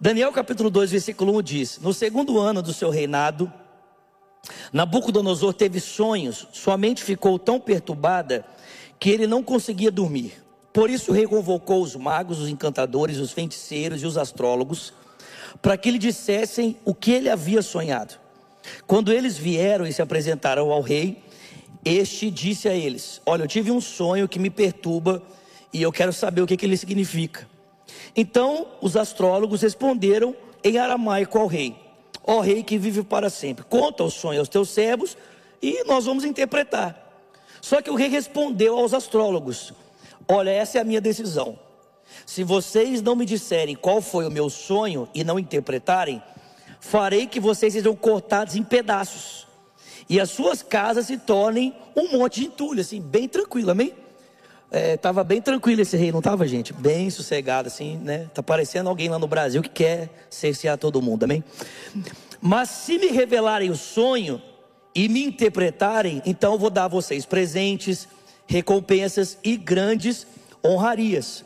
Daniel 0.00 0.30
capítulo 0.30 0.70
2, 0.70 0.92
versículo 0.92 1.36
1 1.38 1.42
diz: 1.42 1.78
No 1.80 1.92
segundo 1.92 2.38
ano 2.38 2.62
do 2.62 2.72
seu 2.72 2.88
reinado, 2.88 3.52
Nabucodonosor 4.72 5.52
teve 5.52 5.80
sonhos, 5.80 6.46
sua 6.52 6.76
mente 6.76 7.02
ficou 7.02 7.36
tão 7.36 7.58
perturbada 7.58 8.44
que 9.00 9.10
ele 9.10 9.26
não 9.26 9.42
conseguia 9.42 9.90
dormir. 9.90 10.34
Por 10.72 10.88
isso, 10.88 11.10
rei 11.10 11.26
convocou 11.26 11.82
os 11.82 11.96
magos, 11.96 12.38
os 12.38 12.48
encantadores, 12.48 13.18
os 13.18 13.32
feiticeiros 13.32 14.00
e 14.00 14.06
os 14.06 14.16
astrólogos 14.16 14.92
para 15.60 15.76
que 15.76 15.90
lhe 15.90 15.98
dissessem 15.98 16.76
o 16.84 16.94
que 16.94 17.10
ele 17.10 17.28
havia 17.28 17.60
sonhado. 17.60 18.14
Quando 18.86 19.12
eles 19.12 19.36
vieram 19.36 19.84
e 19.84 19.92
se 19.92 20.00
apresentaram 20.00 20.70
ao 20.70 20.80
rei, 20.80 21.24
este 21.84 22.30
disse 22.30 22.68
a 22.68 22.74
eles: 22.74 23.20
Olha, 23.26 23.42
eu 23.42 23.48
tive 23.48 23.72
um 23.72 23.80
sonho 23.80 24.28
que 24.28 24.38
me 24.38 24.48
perturba 24.48 25.20
e 25.72 25.82
eu 25.82 25.90
quero 25.90 26.12
saber 26.12 26.40
o 26.40 26.46
que, 26.46 26.56
que 26.56 26.64
ele 26.64 26.76
significa. 26.76 27.57
Então 28.14 28.66
os 28.80 28.96
astrólogos 28.96 29.62
responderam 29.62 30.34
em 30.62 30.78
aramaico 30.78 31.38
ao 31.38 31.46
rei: 31.46 31.76
Ó 32.24 32.40
rei 32.40 32.62
que 32.62 32.78
vive 32.78 33.02
para 33.02 33.30
sempre, 33.30 33.64
conta 33.64 34.04
o 34.04 34.10
sonho 34.10 34.40
aos 34.40 34.48
teus 34.48 34.70
servos 34.70 35.16
e 35.62 35.84
nós 35.84 36.04
vamos 36.04 36.24
interpretar. 36.24 37.04
Só 37.60 37.82
que 37.82 37.90
o 37.90 37.94
rei 37.94 38.08
respondeu 38.08 38.78
aos 38.78 38.94
astrólogos: 38.94 39.72
Olha, 40.26 40.50
essa 40.50 40.78
é 40.78 40.80
a 40.80 40.84
minha 40.84 41.00
decisão. 41.00 41.58
Se 42.24 42.42
vocês 42.42 43.02
não 43.02 43.14
me 43.14 43.24
disserem 43.24 43.76
qual 43.76 44.00
foi 44.00 44.26
o 44.26 44.30
meu 44.30 44.48
sonho 44.50 45.08
e 45.14 45.22
não 45.22 45.38
interpretarem, 45.38 46.22
farei 46.80 47.26
que 47.26 47.40
vocês 47.40 47.72
sejam 47.72 47.94
cortados 47.94 48.56
em 48.56 48.62
pedaços 48.62 49.48
e 50.08 50.18
as 50.18 50.30
suas 50.30 50.62
casas 50.62 51.06
se 51.06 51.18
tornem 51.18 51.74
um 51.94 52.16
monte 52.16 52.40
de 52.40 52.46
entulho, 52.46 52.80
assim, 52.80 53.00
bem 53.00 53.28
tranquilo, 53.28 53.70
amém? 53.70 53.92
É, 54.70 54.98
tava 54.98 55.24
bem 55.24 55.40
tranquilo 55.40 55.80
esse 55.80 55.96
rei, 55.96 56.12
não 56.12 56.20
tava, 56.20 56.46
gente? 56.46 56.74
Bem 56.74 57.08
sossegado, 57.08 57.68
assim, 57.68 57.96
né? 57.98 58.28
Tá 58.34 58.42
parecendo 58.42 58.90
alguém 58.90 59.08
lá 59.08 59.18
no 59.18 59.26
Brasil 59.26 59.62
que 59.62 59.70
quer 59.70 60.10
cercear 60.28 60.76
todo 60.76 61.00
mundo, 61.00 61.24
amém? 61.24 61.42
Mas 62.40 62.68
se 62.68 62.98
me 62.98 63.06
revelarem 63.06 63.70
o 63.70 63.76
sonho 63.76 64.42
e 64.94 65.08
me 65.08 65.24
interpretarem, 65.24 66.22
então 66.26 66.52
eu 66.52 66.58
vou 66.58 66.68
dar 66.68 66.84
a 66.84 66.88
vocês 66.88 67.24
presentes, 67.24 68.06
recompensas 68.46 69.38
e 69.42 69.56
grandes 69.56 70.26
honrarias. 70.64 71.44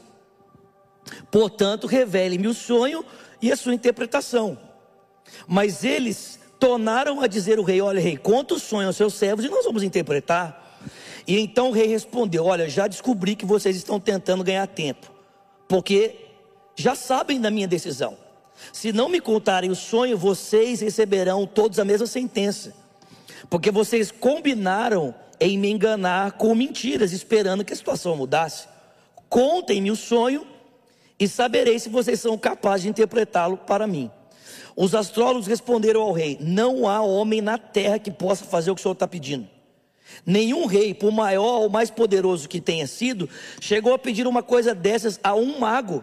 Portanto, 1.30 1.86
revele-me 1.86 2.48
o 2.48 2.54
sonho 2.54 3.04
e 3.40 3.52
a 3.52 3.56
sua 3.56 3.74
interpretação. 3.74 4.58
Mas 5.46 5.84
eles 5.84 6.40
tornaram 6.58 7.20
a 7.20 7.26
dizer 7.26 7.58
o 7.58 7.62
rei: 7.62 7.80
Olha, 7.80 8.00
rei, 8.00 8.16
conta 8.16 8.54
o 8.54 8.58
sonho 8.58 8.88
aos 8.88 8.96
seus 8.96 9.14
servos 9.14 9.44
e 9.44 9.48
nós 9.48 9.64
vamos 9.64 9.82
interpretar. 9.82 10.61
E 11.26 11.38
então 11.38 11.68
o 11.68 11.72
rei 11.72 11.86
respondeu: 11.86 12.44
Olha, 12.44 12.68
já 12.68 12.86
descobri 12.86 13.36
que 13.36 13.46
vocês 13.46 13.76
estão 13.76 14.00
tentando 14.00 14.44
ganhar 14.44 14.66
tempo, 14.66 15.10
porque 15.68 16.16
já 16.76 16.94
sabem 16.94 17.40
da 17.40 17.50
minha 17.50 17.68
decisão. 17.68 18.16
Se 18.72 18.92
não 18.92 19.08
me 19.08 19.20
contarem 19.20 19.70
o 19.70 19.74
sonho, 19.74 20.16
vocês 20.16 20.80
receberão 20.80 21.46
todos 21.46 21.78
a 21.78 21.84
mesma 21.84 22.06
sentença, 22.06 22.74
porque 23.48 23.70
vocês 23.70 24.10
combinaram 24.10 25.14
em 25.40 25.58
me 25.58 25.70
enganar 25.70 26.32
com 26.32 26.54
mentiras, 26.54 27.12
esperando 27.12 27.64
que 27.64 27.72
a 27.72 27.76
situação 27.76 28.16
mudasse. 28.16 28.68
Contem-me 29.28 29.90
o 29.90 29.96
sonho 29.96 30.46
e 31.18 31.26
saberei 31.26 31.78
se 31.78 31.88
vocês 31.88 32.20
são 32.20 32.36
capazes 32.36 32.82
de 32.82 32.88
interpretá-lo 32.90 33.56
para 33.56 33.86
mim. 33.86 34.10
Os 34.76 34.94
astrólogos 34.94 35.46
responderam 35.46 36.02
ao 36.02 36.12
rei: 36.12 36.38
Não 36.40 36.88
há 36.88 37.00
homem 37.00 37.40
na 37.40 37.58
terra 37.58 37.98
que 37.98 38.10
possa 38.10 38.44
fazer 38.44 38.70
o 38.70 38.74
que 38.74 38.80
o 38.80 38.82
senhor 38.82 38.92
está 38.92 39.08
pedindo. 39.08 39.48
Nenhum 40.24 40.66
rei, 40.66 40.94
por 40.94 41.10
maior 41.10 41.60
ou 41.62 41.68
mais 41.68 41.90
poderoso 41.90 42.48
que 42.48 42.60
tenha 42.60 42.86
sido, 42.86 43.28
chegou 43.60 43.94
a 43.94 43.98
pedir 43.98 44.26
uma 44.26 44.42
coisa 44.42 44.74
dessas 44.74 45.18
a 45.22 45.34
um 45.34 45.58
mago, 45.58 46.02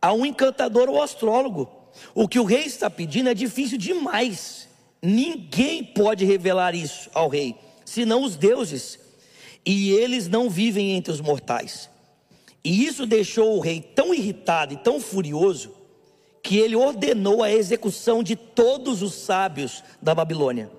a 0.00 0.12
um 0.12 0.26
encantador 0.26 0.88
ou 0.88 1.02
astrólogo. 1.02 1.70
O 2.14 2.28
que 2.28 2.38
o 2.38 2.44
rei 2.44 2.64
está 2.64 2.90
pedindo 2.90 3.28
é 3.28 3.34
difícil 3.34 3.78
demais. 3.78 4.68
Ninguém 5.00 5.82
pode 5.82 6.24
revelar 6.24 6.74
isso 6.74 7.10
ao 7.12 7.28
rei, 7.28 7.56
senão 7.84 8.22
os 8.22 8.36
deuses. 8.36 8.98
E 9.64 9.90
eles 9.92 10.28
não 10.28 10.50
vivem 10.50 10.92
entre 10.92 11.12
os 11.12 11.20
mortais. 11.20 11.88
E 12.64 12.84
isso 12.84 13.06
deixou 13.06 13.56
o 13.56 13.60
rei 13.60 13.80
tão 13.80 14.14
irritado 14.14 14.74
e 14.74 14.76
tão 14.76 15.00
furioso 15.00 15.74
que 16.42 16.58
ele 16.58 16.74
ordenou 16.74 17.42
a 17.42 17.52
execução 17.52 18.22
de 18.22 18.34
todos 18.34 19.02
os 19.02 19.14
sábios 19.14 19.82
da 20.00 20.14
Babilônia. 20.14 20.70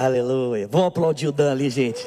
Aleluia. 0.00 0.66
Vamos 0.66 0.86
aplaudir 0.86 1.28
o 1.28 1.32
Dan 1.32 1.52
ali, 1.52 1.68
gente. 1.68 2.00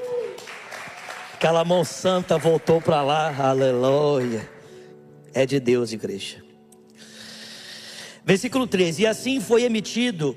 Aquela 1.35 1.63
mão 1.63 1.85
santa 1.85 2.39
voltou 2.39 2.81
para 2.81 3.03
lá. 3.03 3.31
Aleluia. 3.37 4.49
É 5.31 5.45
de 5.45 5.59
Deus, 5.59 5.91
igreja. 5.91 6.43
Versículo 8.25 8.65
13: 8.65 9.03
E 9.03 9.05
assim 9.05 9.39
foi 9.39 9.61
emitido 9.63 10.35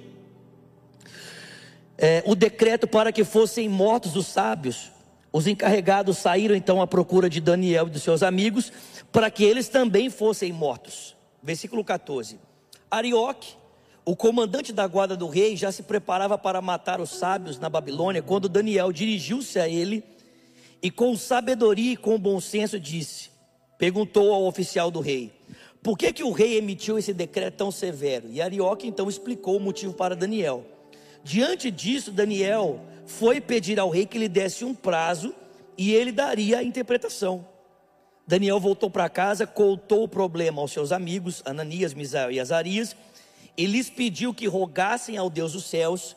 é, 1.96 2.22
o 2.26 2.34
decreto 2.34 2.86
para 2.86 3.10
que 3.10 3.24
fossem 3.24 3.70
mortos 3.70 4.16
os 4.16 4.26
sábios 4.26 4.92
os 5.36 5.46
encarregados 5.46 6.16
saíram 6.16 6.54
então 6.54 6.80
à 6.80 6.86
procura 6.86 7.28
de 7.28 7.42
Daniel 7.42 7.88
e 7.88 7.90
dos 7.90 8.02
seus 8.02 8.22
amigos, 8.22 8.72
para 9.12 9.30
que 9.30 9.44
eles 9.44 9.68
também 9.68 10.08
fossem 10.08 10.50
mortos. 10.50 11.14
Versículo 11.42 11.84
14. 11.84 12.40
Arioque, 12.90 13.54
o 14.06 14.14
comandante 14.14 14.72
da 14.72 14.86
guarda 14.86 15.16
do 15.16 15.26
rei, 15.26 15.56
já 15.56 15.72
se 15.72 15.82
preparava 15.82 16.38
para 16.38 16.62
matar 16.62 17.00
os 17.00 17.10
sábios 17.10 17.58
na 17.58 17.68
Babilônia, 17.68 18.22
quando 18.22 18.48
Daniel 18.48 18.92
dirigiu-se 18.92 19.58
a 19.58 19.68
ele 19.68 20.04
e, 20.80 20.92
com 20.92 21.16
sabedoria 21.16 21.94
e 21.94 21.96
com 21.96 22.16
bom 22.16 22.40
senso, 22.40 22.78
disse: 22.78 23.30
perguntou 23.76 24.32
ao 24.32 24.46
oficial 24.46 24.92
do 24.92 25.00
rei: 25.00 25.32
Por 25.82 25.98
que, 25.98 26.12
que 26.12 26.22
o 26.22 26.30
rei 26.30 26.56
emitiu 26.56 26.96
esse 26.96 27.12
decreto 27.12 27.56
tão 27.56 27.72
severo? 27.72 28.28
E 28.30 28.40
Arioque 28.40 28.86
então 28.86 29.08
explicou 29.08 29.56
o 29.56 29.60
motivo 29.60 29.92
para 29.92 30.14
Daniel. 30.14 30.64
Diante 31.24 31.68
disso, 31.68 32.12
Daniel 32.12 32.80
foi 33.06 33.40
pedir 33.40 33.80
ao 33.80 33.90
rei 33.90 34.06
que 34.06 34.18
lhe 34.18 34.28
desse 34.28 34.64
um 34.64 34.72
prazo 34.72 35.34
e 35.76 35.92
ele 35.92 36.12
daria 36.12 36.58
a 36.58 36.62
interpretação. 36.62 37.44
Daniel 38.24 38.60
voltou 38.60 38.88
para 38.88 39.08
casa, 39.08 39.48
contou 39.48 40.04
o 40.04 40.08
problema 40.08 40.60
aos 40.60 40.70
seus 40.70 40.92
amigos, 40.92 41.42
Ananias, 41.44 41.92
Misael 41.92 42.30
e 42.30 42.38
Azarias, 42.38 42.94
e 43.56 43.66
lhes 43.66 43.88
pediu 43.88 44.34
que 44.34 44.46
rogassem 44.46 45.16
ao 45.16 45.30
Deus 45.30 45.52
dos 45.52 45.64
céus 45.64 46.16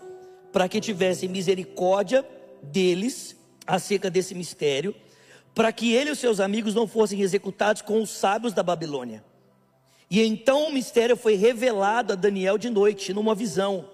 para 0.52 0.68
que 0.68 0.82
tivessem 0.82 1.30
misericórdia 1.30 2.26
deles 2.62 3.38
acerca 3.66 4.10
desse 4.10 4.34
mistério, 4.34 4.96
para 5.54 5.72
que 5.72 5.94
ele 5.94 6.10
e 6.10 6.14
os 6.14 6.20
seus 6.20 6.40
amigos 6.40 6.74
não 6.74 6.88
fossem 6.88 7.22
executados 7.22 7.82
com 7.82 8.02
os 8.02 8.10
sábios 8.10 8.54
da 8.54 8.64
Babilônia. 8.64 9.24
E 10.10 10.22
então 10.22 10.68
o 10.68 10.74
mistério 10.74 11.16
foi 11.16 11.36
revelado 11.36 12.14
a 12.14 12.16
Daniel 12.16 12.58
de 12.58 12.70
noite, 12.70 13.14
numa 13.14 13.36
visão. 13.36 13.88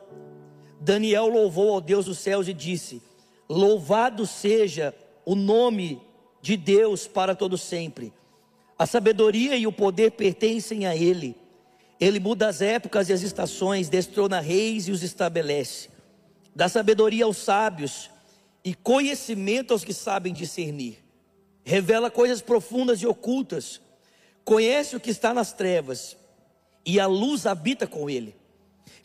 Daniel 0.79 1.27
louvou 1.27 1.73
ao 1.73 1.81
Deus 1.81 2.06
dos 2.06 2.19
céus 2.19 2.47
e 2.47 2.53
disse: 2.53 3.01
Louvado 3.50 4.25
seja 4.25 4.94
o 5.25 5.35
nome 5.35 6.01
de 6.41 6.56
Deus 6.56 7.06
para 7.06 7.35
todo 7.35 7.57
sempre. 7.57 8.13
A 8.77 8.85
sabedoria 8.85 9.57
e 9.57 9.67
o 9.67 9.72
poder 9.72 10.12
pertencem 10.12 10.85
a 10.85 10.95
ele. 10.95 11.35
Ele 12.00 12.19
muda 12.19 12.47
as 12.47 12.61
épocas 12.61 13.09
e 13.09 13.13
as 13.13 13.22
estações, 13.22 13.89
destrona 13.89 14.39
reis 14.39 14.88
e 14.88 14.91
os 14.91 15.03
estabelece. 15.03 15.89
Dá 16.56 16.67
sabedoria 16.67 17.25
aos 17.25 17.38
sábios 17.38 18.09
e 18.63 18.73
conhecimento 18.73 19.72
aos 19.72 19.83
que 19.83 19.94
sabem 19.94 20.33
discernir. 20.33 21.03
Revela 21.63 22.11
coisas 22.11 22.41
profundas 22.41 23.01
e 23.01 23.07
ocultas. 23.07 23.81
Conhece 24.44 24.95
o 24.95 25.00
que 25.00 25.09
está 25.09 25.33
nas 25.33 25.53
trevas 25.53 26.17
e 26.85 27.00
a 27.00 27.07
luz 27.07 27.45
habita 27.45 27.88
com 27.88 28.09
ele. 28.09 28.35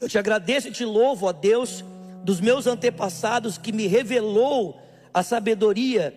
Eu 0.01 0.09
te 0.09 0.19
agradeço 0.19 0.69
e 0.69 0.73
te 0.73 0.85
louvo, 0.85 1.27
ó 1.27 1.33
Deus, 1.33 1.85
dos 2.23 2.41
meus 2.41 2.67
antepassados 2.67 3.57
que 3.57 3.73
me 3.73 3.87
revelou 3.87 4.81
a 5.13 5.23
sabedoria 5.23 6.17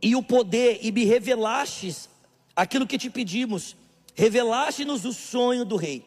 e 0.00 0.14
o 0.14 0.22
poder 0.22 0.80
e 0.82 0.92
me 0.92 1.04
revelastes 1.04 2.08
aquilo 2.54 2.86
que 2.86 2.98
te 2.98 3.08
pedimos. 3.08 3.76
Revelaste-nos 4.14 5.04
o 5.04 5.12
sonho 5.12 5.64
do 5.64 5.76
rei. 5.76 6.04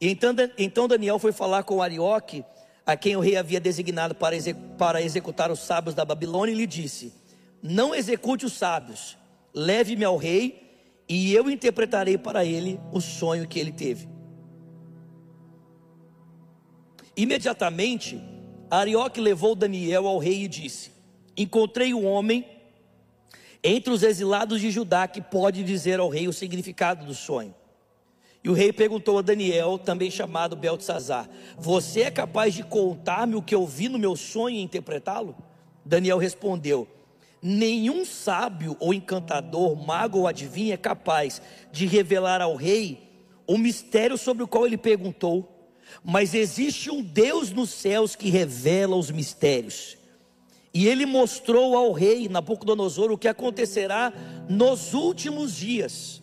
E 0.00 0.08
então, 0.08 0.34
então 0.58 0.88
Daniel 0.88 1.18
foi 1.18 1.32
falar 1.32 1.62
com 1.62 1.80
Arioque, 1.80 2.44
a 2.84 2.96
quem 2.96 3.16
o 3.16 3.20
rei 3.20 3.36
havia 3.36 3.60
designado 3.60 4.14
para, 4.14 4.36
para 4.76 5.00
executar 5.00 5.50
os 5.50 5.60
sábios 5.60 5.94
da 5.94 6.04
Babilônia, 6.04 6.52
e 6.52 6.56
lhe 6.56 6.66
disse: 6.66 7.12
Não 7.62 7.94
execute 7.94 8.44
os 8.44 8.54
sábios, 8.54 9.16
leve-me 9.54 10.04
ao 10.04 10.16
rei, 10.16 10.62
e 11.08 11.32
eu 11.32 11.48
interpretarei 11.48 12.18
para 12.18 12.44
ele 12.44 12.80
o 12.92 13.00
sonho 13.00 13.46
que 13.46 13.58
ele 13.58 13.72
teve. 13.72 14.08
Imediatamente, 17.16 18.20
Arioque 18.70 19.20
levou 19.20 19.54
Daniel 19.54 20.08
ao 20.08 20.18
rei 20.18 20.44
e 20.44 20.48
disse: 20.48 20.90
Encontrei 21.36 21.94
um 21.94 22.06
homem 22.06 22.44
entre 23.62 23.92
os 23.92 24.02
exilados 24.02 24.60
de 24.60 24.70
Judá 24.70 25.06
que 25.06 25.20
pode 25.20 25.62
dizer 25.62 26.00
ao 26.00 26.08
rei 26.08 26.26
o 26.26 26.32
significado 26.32 27.06
do 27.06 27.14
sonho. 27.14 27.54
E 28.44 28.50
o 28.50 28.52
rei 28.52 28.72
perguntou 28.72 29.18
a 29.18 29.22
Daniel, 29.22 29.78
também 29.78 30.10
chamado 30.10 30.56
Beltesazar: 30.56 31.28
Você 31.56 32.02
é 32.02 32.10
capaz 32.10 32.54
de 32.54 32.64
contar-me 32.64 33.36
o 33.36 33.42
que 33.42 33.54
eu 33.54 33.66
vi 33.66 33.88
no 33.88 33.98
meu 33.98 34.16
sonho 34.16 34.56
e 34.56 34.62
interpretá-lo? 34.62 35.36
Daniel 35.84 36.18
respondeu: 36.18 36.88
Nenhum 37.40 38.04
sábio 38.04 38.76
ou 38.80 38.92
encantador, 38.92 39.76
mago 39.76 40.20
ou 40.20 40.26
adivinho 40.26 40.72
é 40.72 40.76
capaz 40.76 41.40
de 41.70 41.86
revelar 41.86 42.40
ao 42.40 42.56
rei 42.56 43.10
o 43.46 43.56
mistério 43.58 44.18
sobre 44.18 44.42
o 44.42 44.48
qual 44.48 44.66
ele 44.66 44.78
perguntou, 44.78 45.70
mas 46.02 46.34
existe 46.34 46.90
um 46.90 47.02
Deus 47.02 47.50
nos 47.50 47.70
céus 47.70 48.16
que 48.16 48.30
revela 48.30 48.96
os 48.96 49.10
mistérios. 49.10 49.96
E 50.74 50.88
ele 50.88 51.04
mostrou 51.04 51.76
ao 51.76 51.92
rei 51.92 52.28
Nabucodonosor 52.28 53.10
o 53.12 53.18
que 53.18 53.28
acontecerá 53.28 54.12
nos 54.48 54.94
últimos 54.94 55.54
dias. 55.54 56.22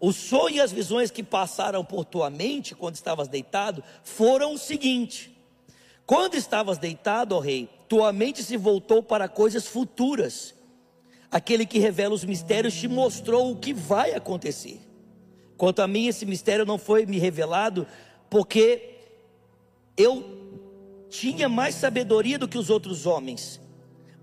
O 0.00 0.12
sonho 0.12 0.56
e 0.56 0.60
as 0.60 0.72
visões 0.72 1.10
que 1.10 1.22
passaram 1.22 1.84
por 1.84 2.04
tua 2.04 2.28
mente 2.28 2.74
quando 2.74 2.96
estavas 2.96 3.28
deitado 3.28 3.82
foram 4.02 4.54
o 4.54 4.58
seguinte: 4.58 5.34
quando 6.04 6.34
estavas 6.34 6.76
deitado, 6.76 7.34
ó 7.34 7.38
rei, 7.38 7.68
tua 7.88 8.12
mente 8.12 8.42
se 8.42 8.56
voltou 8.56 9.02
para 9.02 9.28
coisas 9.28 9.66
futuras. 9.66 10.54
Aquele 11.30 11.66
que 11.66 11.78
revela 11.78 12.14
os 12.14 12.24
mistérios 12.24 12.74
te 12.74 12.86
mostrou 12.86 13.50
o 13.50 13.56
que 13.56 13.72
vai 13.72 14.12
acontecer. 14.12 14.80
Quanto 15.56 15.80
a 15.80 15.88
mim, 15.88 16.06
esse 16.06 16.26
mistério 16.26 16.66
não 16.66 16.78
foi 16.78 17.06
me 17.06 17.18
revelado, 17.18 17.86
porque 18.28 18.98
eu 19.96 20.43
tinha 21.18 21.48
mais 21.48 21.76
sabedoria 21.76 22.36
do 22.36 22.48
que 22.48 22.58
os 22.58 22.70
outros 22.70 23.06
homens, 23.06 23.60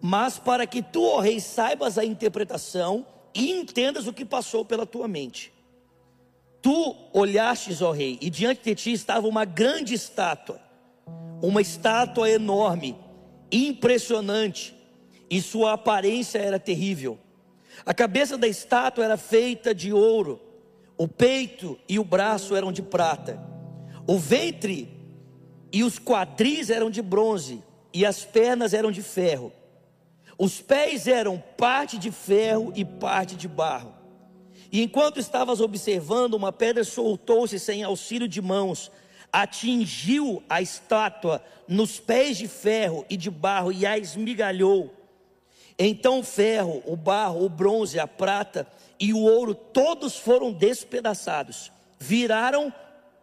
mas 0.02 0.38
para 0.38 0.68
que 0.68 0.82
tu, 0.82 1.02
ó 1.02 1.20
rei, 1.22 1.40
saibas 1.40 1.98
a 1.98 2.04
interpretação 2.04 3.06
e 3.34 3.50
entendas 3.50 4.08
o 4.08 4.14
que 4.14 4.26
passou 4.26 4.66
pela 4.66 4.86
tua 4.86 5.08
mente. 5.08 5.54
Tu 6.62 6.96
olhastes, 7.14 7.82
ó 7.82 7.92
rei, 7.92 8.18
e 8.22 8.30
diante 8.30 8.64
de 8.64 8.76
ti 8.76 8.92
estava 8.92 9.26
uma 9.26 9.46
grande 9.46 9.94
estátua, 9.94 10.60
uma 11.42 11.62
estátua 11.62 12.30
enorme, 12.30 12.98
impressionante, 13.50 14.76
e 15.30 15.42
sua 15.42 15.74
aparência 15.74 16.40
era 16.40 16.60
terrível. 16.60 17.18
A 17.86 17.94
cabeça 17.94 18.38
da 18.38 18.50
estátua 18.50 19.06
era 19.06 19.16
feita 19.16 19.74
de 19.74 19.94
ouro, 19.94 20.42
o 20.98 21.08
peito 21.08 21.80
e 21.88 21.98
o 21.98 22.04
braço 22.04 22.54
eram 22.54 22.70
de 22.70 22.82
prata, 22.82 23.42
o 24.06 24.20
ventre 24.20 25.00
e 25.72 25.84
os 25.84 25.98
quadris 25.98 26.70
eram 26.70 26.90
de 26.90 27.02
bronze, 27.02 27.64
e 27.94 28.06
as 28.06 28.24
pernas 28.24 28.74
eram 28.74 28.92
de 28.92 29.02
ferro. 29.02 29.52
Os 30.38 30.62
pés 30.62 31.08
eram 31.08 31.42
parte 31.58 31.98
de 31.98 32.12
ferro 32.12 32.74
e 32.76 32.84
parte 32.84 33.36
de 33.36 33.48
barro. 33.48 33.94
E 34.72 34.82
enquanto 34.82 35.20
estavas 35.20 35.60
observando, 35.60 36.34
uma 36.34 36.52
pedra 36.52 36.84
soltou-se 36.84 37.60
sem 37.60 37.84
auxílio 37.84 38.28
de 38.28 38.42
mãos, 38.42 38.92
atingiu 39.32 40.42
a 40.50 40.62
estátua 40.62 41.44
nos 41.68 42.00
pés 42.00 42.38
de 42.38 42.48
ferro 42.48 43.06
e 43.10 43.16
de 43.16 43.30
barro 43.30 43.72
e 43.72 43.86
a 43.86 43.98
esmigalhou. 43.98 44.94
Então 45.78 46.20
o 46.20 46.24
ferro, 46.24 46.82
o 46.86 46.96
barro, 46.96 47.46
o 47.46 47.50
bronze, 47.50 48.00
a 48.00 48.08
prata 48.08 48.68
e 49.00 49.14
o 49.14 49.20
ouro, 49.20 49.54
todos 49.56 50.16
foram 50.16 50.52
despedaçados, 50.52 51.72
viraram 52.00 52.74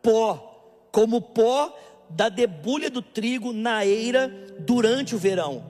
pó, 0.03 0.89
como 0.91 1.21
pó 1.21 1.77
da 2.11 2.29
debulha 2.29 2.91
do 2.91 3.03
trigo 3.03 3.53
na 3.53 3.85
eira 3.85 4.29
durante 4.61 5.15
o 5.15 5.19
verão. 5.19 5.65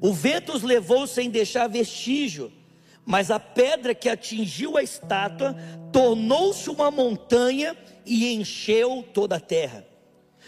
O 0.00 0.12
vento 0.12 0.52
os 0.52 0.62
levou 0.62 1.06
sem 1.06 1.28
deixar 1.30 1.68
vestígio, 1.68 2.52
mas 3.04 3.30
a 3.30 3.40
pedra 3.40 3.94
que 3.94 4.08
atingiu 4.08 4.76
a 4.76 4.82
estátua 4.82 5.56
tornou-se 5.92 6.68
uma 6.70 6.90
montanha 6.90 7.76
e 8.04 8.32
encheu 8.34 9.04
toda 9.12 9.36
a 9.36 9.40
terra. 9.40 9.86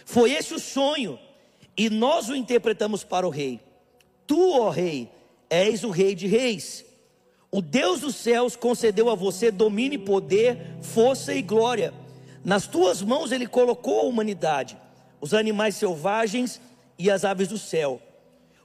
Foi 0.04 0.32
esse 0.32 0.54
o 0.54 0.58
sonho, 0.58 1.18
e 1.76 1.90
nós 1.90 2.28
o 2.28 2.36
interpretamos 2.36 3.04
para 3.04 3.26
o 3.26 3.30
rei. 3.30 3.60
Tu, 4.26 4.52
ó 4.52 4.70
rei, 4.70 5.10
és 5.48 5.82
o 5.84 5.90
rei 5.90 6.14
de 6.14 6.26
reis. 6.26 6.84
O 7.50 7.60
Deus 7.60 8.00
dos 8.00 8.14
céus 8.14 8.54
concedeu 8.54 9.10
a 9.10 9.14
você 9.14 9.50
domínio 9.50 9.96
e 9.96 10.04
poder, 10.04 10.76
força 10.80 11.34
e 11.34 11.42
glória. 11.42 11.92
Nas 12.44 12.66
tuas 12.66 13.02
mãos 13.02 13.32
ele 13.32 13.46
colocou 13.46 14.00
a 14.00 14.04
humanidade 14.04 14.76
os 15.20 15.34
animais 15.34 15.76
selvagens 15.76 16.60
e 16.98 17.10
as 17.10 17.24
aves 17.24 17.48
do 17.48 17.58
céu. 17.58 18.00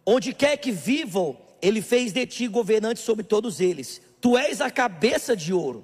Onde 0.05 0.33
quer 0.33 0.57
que 0.57 0.71
vivam, 0.71 1.37
ele 1.61 1.81
fez 1.81 2.13
de 2.13 2.25
ti 2.25 2.47
governante 2.47 2.99
sobre 2.99 3.23
todos 3.23 3.59
eles. 3.59 4.01
Tu 4.21 4.37
és 4.37 4.61
a 4.61 4.69
cabeça 4.69 5.35
de 5.35 5.53
ouro. 5.53 5.83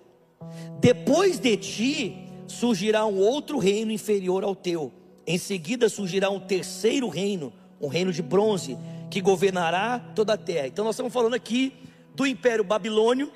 Depois 0.80 1.40
de 1.40 1.58
ti 1.58 2.28
surgirá 2.48 3.06
um 3.06 3.18
outro 3.18 3.58
reino 3.58 3.92
inferior 3.92 4.44
ao 4.44 4.56
teu. 4.56 4.92
Em 5.26 5.38
seguida 5.38 5.90
surgirá 5.90 6.30
um 6.30 6.40
terceiro 6.40 7.08
reino, 7.08 7.54
um 7.80 7.88
reino 7.88 8.12
de 8.12 8.22
bronze, 8.22 8.78
que 9.10 9.22
governará 9.22 10.00
toda 10.16 10.34
a 10.34 10.38
terra. 10.38 10.68
Então 10.68 10.86
nós 10.86 10.96
estamos 10.96 11.14
falando 11.14 11.34
aqui 11.34 11.74
do 12.16 12.26
Império 12.26 12.64
Babilônio. 12.64 13.32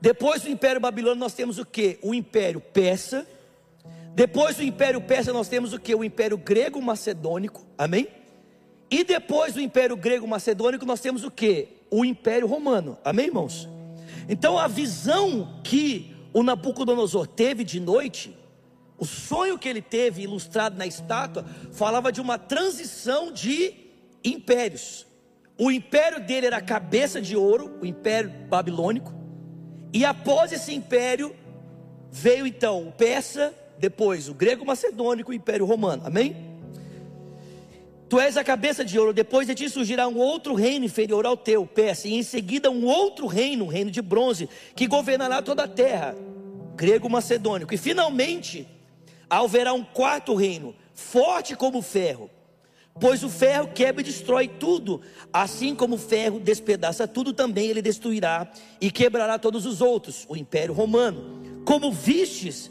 Depois 0.00 0.42
do 0.42 0.50
Império 0.50 0.80
Babilônio 0.80 1.18
nós 1.18 1.34
temos 1.34 1.58
o 1.58 1.64
que? 1.64 1.98
O 2.02 2.14
Império 2.14 2.60
Persa 2.60 3.26
depois 4.14 4.56
do 4.56 4.62
Império 4.62 5.00
Persa 5.00 5.32
nós 5.32 5.48
temos 5.48 5.72
o 5.72 5.78
que? 5.78 5.94
O 5.94 6.04
Império 6.04 6.38
Grego 6.38 6.80
Macedônico, 6.80 7.66
amém? 7.76 8.06
E 8.90 9.02
depois 9.02 9.54
do 9.54 9.60
Império 9.60 9.96
Grego 9.96 10.26
Macedônico 10.26 10.86
nós 10.86 11.00
temos 11.00 11.24
o 11.24 11.30
que? 11.30 11.68
O 11.90 12.04
Império 12.04 12.46
Romano, 12.46 12.96
amém, 13.04 13.26
irmãos? 13.26 13.68
Então 14.28 14.56
a 14.56 14.68
visão 14.68 15.60
que 15.64 16.14
o 16.32 16.42
Nabucodonosor 16.42 17.26
teve 17.26 17.64
de 17.64 17.80
noite, 17.80 18.36
o 18.96 19.04
sonho 19.04 19.58
que 19.58 19.68
ele 19.68 19.82
teve 19.82 20.22
ilustrado 20.22 20.76
na 20.76 20.86
estátua, 20.86 21.44
falava 21.72 22.12
de 22.12 22.20
uma 22.20 22.38
transição 22.38 23.32
de 23.32 23.74
impérios. 24.22 25.06
O 25.58 25.70
império 25.70 26.20
dele 26.20 26.46
era 26.46 26.58
a 26.58 26.62
cabeça 26.62 27.20
de 27.20 27.36
ouro, 27.36 27.78
o 27.80 27.86
império 27.86 28.30
babilônico, 28.48 29.12
e 29.92 30.04
após 30.04 30.52
esse 30.52 30.72
império 30.74 31.34
veio 32.10 32.46
então 32.46 32.88
o 32.88 32.92
persa, 32.92 33.54
depois 33.84 34.30
o 34.30 34.34
grego 34.34 34.64
macedônico 34.64 35.30
e 35.30 35.36
o 35.36 35.36
império 35.36 35.66
romano. 35.66 36.04
Amém? 36.06 36.34
Tu 38.08 38.18
és 38.18 38.34
a 38.38 38.42
cabeça 38.42 38.82
de 38.82 38.98
ouro, 38.98 39.12
depois 39.12 39.46
de 39.46 39.54
ti 39.54 39.68
surgirá 39.68 40.08
um 40.08 40.16
outro 40.16 40.54
reino 40.54 40.86
inferior 40.86 41.26
ao 41.26 41.36
teu, 41.36 41.66
peça, 41.66 42.08
e 42.08 42.14
em 42.14 42.22
seguida 42.22 42.70
um 42.70 42.86
outro 42.86 43.26
reino, 43.26 43.66
um 43.66 43.68
reino 43.68 43.90
de 43.90 44.00
bronze, 44.00 44.48
que 44.74 44.86
governará 44.86 45.42
toda 45.42 45.64
a 45.64 45.68
terra, 45.68 46.16
grego 46.74 47.10
macedônico. 47.10 47.74
E 47.74 47.76
finalmente 47.76 48.66
haverá 49.28 49.74
um 49.74 49.84
quarto 49.84 50.34
reino, 50.34 50.74
forte 50.94 51.54
como 51.54 51.78
o 51.78 51.82
ferro, 51.82 52.30
pois 52.98 53.22
o 53.22 53.28
ferro 53.28 53.68
quebra 53.74 54.00
e 54.00 54.04
destrói 54.04 54.48
tudo, 54.48 55.02
assim 55.30 55.74
como 55.74 55.96
o 55.96 55.98
ferro 55.98 56.40
despedaça 56.40 57.06
tudo, 57.06 57.34
também 57.34 57.68
ele 57.68 57.82
destruirá 57.82 58.50
e 58.80 58.90
quebrará 58.90 59.38
todos 59.38 59.66
os 59.66 59.82
outros, 59.82 60.24
o 60.26 60.36
império 60.36 60.72
romano. 60.72 61.42
Como 61.66 61.92
vistes, 61.92 62.70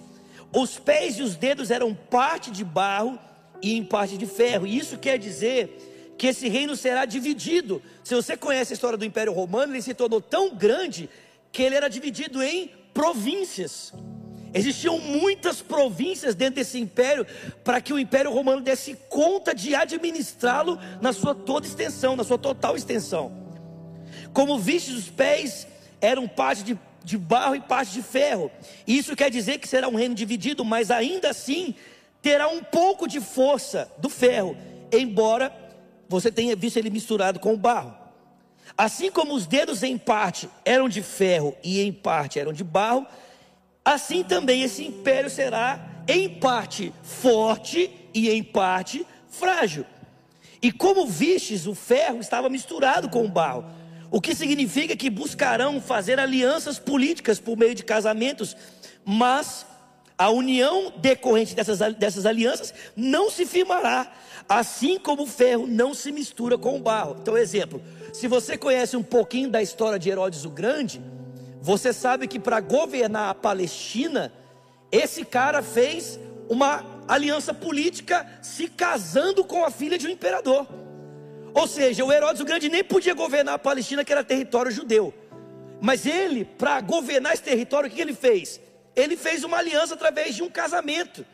os 0.53 0.77
pés 0.77 1.17
e 1.17 1.24
os 1.24 1.36
dedos 1.36 1.72
eram 1.72 1.93
parte 1.93 2.51
de 2.51 2.63
barro 2.63 3.17
e 3.62 3.75
em 3.75 3.83
parte 3.83 4.17
de 4.17 4.25
ferro. 4.25 4.67
Isso 4.67 4.98
quer 4.98 5.17
dizer 5.17 6.13
que 6.17 6.27
esse 6.27 6.48
reino 6.48 6.75
será 6.75 7.05
dividido. 7.05 7.81
Se 8.03 8.13
você 8.13 8.38
conhece 8.38 8.74
a 8.74 8.75
história 8.75 8.98
do 8.98 9.05
Império 9.05 9.33
Romano, 9.33 9.74
ele 9.74 9.81
se 9.81 9.93
tornou 9.93 10.22
tão 10.22 10.55
grande 10.55 11.10
que 11.51 11.63
ele 11.63 11.75
era 11.75 11.89
dividido 11.89 12.41
em 12.43 12.69
províncias. 12.93 13.91
Existiam 14.53 15.00
muitas 15.00 15.62
províncias 15.62 16.36
dentro 16.36 16.55
desse 16.55 16.79
império 16.79 17.25
para 17.63 17.81
que 17.81 17.91
o 17.91 17.98
Império 17.98 18.31
Romano 18.31 18.62
desse 18.62 18.95
conta 19.10 19.55
de 19.55 19.74
administrá-lo 19.74 20.77
na 21.01 21.12
sua 21.12 21.33
toda 21.33 21.65
extensão, 21.65 22.15
na 22.15 22.24
sua 22.24 22.38
total 22.38 22.77
extensão. 22.77 23.31
Como 24.31 24.60
vistes 24.60 24.95
os 24.95 25.10
pés 25.10 25.67
eram 26.00 26.27
parte 26.27 26.63
de 26.63 26.77
de 27.03 27.17
barro 27.17 27.55
e 27.55 27.62
parte 27.62 27.91
de 27.91 28.01
ferro. 28.01 28.51
Isso 28.88 29.15
quer 29.15 29.29
dizer 29.29 29.60
que 29.60 29.67
será 29.67 29.88
um 29.88 29.95
reino 29.95 30.15
dividido, 30.15 30.63
mas 30.63 30.89
ainda 30.89 31.29
assim 31.29 31.75
terá 32.22 32.48
um 32.48 32.63
pouco 32.63 33.07
de 33.07 33.19
força 33.19 33.91
do 33.98 34.10
ferro, 34.10 34.55
embora 34.91 35.53
você 36.07 36.31
tenha 36.31 36.55
visto 36.55 36.77
ele 36.77 36.89
misturado 36.89 37.39
com 37.39 37.53
o 37.53 37.57
barro. 37.57 37.93
Assim 38.77 39.12
como 39.12 39.33
os 39.33 39.45
dedos 39.45 39.83
em 39.83 39.98
parte 39.98 40.50
eram 40.63 40.88
de 40.88 41.01
ferro 41.01 41.55
e 41.63 41.81
em 41.81 41.91
parte 41.91 42.39
eram 42.39 42.53
de 42.53 42.63
barro, 42.63 43.05
assim 43.83 44.24
também 44.24 44.63
esse 44.63 44.83
império 44.86 45.29
será 45.29 46.03
em 46.07 46.29
parte 46.29 46.93
forte 47.03 47.91
e 48.13 48.29
em 48.29 48.41
parte 48.41 49.05
frágil. 49.27 49.86
E 50.62 50.72
como 50.72 51.05
vistes, 51.05 51.67
o 51.67 51.75
ferro 51.75 52.19
estava 52.19 52.50
misturado 52.50 53.10
com 53.10 53.25
o 53.25 53.29
barro 53.29 53.65
o 54.13 54.22
que 54.22 54.36
significa 54.36 54.96
que 54.96 55.10
buscarão 55.10 55.82
fazer 55.82 56.20
alianças 56.20 56.77
políticas 56.77 57.39
por 57.39 57.58
meio 57.58 57.74
de 57.74 57.84
casamentos, 57.84 58.55
mas 59.03 59.65
a 60.15 60.29
união 60.29 60.93
decorrente 60.98 61.55
dessas, 61.55 61.79
dessas 61.96 62.24
alianças 62.27 62.75
não 62.96 63.32
se 63.32 63.43
firmará, 63.43 64.13
assim 64.48 65.00
como 65.00 65.24
o 65.24 65.25
ferro 65.25 65.65
não 65.65 65.96
se 65.96 66.12
mistura 66.12 66.60
com 66.60 66.77
o 66.77 66.79
barro. 66.79 67.17
Então, 67.20 67.36
exemplo, 67.36 67.82
se 68.13 68.27
você 68.27 68.55
conhece 68.55 68.96
um 68.96 69.01
pouquinho 69.01 69.50
da 69.50 69.63
história 69.63 69.98
de 69.98 70.12
Herodes 70.12 70.46
o 70.46 70.50
Grande, 70.51 71.01
você 71.60 71.91
sabe 71.91 72.27
que 72.27 72.38
para 72.38 72.60
governar 72.60 73.32
a 73.32 73.34
Palestina, 73.34 74.32
esse 74.91 75.25
cara 75.25 75.63
fez 75.63 76.20
uma 76.48 76.86
aliança 77.08 77.51
política 77.51 78.27
se 78.43 78.67
casando 78.67 79.43
com 79.43 79.65
a 79.65 79.72
filha 79.72 79.98
de 79.98 80.05
um 80.05 80.12
imperador. 80.12 80.67
Ou 81.53 81.67
seja, 81.67 82.03
o 82.03 82.12
Herodes 82.12 82.41
o 82.41 82.45
Grande 82.45 82.69
nem 82.69 82.83
podia 82.83 83.13
governar 83.13 83.55
a 83.55 83.60
Palestina, 83.60 84.03
que 84.03 84.12
era 84.12 84.24
território 84.24 84.72
judeu. 84.72 85.13
Mas 85.81 86.05
ele, 86.05 86.45
para 86.45 86.79
governar 86.81 87.33
esse 87.33 87.43
território, 87.43 87.89
o 87.89 87.91
que 87.91 88.01
ele 88.01 88.13
fez? 88.13 88.60
ele 88.95 89.17
fez 89.17 89.43
uma 89.43 89.57
aliança 89.57 89.93
através 89.93 90.36
de 90.36 90.43
um 90.43 90.50
casamento. 90.50 91.25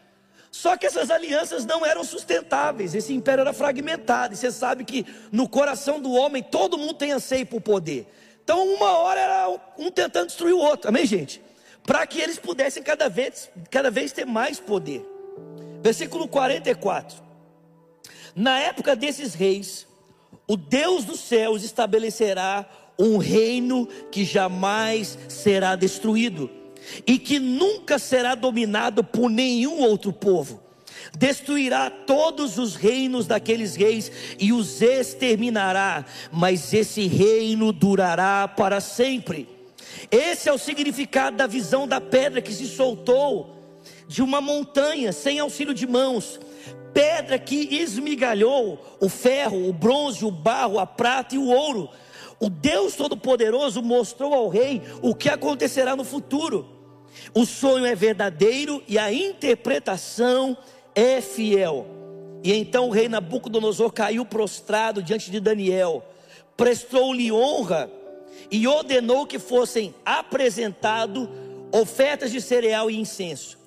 Só 0.52 0.76
que 0.76 0.86
essas 0.86 1.12
alianças 1.12 1.66
não 1.66 1.86
eram 1.86 2.04
sustentáveis, 2.04 2.96
esse 2.96 3.14
império 3.14 3.42
era 3.42 3.54
fragmentado. 3.54 4.34
E 4.34 4.38
você 4.38 4.52
sabe 4.52 4.84
que 4.84 5.06
no 5.32 5.48
coração 5.48 6.00
do 6.00 6.12
homem 6.12 6.42
todo 6.42 6.78
mundo 6.78 6.96
tem 6.96 7.12
anseio 7.12 7.46
por 7.46 7.62
poder. 7.62 8.08
Então, 8.44 8.68
uma 8.68 8.98
hora 8.98 9.20
era 9.20 9.60
um 9.78 9.92
tentando 9.92 10.28
destruir 10.28 10.54
o 10.54 10.60
outro, 10.60 10.90
amém, 10.90 11.06
gente? 11.06 11.40
Para 11.84 12.06
que 12.08 12.20
eles 12.20 12.40
pudessem 12.40 12.82
cada 12.82 13.08
vez, 13.08 13.50
cada 13.70 13.92
vez 13.92 14.12
ter 14.12 14.26
mais 14.26 14.60
poder. 14.60 15.06
Versículo 15.84 16.28
44. 16.28 17.22
Na 18.36 18.60
época 18.60 18.96
desses 18.96 19.36
reis, 19.36 19.88
o 20.50 20.58
Deus 20.58 21.06
dos 21.06 21.20
céus 21.20 21.64
estabelecerá 21.64 22.68
um 22.98 23.18
reino 23.18 23.88
que 24.12 24.26
jamais 24.26 25.16
será 25.28 25.76
destruído 25.76 26.50
e 27.06 27.20
que 27.20 27.38
nunca 27.38 28.00
será 28.00 28.34
dominado 28.34 29.04
por 29.04 29.30
nenhum 29.30 29.80
outro 29.82 30.12
povo. 30.12 30.60
Destruirá 31.16 31.92
todos 31.92 32.58
os 32.58 32.74
reinos 32.74 33.28
daqueles 33.28 33.76
reis 33.76 34.12
e 34.40 34.52
os 34.52 34.82
exterminará, 34.82 36.04
mas 36.32 36.74
esse 36.74 37.06
reino 37.06 37.72
durará 37.72 38.48
para 38.48 38.82
sempre. 38.82 39.48
Esse 40.10 40.50
é 40.50 40.52
o 40.52 40.58
significado 40.58 41.38
da 41.38 41.46
visão 41.46 41.88
da 41.88 42.02
pedra 42.02 42.42
que 42.42 42.54
se 42.54 42.66
soltou 42.66 43.56
de 44.08 44.24
uma 44.24 44.42
montanha 44.42 45.14
sem 45.14 45.40
auxílio 45.40 45.76
de 45.76 45.86
mãos. 45.86 46.40
Pedra 47.00 47.40
que 47.40 47.78
esmigalhou 47.78 48.78
o 49.00 49.08
ferro, 49.08 49.70
o 49.70 49.72
bronze, 49.72 50.26
o 50.26 50.30
barro, 50.30 50.78
a 50.78 50.86
prata 50.86 51.34
e 51.34 51.38
o 51.38 51.48
ouro. 51.48 51.90
O 52.42 52.50
Deus 52.50 52.94
Todo-Poderoso 52.94 53.82
mostrou 53.82 54.34
ao 54.34 54.50
rei 54.50 54.82
o 55.02 55.16
que 55.16 55.30
acontecerá 55.30 55.96
no 55.96 56.04
futuro. 56.04 56.68
O 57.34 57.46
sonho 57.46 57.86
é 57.86 57.96
verdadeiro 57.96 58.84
e 58.86 59.00
a 59.00 59.14
interpretação 59.14 60.58
é 60.94 61.22
fiel. 61.22 61.88
E 62.44 62.52
então 62.54 62.90
o 62.90 62.92
rei 62.92 63.08
Nabucodonosor 63.08 63.94
caiu 63.94 64.26
prostrado 64.26 65.02
diante 65.02 65.32
de 65.32 65.40
Daniel, 65.40 66.04
prestou-lhe 66.58 67.32
honra 67.32 67.90
e 68.52 68.68
ordenou 68.68 69.26
que 69.26 69.40
fossem 69.40 69.96
apresentados 70.06 71.30
ofertas 71.72 72.30
de 72.30 72.42
cereal 72.42 72.92
e 72.92 73.00
incenso. 73.00 73.59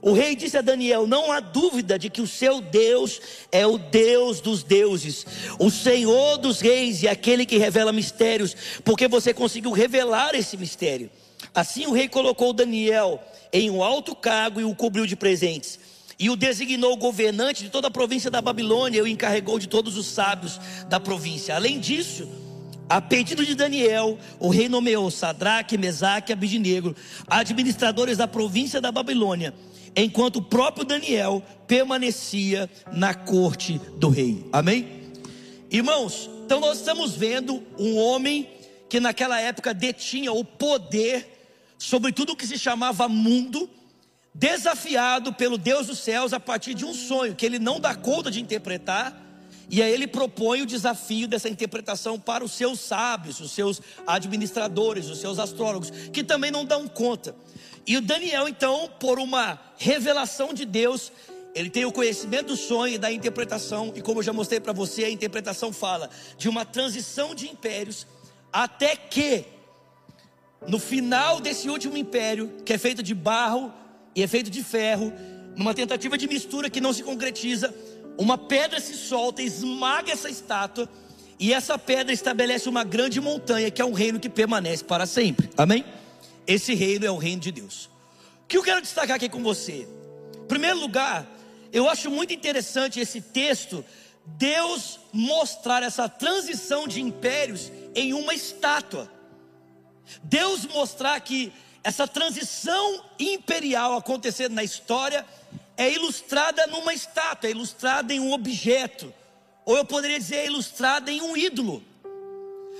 O 0.00 0.12
rei 0.12 0.36
disse 0.36 0.56
a 0.56 0.62
Daniel: 0.62 1.06
Não 1.06 1.32
há 1.32 1.40
dúvida 1.40 1.98
de 1.98 2.08
que 2.08 2.20
o 2.20 2.26
seu 2.26 2.60
Deus 2.60 3.20
é 3.50 3.66
o 3.66 3.78
Deus 3.78 4.40
dos 4.40 4.62
deuses, 4.62 5.26
o 5.58 5.70
Senhor 5.70 6.38
dos 6.38 6.60
reis 6.60 7.02
e 7.02 7.08
aquele 7.08 7.44
que 7.44 7.58
revela 7.58 7.92
mistérios, 7.92 8.54
porque 8.84 9.08
você 9.08 9.34
conseguiu 9.34 9.72
revelar 9.72 10.34
esse 10.34 10.56
mistério. 10.56 11.10
Assim 11.54 11.86
o 11.86 11.92
rei 11.92 12.08
colocou 12.08 12.52
Daniel 12.52 13.22
em 13.52 13.70
um 13.70 13.82
alto 13.82 14.14
cargo 14.14 14.60
e 14.60 14.64
o 14.64 14.74
cobriu 14.74 15.06
de 15.06 15.16
presentes. 15.16 15.78
E 16.18 16.28
o 16.30 16.36
designou 16.36 16.96
governante 16.96 17.62
de 17.62 17.70
toda 17.70 17.86
a 17.86 17.92
província 17.92 18.30
da 18.30 18.42
Babilônia 18.42 18.98
e 18.98 19.02
o 19.02 19.06
encarregou 19.06 19.58
de 19.58 19.68
todos 19.68 19.96
os 19.96 20.06
sábios 20.06 20.60
da 20.88 20.98
província. 20.98 21.54
Além 21.54 21.78
disso, 21.78 22.28
a 22.88 23.00
pedido 23.00 23.44
de 23.44 23.54
Daniel, 23.54 24.18
o 24.40 24.48
rei 24.48 24.68
nomeou 24.68 25.10
Sadraque, 25.10 25.78
Mesaque 25.78 26.32
e 26.32 26.34
Abidnego, 26.34 26.96
administradores 27.28 28.16
da 28.16 28.26
província 28.26 28.80
da 28.80 28.90
Babilônia, 28.90 29.54
enquanto 29.94 30.36
o 30.36 30.42
próprio 30.42 30.84
Daniel 30.84 31.42
permanecia 31.66 32.70
na 32.92 33.14
corte 33.14 33.80
do 33.96 34.08
rei. 34.08 34.44
Amém? 34.52 35.12
Irmãos, 35.70 36.30
então 36.44 36.60
nós 36.60 36.78
estamos 36.78 37.14
vendo 37.14 37.62
um 37.78 37.96
homem 37.96 38.48
que 38.88 39.00
naquela 39.00 39.40
época 39.40 39.74
detinha 39.74 40.32
o 40.32 40.44
poder 40.44 41.38
sobre 41.76 42.10
tudo 42.10 42.32
o 42.32 42.36
que 42.36 42.46
se 42.46 42.58
chamava 42.58 43.08
mundo, 43.08 43.68
desafiado 44.34 45.32
pelo 45.32 45.58
Deus 45.58 45.86
dos 45.86 45.98
céus 45.98 46.32
a 46.32 46.40
partir 46.40 46.74
de 46.74 46.84
um 46.84 46.94
sonho 46.94 47.34
que 47.34 47.44
ele 47.44 47.58
não 47.58 47.78
dá 47.78 47.94
conta 47.94 48.30
de 48.30 48.40
interpretar, 48.40 49.24
e 49.70 49.82
aí 49.82 49.92
ele 49.92 50.06
propõe 50.06 50.62
o 50.62 50.66
desafio 50.66 51.28
dessa 51.28 51.48
interpretação 51.48 52.18
para 52.18 52.42
os 52.42 52.52
seus 52.52 52.80
sábios, 52.80 53.38
os 53.38 53.52
seus 53.52 53.82
administradores, 54.06 55.10
os 55.10 55.18
seus 55.18 55.38
astrólogos, 55.38 55.90
que 56.12 56.24
também 56.24 56.50
não 56.50 56.64
dão 56.64 56.88
conta. 56.88 57.36
E 57.86 57.96
o 57.96 58.00
Daniel, 58.00 58.48
então, 58.48 58.90
por 59.00 59.18
uma 59.18 59.58
revelação 59.78 60.52
de 60.52 60.64
Deus, 60.64 61.12
ele 61.54 61.70
tem 61.70 61.84
o 61.84 61.92
conhecimento 61.92 62.48
do 62.48 62.56
sonho 62.56 62.94
e 62.94 62.98
da 62.98 63.10
interpretação, 63.10 63.92
e 63.96 64.00
como 64.00 64.20
eu 64.20 64.22
já 64.22 64.32
mostrei 64.32 64.60
para 64.60 64.72
você, 64.72 65.04
a 65.04 65.10
interpretação 65.10 65.72
fala 65.72 66.08
de 66.36 66.48
uma 66.48 66.64
transição 66.64 67.34
de 67.34 67.48
impérios, 67.48 68.06
até 68.52 68.94
que 68.94 69.44
no 70.66 70.78
final 70.78 71.40
desse 71.40 71.68
último 71.68 71.96
império, 71.96 72.52
que 72.64 72.72
é 72.72 72.78
feito 72.78 73.02
de 73.02 73.14
barro 73.14 73.72
e 74.14 74.22
é 74.22 74.26
feito 74.26 74.50
de 74.50 74.62
ferro, 74.62 75.12
numa 75.56 75.74
tentativa 75.74 76.16
de 76.18 76.28
mistura 76.28 76.70
que 76.70 76.80
não 76.80 76.92
se 76.92 77.02
concretiza, 77.02 77.74
uma 78.16 78.36
pedra 78.36 78.80
se 78.80 78.94
solta, 78.94 79.42
esmaga 79.42 80.12
essa 80.12 80.28
estátua, 80.28 80.88
e 81.40 81.52
essa 81.52 81.78
pedra 81.78 82.12
estabelece 82.12 82.68
uma 82.68 82.82
grande 82.82 83.20
montanha, 83.20 83.70
que 83.70 83.80
é 83.80 83.84
um 83.84 83.92
reino 83.92 84.18
que 84.18 84.28
permanece 84.28 84.82
para 84.82 85.06
sempre. 85.06 85.48
Amém? 85.56 85.84
Esse 86.48 86.74
reino 86.74 87.04
é 87.04 87.10
o 87.10 87.18
reino 87.18 87.42
de 87.42 87.52
Deus. 87.52 87.90
O 88.42 88.46
que 88.48 88.56
eu 88.56 88.62
quero 88.62 88.80
destacar 88.80 89.16
aqui 89.16 89.28
com 89.28 89.42
você? 89.42 89.86
Em 90.34 90.46
primeiro 90.48 90.80
lugar, 90.80 91.26
eu 91.70 91.86
acho 91.86 92.10
muito 92.10 92.32
interessante 92.32 92.98
esse 92.98 93.20
texto, 93.20 93.84
Deus 94.24 94.98
mostrar 95.12 95.82
essa 95.82 96.08
transição 96.08 96.88
de 96.88 97.02
impérios 97.02 97.70
em 97.94 98.14
uma 98.14 98.32
estátua. 98.32 99.12
Deus 100.22 100.64
mostrar 100.64 101.20
que 101.20 101.52
essa 101.84 102.08
transição 102.08 103.04
imperial 103.18 103.94
acontecendo 103.94 104.54
na 104.54 104.64
história 104.64 105.26
é 105.76 105.92
ilustrada 105.92 106.66
numa 106.66 106.94
estátua, 106.94 107.48
é 107.48 107.52
ilustrada 107.52 108.14
em 108.14 108.20
um 108.20 108.32
objeto, 108.32 109.12
ou 109.66 109.76
eu 109.76 109.84
poderia 109.84 110.18
dizer, 110.18 110.36
é 110.36 110.46
ilustrada 110.46 111.12
em 111.12 111.20
um 111.20 111.36
ídolo. 111.36 111.84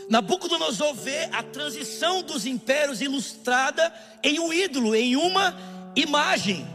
Nabucodonosor 0.08 0.94
vê 0.94 1.24
a 1.32 1.42
transição 1.42 2.22
dos 2.22 2.46
impérios 2.46 3.00
ilustrada 3.00 3.92
em 4.22 4.40
um 4.40 4.52
ídolo, 4.52 4.94
em 4.94 5.16
uma 5.16 5.56
imagem. 5.94 6.66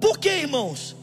Por 0.00 0.18
que, 0.18 0.28
irmãos? 0.28 0.94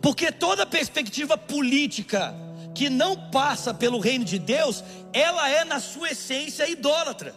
Porque 0.00 0.32
toda 0.32 0.66
perspectiva 0.66 1.38
política 1.38 2.34
que 2.74 2.88
não 2.88 3.30
passa 3.30 3.72
pelo 3.72 3.98
reino 3.98 4.24
de 4.24 4.38
Deus, 4.38 4.82
ela 5.12 5.48
é 5.48 5.64
na 5.64 5.78
sua 5.78 6.10
essência 6.10 6.68
idólatra. 6.68 7.34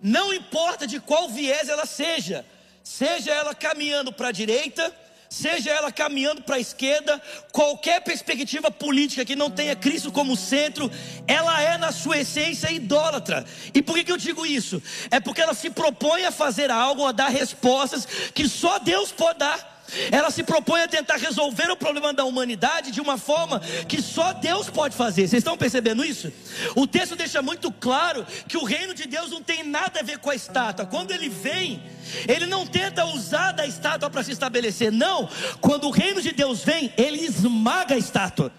Não 0.00 0.32
importa 0.32 0.86
de 0.86 1.00
qual 1.00 1.28
viés 1.28 1.68
ela 1.68 1.84
seja, 1.84 2.46
seja 2.82 3.32
ela 3.32 3.54
caminhando 3.54 4.12
para 4.12 4.28
a 4.28 4.32
direita, 4.32 4.94
seja 5.32 5.70
ela 5.70 5.90
caminhando 5.90 6.42
para 6.42 6.56
a 6.56 6.60
esquerda, 6.60 7.20
qualquer 7.50 8.02
perspectiva 8.02 8.70
política 8.70 9.24
que 9.24 9.34
não 9.34 9.50
tenha 9.50 9.74
Cristo 9.74 10.12
como 10.12 10.36
centro, 10.36 10.90
ela 11.26 11.58
é 11.62 11.78
na 11.78 11.90
sua 11.90 12.18
essência 12.18 12.70
idólatra. 12.70 13.42
E 13.72 13.80
por 13.80 13.94
que, 13.94 14.04
que 14.04 14.12
eu 14.12 14.18
digo 14.18 14.44
isso? 14.44 14.82
É 15.10 15.18
porque 15.18 15.40
ela 15.40 15.54
se 15.54 15.70
propõe 15.70 16.26
a 16.26 16.30
fazer 16.30 16.70
algo, 16.70 17.06
a 17.06 17.12
dar 17.12 17.30
respostas 17.30 18.06
que 18.34 18.46
só 18.46 18.78
Deus 18.78 19.10
pode 19.10 19.38
dar. 19.38 19.71
Ela 20.10 20.30
se 20.30 20.42
propõe 20.42 20.82
a 20.82 20.88
tentar 20.88 21.16
resolver 21.16 21.70
o 21.70 21.76
problema 21.76 22.12
da 22.12 22.24
humanidade 22.24 22.90
de 22.90 23.00
uma 23.00 23.18
forma 23.18 23.60
que 23.88 24.00
só 24.00 24.32
Deus 24.32 24.68
pode 24.70 24.96
fazer. 24.96 25.28
Vocês 25.28 25.40
estão 25.40 25.56
percebendo 25.56 26.04
isso? 26.04 26.32
O 26.74 26.86
texto 26.86 27.16
deixa 27.16 27.42
muito 27.42 27.70
claro 27.70 28.26
que 28.48 28.56
o 28.56 28.64
reino 28.64 28.94
de 28.94 29.06
Deus 29.06 29.30
não 29.30 29.42
tem 29.42 29.62
nada 29.62 30.00
a 30.00 30.02
ver 30.02 30.18
com 30.18 30.30
a 30.30 30.34
estátua. 30.34 30.86
Quando 30.86 31.10
ele 31.10 31.28
vem, 31.28 31.82
ele 32.28 32.46
não 32.46 32.66
tenta 32.66 33.04
usar 33.04 33.52
da 33.52 33.66
estátua 33.66 34.10
para 34.10 34.22
se 34.22 34.32
estabelecer. 34.32 34.90
Não, 34.90 35.28
quando 35.60 35.88
o 35.88 35.90
reino 35.90 36.20
de 36.20 36.32
Deus 36.32 36.62
vem, 36.62 36.92
ele 36.96 37.24
esmaga 37.24 37.94
a 37.94 37.98
estátua. 37.98 38.52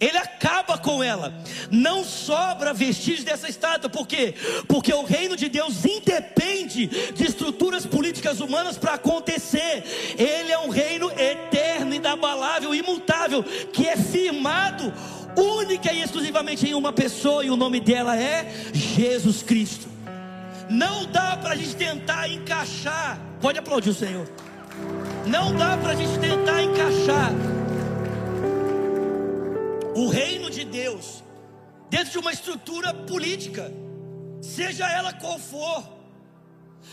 Ele 0.00 0.18
acaba 0.18 0.76
com 0.78 1.02
ela. 1.02 1.32
Não 1.70 2.04
sobra 2.04 2.74
vestígio 2.74 3.24
dessa 3.24 3.48
estátua, 3.48 3.88
por 3.88 4.06
quê? 4.06 4.34
Porque 4.68 4.92
o 4.92 5.04
reino 5.04 5.36
de 5.36 5.48
Deus 5.48 5.84
independe 5.84 6.86
de 6.86 7.24
estruturas 7.24 7.86
políticas 7.86 8.40
humanas 8.40 8.76
para 8.76 8.94
acontecer. 8.94 9.84
Ele 10.18 10.52
é 10.52 10.58
um 10.58 10.68
reino 10.68 11.10
eterno, 11.12 11.94
inabalável, 11.94 12.74
imutável, 12.74 13.42
que 13.72 13.86
é 13.86 13.96
firmado 13.96 14.92
única 15.36 15.92
e 15.92 16.02
exclusivamente 16.02 16.66
em 16.66 16.74
uma 16.74 16.92
pessoa, 16.92 17.44
e 17.44 17.50
o 17.50 17.56
nome 17.56 17.78
dela 17.78 18.16
é 18.16 18.50
Jesus 18.72 19.42
Cristo. 19.42 19.86
Não 20.68 21.04
dá 21.06 21.36
para 21.36 21.50
a 21.50 21.56
gente 21.56 21.76
tentar 21.76 22.28
encaixar. 22.28 23.20
Pode 23.40 23.58
aplaudir 23.58 23.90
o 23.90 23.94
Senhor. 23.94 24.26
Não 25.26 25.54
dá 25.54 25.76
para 25.76 25.92
a 25.92 25.94
gente 25.94 26.18
tentar 26.18 26.62
encaixar 26.62 27.32
o 29.96 30.08
reino 30.08 30.50
de 30.50 30.62
Deus 30.62 31.24
dentro 31.88 32.12
de 32.12 32.18
uma 32.18 32.32
estrutura 32.32 32.92
política, 32.92 33.72
seja 34.42 34.86
ela 34.90 35.12
qual 35.14 35.38
for. 35.38 35.96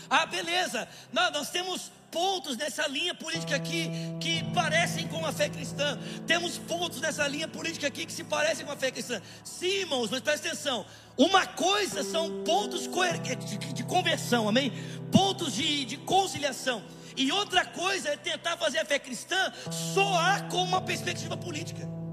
Ah, 0.08 0.24
beleza, 0.24 0.88
nós, 1.12 1.30
nós 1.32 1.50
temos 1.50 1.92
pontos 2.10 2.56
nessa 2.56 2.86
linha 2.88 3.14
política 3.14 3.56
aqui 3.56 3.90
que 4.20 4.42
parecem 4.54 5.06
com 5.06 5.24
a 5.26 5.32
fé 5.32 5.50
cristã. 5.50 5.98
Temos 6.26 6.56
pontos 6.56 6.98
nessa 7.00 7.28
linha 7.28 7.46
política 7.46 7.88
aqui 7.88 8.06
que 8.06 8.12
se 8.12 8.24
parecem 8.24 8.64
com 8.64 8.72
a 8.72 8.76
fé 8.76 8.90
cristã. 8.90 9.20
Sim, 9.44 9.80
irmãos, 9.80 10.08
mas 10.10 10.20
presta 10.20 10.48
atenção. 10.48 10.86
Uma 11.16 11.46
coisa 11.46 12.02
são 12.02 12.42
pontos 12.42 12.88
de, 12.88 13.72
de 13.74 13.84
conversão, 13.84 14.48
amém? 14.48 14.72
Pontos 15.12 15.52
de, 15.52 15.84
de 15.84 15.98
conciliação. 15.98 16.82
E 17.16 17.30
outra 17.30 17.66
coisa 17.66 18.08
é 18.08 18.16
tentar 18.16 18.56
fazer 18.56 18.78
a 18.78 18.84
fé 18.84 18.98
cristã 18.98 19.52
soar 19.70 20.48
como 20.48 20.64
uma 20.64 20.80
perspectiva 20.80 21.36
política. 21.36 22.03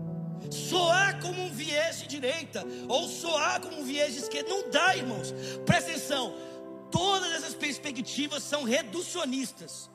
Soar 0.51 1.21
como 1.21 1.41
um 1.41 1.51
viés 1.51 1.99
de 2.01 2.07
direita, 2.07 2.65
ou 2.87 3.07
soar 3.07 3.61
como 3.61 3.79
um 3.79 3.83
viés 3.83 4.13
de 4.13 4.19
esquerda. 4.19 4.49
Não 4.49 4.69
dá, 4.69 4.95
irmãos. 4.95 5.33
Presta 5.65 5.91
atenção. 5.91 6.35
Todas 6.91 7.31
essas 7.31 7.53
perspectivas 7.53 8.43
são 8.43 8.63
reducionistas. 8.63 9.89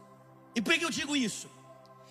E 0.54 0.62
por 0.62 0.72
que 0.78 0.84
eu 0.84 0.90
digo 0.90 1.14
isso? 1.14 1.48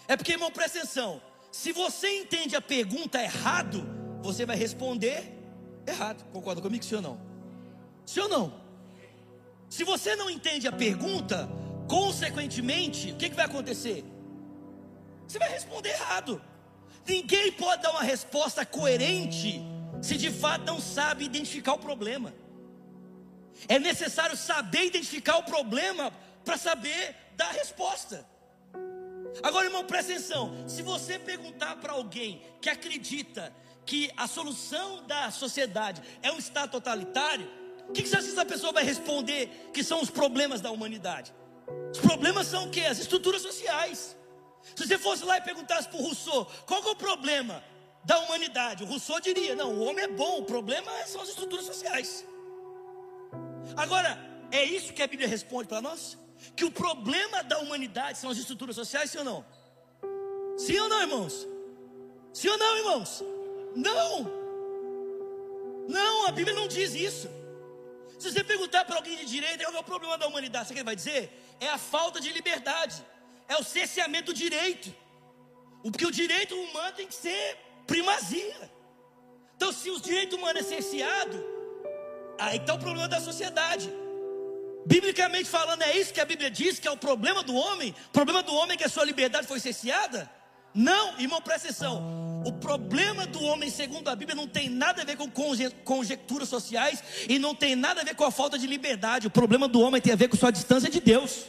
É 0.07 0.15
porque, 0.15 0.33
irmão, 0.33 0.51
presta 0.51 0.77
atenção. 0.77 1.21
Se 1.51 1.71
você 1.71 2.19
entende 2.19 2.55
a 2.55 2.61
pergunta 2.61 3.21
errado, 3.21 3.83
você 4.21 4.45
vai 4.45 4.55
responder 4.55 5.33
errado. 5.87 6.23
Concorda 6.31 6.61
comigo, 6.61 6.83
sim 6.83 6.95
ou 6.95 7.01
não? 7.01 7.19
Sim 8.05 8.19
ou 8.21 8.29
não? 8.29 8.61
Se 9.69 9.83
você 9.83 10.15
não 10.15 10.29
entende 10.29 10.67
a 10.67 10.71
pergunta, 10.71 11.49
consequentemente, 11.87 13.11
o 13.11 13.15
que, 13.15 13.29
que 13.29 13.35
vai 13.35 13.45
acontecer? 13.45 14.05
Você 15.27 15.39
vai 15.39 15.49
responder 15.49 15.89
errado. 15.89 16.41
Ninguém 17.07 17.51
pode 17.51 17.83
dar 17.83 17.91
uma 17.91 18.03
resposta 18.03 18.65
coerente 18.65 19.61
se 20.01 20.17
de 20.17 20.31
fato 20.31 20.65
não 20.65 20.79
sabe 20.79 21.25
identificar 21.25 21.73
o 21.73 21.79
problema. 21.79 22.33
É 23.67 23.79
necessário 23.79 24.35
saber 24.35 24.85
identificar 24.85 25.37
o 25.37 25.43
problema 25.43 26.11
para 26.43 26.57
saber 26.57 27.15
dar 27.35 27.47
a 27.49 27.53
resposta. 27.53 28.25
Agora, 29.43 29.65
irmão, 29.65 29.83
presta 29.83 30.13
atenção. 30.13 30.67
Se 30.67 30.81
você 30.81 31.19
perguntar 31.19 31.75
para 31.77 31.93
alguém 31.93 32.41
que 32.61 32.69
acredita 32.69 33.53
que 33.85 34.11
a 34.17 34.27
solução 34.27 35.05
da 35.05 35.29
sociedade 35.31 36.01
é 36.21 36.31
um 36.31 36.37
Estado 36.37 36.71
totalitário, 36.71 37.47
o 37.87 37.91
que, 37.91 38.01
que 38.01 38.09
você 38.09 38.17
acha 38.17 38.25
que 38.25 38.33
essa 38.33 38.45
pessoa 38.45 38.73
vai 38.73 38.83
responder 38.83 39.69
que 39.73 39.83
são 39.83 40.01
os 40.01 40.09
problemas 40.09 40.61
da 40.61 40.71
humanidade? 40.71 41.33
Os 41.91 41.99
problemas 41.99 42.47
são 42.47 42.65
o 42.65 42.69
que? 42.69 42.81
As 42.81 42.99
estruturas 42.99 43.41
sociais. 43.41 44.15
Se 44.75 44.85
você 44.85 44.97
fosse 44.97 45.23
lá 45.23 45.37
e 45.37 45.41
perguntasse 45.41 45.87
para 45.87 45.99
o 45.99 46.03
Rousseau, 46.03 46.45
qual 46.65 46.83
é 46.83 46.91
o 46.91 46.95
problema 46.95 47.63
da 48.03 48.19
humanidade? 48.19 48.83
O 48.83 48.87
Rousseau 48.87 49.19
diria: 49.19 49.55
não, 49.55 49.73
o 49.73 49.83
homem 49.85 50.03
é 50.03 50.07
bom, 50.07 50.39
o 50.39 50.43
problema 50.43 50.91
são 51.05 51.21
as 51.21 51.29
estruturas 51.29 51.65
sociais. 51.65 52.25
Agora, 53.75 54.19
é 54.51 54.63
isso 54.63 54.93
que 54.93 55.01
a 55.01 55.07
Bíblia 55.07 55.27
responde 55.27 55.67
para 55.67 55.81
nós? 55.81 56.17
Que 56.55 56.65
o 56.65 56.71
problema 56.71 57.43
da 57.43 57.59
humanidade 57.59 58.17
são 58.17 58.29
as 58.29 58.37
estruturas 58.37 58.75
sociais, 58.75 59.09
sim 59.09 59.19
ou 59.19 59.23
não? 59.23 59.45
Sim 60.57 60.77
ou 60.79 60.89
não, 60.89 61.01
irmãos? 61.01 61.47
Sim 62.33 62.49
ou 62.49 62.57
não, 62.57 62.77
irmãos? 62.77 63.23
Não! 63.75 64.45
Não, 65.87 66.27
a 66.27 66.31
Bíblia 66.31 66.55
não 66.55 66.67
diz 66.67 66.93
isso. 66.93 67.29
Se 68.19 68.31
você 68.31 68.43
perguntar 68.43 68.85
para 68.85 68.95
alguém 68.95 69.17
de 69.17 69.25
direita, 69.25 69.63
qual 69.65 69.75
é 69.75 69.79
o 69.79 69.83
problema 69.83 70.17
da 70.17 70.27
humanidade? 70.27 70.67
Sabe 70.67 70.71
o 70.71 70.75
que 70.75 70.79
ele 70.79 70.85
vai 70.85 70.95
dizer? 70.95 71.31
É 71.59 71.69
a 71.69 71.77
falta 71.77 72.19
de 72.19 72.31
liberdade, 72.31 73.03
é 73.47 73.57
o 73.57 73.63
cerceamento 73.63 74.33
do 74.33 74.37
direito. 74.37 74.93
Porque 75.83 76.05
o 76.05 76.11
direito 76.11 76.55
humano 76.55 76.95
tem 76.95 77.07
que 77.07 77.13
ser 77.13 77.57
primazia. 77.85 78.71
Então, 79.55 79.71
se 79.71 79.89
o 79.89 79.99
direito 79.99 80.35
humano 80.35 80.59
é 80.59 80.63
cerceado, 80.63 81.43
aí 82.39 82.57
está 82.57 82.73
o 82.73 82.79
problema 82.79 83.07
da 83.07 83.21
sociedade. 83.21 83.89
Biblicamente 84.85 85.49
falando, 85.49 85.81
é 85.81 85.97
isso 85.97 86.13
que 86.13 86.19
a 86.19 86.25
Bíblia 86.25 86.49
diz 86.49 86.79
que 86.79 86.87
é 86.87 86.91
o 86.91 86.97
problema 86.97 87.41
do 87.41 87.55
homem. 87.55 87.95
O 88.07 88.11
problema 88.11 88.43
do 88.43 88.53
homem 88.53 88.75
é 88.75 88.77
que 88.77 88.83
a 88.83 88.89
sua 88.89 89.03
liberdade 89.03 89.47
foi 89.47 89.59
cerceada. 89.59 90.29
Não, 90.73 91.19
irmão, 91.19 91.41
presta 91.41 91.69
atenção. 91.69 92.43
O 92.45 92.51
problema 92.51 93.25
do 93.25 93.41
homem, 93.41 93.69
segundo 93.69 94.09
a 94.09 94.15
Bíblia, 94.15 94.35
não 94.35 94.47
tem 94.47 94.69
nada 94.69 95.01
a 95.01 95.05
ver 95.05 95.17
com 95.17 95.31
conjecturas 95.83 96.49
sociais 96.49 97.01
e 97.27 97.39
não 97.39 97.55
tem 97.55 97.75
nada 97.75 98.01
a 98.01 98.03
ver 98.03 98.13
com 98.13 98.25
a 98.25 98.29
falta 98.29 98.59
de 98.59 98.67
liberdade. 98.67 99.25
O 99.25 99.31
problema 99.31 99.67
do 99.67 99.79
homem 99.79 100.01
tem 100.01 100.13
a 100.13 100.15
ver 100.15 100.27
com 100.27 100.37
sua 100.37 100.51
distância 100.51 100.89
de 100.89 100.99
Deus. 100.99 101.45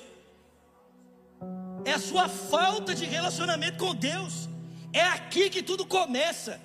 É 1.86 1.92
a 1.92 2.00
sua 2.00 2.28
falta 2.28 2.94
de 2.96 3.04
relacionamento 3.04 3.78
com 3.78 3.94
Deus. 3.94 4.48
É 4.92 5.02
aqui 5.02 5.48
que 5.48 5.62
tudo 5.62 5.86
começa. 5.86 6.60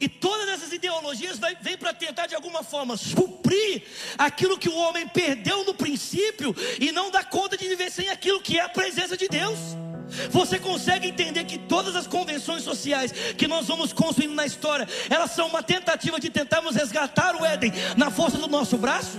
E 0.00 0.08
todas 0.08 0.48
essas 0.48 0.72
ideologias 0.72 1.40
vêm 1.60 1.76
para 1.76 1.92
tentar 1.92 2.28
de 2.28 2.36
alguma 2.36 2.62
forma 2.62 2.96
suprir 2.96 3.82
aquilo 4.16 4.56
que 4.56 4.68
o 4.68 4.76
homem 4.76 5.08
perdeu 5.08 5.64
no 5.64 5.74
princípio 5.74 6.54
e 6.78 6.92
não 6.92 7.10
dá 7.10 7.24
conta 7.24 7.56
de 7.56 7.66
viver 7.66 7.90
sem 7.90 8.08
aquilo 8.08 8.40
que 8.40 8.60
é 8.60 8.62
a 8.62 8.68
presença 8.68 9.16
de 9.16 9.26
Deus. 9.26 9.58
Você 10.30 10.56
consegue 10.58 11.08
entender 11.08 11.44
que 11.44 11.58
todas 11.58 11.96
as 11.96 12.06
convenções 12.06 12.62
sociais 12.62 13.10
que 13.36 13.48
nós 13.48 13.66
vamos 13.66 13.92
construindo 13.92 14.34
na 14.34 14.46
história, 14.46 14.88
elas 15.08 15.32
são 15.32 15.48
uma 15.48 15.64
tentativa 15.64 16.20
de 16.20 16.30
tentarmos 16.30 16.76
resgatar 16.76 17.34
o 17.34 17.44
Éden 17.44 17.72
na 17.96 18.08
força 18.08 18.38
do 18.38 18.46
nosso 18.46 18.76
braço? 18.76 19.18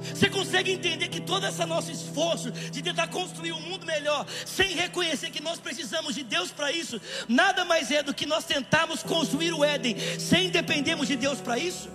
Você 0.00 0.28
consegue 0.28 0.72
entender 0.72 1.08
que 1.08 1.20
todo 1.20 1.46
esse 1.46 1.64
nosso 1.64 1.90
esforço 1.90 2.50
de 2.50 2.82
tentar 2.82 3.08
construir 3.08 3.52
um 3.52 3.60
mundo 3.60 3.86
melhor, 3.86 4.26
sem 4.44 4.74
reconhecer 4.74 5.30
que 5.30 5.42
nós 5.42 5.58
precisamos 5.58 6.14
de 6.14 6.22
Deus 6.22 6.50
para 6.50 6.70
isso, 6.70 7.00
nada 7.28 7.64
mais 7.64 7.90
é 7.90 8.02
do 8.02 8.14
que 8.14 8.26
nós 8.26 8.44
tentarmos 8.44 9.02
construir 9.02 9.52
o 9.52 9.64
Éden, 9.64 9.96
sem 10.18 10.50
dependermos 10.50 11.08
de 11.08 11.16
Deus 11.16 11.40
para 11.40 11.58
isso? 11.58 11.88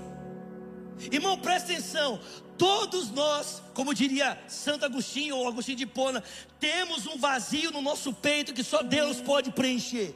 Irmão, 1.11 1.37
presta 1.37 1.71
atenção. 1.71 2.19
Todos 2.57 3.09
nós, 3.09 3.61
como 3.73 3.93
diria 3.93 4.37
Santo 4.47 4.85
Agostinho 4.85 5.35
ou 5.35 5.47
Agostinho 5.47 5.77
de 5.77 5.85
Pona, 5.85 6.23
temos 6.59 7.07
um 7.07 7.17
vazio 7.17 7.71
no 7.71 7.81
nosso 7.81 8.13
peito 8.13 8.53
que 8.53 8.63
só 8.63 8.83
Deus 8.83 9.19
pode 9.19 9.51
preencher. 9.51 10.15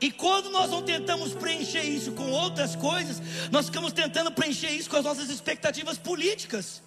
E 0.00 0.10
quando 0.10 0.50
nós 0.50 0.70
não 0.70 0.82
tentamos 0.82 1.34
preencher 1.34 1.82
isso 1.82 2.12
com 2.12 2.30
outras 2.30 2.74
coisas, 2.74 3.20
nós 3.50 3.66
ficamos 3.66 3.92
tentando 3.92 4.32
preencher 4.32 4.70
isso 4.70 4.88
com 4.88 4.96
as 4.96 5.04
nossas 5.04 5.28
expectativas 5.28 5.98
políticas. 5.98 6.82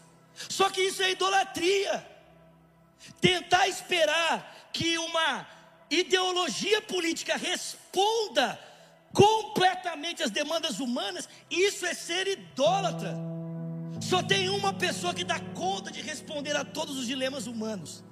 Só 0.48 0.70
que 0.70 0.82
isso 0.82 1.02
é 1.02 1.12
idolatria. 1.12 2.06
Tentar 3.20 3.68
esperar 3.68 4.70
que 4.72 4.98
uma 4.98 5.48
ideologia 5.90 6.82
política 6.82 7.36
responda 7.36 8.60
completamente 9.12 10.22
às 10.22 10.32
demandas 10.32 10.80
humanas, 10.80 11.28
isso 11.50 11.86
é 11.86 11.94
ser 11.94 12.28
idólatra. 12.28 13.16
Só 14.02 14.24
tem 14.24 14.50
uma 14.50 14.74
pessoa 14.74 15.14
que 15.14 15.24
dá 15.24 15.40
conta 15.40 15.92
de 15.92 16.02
responder 16.02 16.56
a 16.56 16.64
todos 16.64 16.98
os 16.98 17.08
dilemas 17.08 17.48
humanos, 17.48 18.04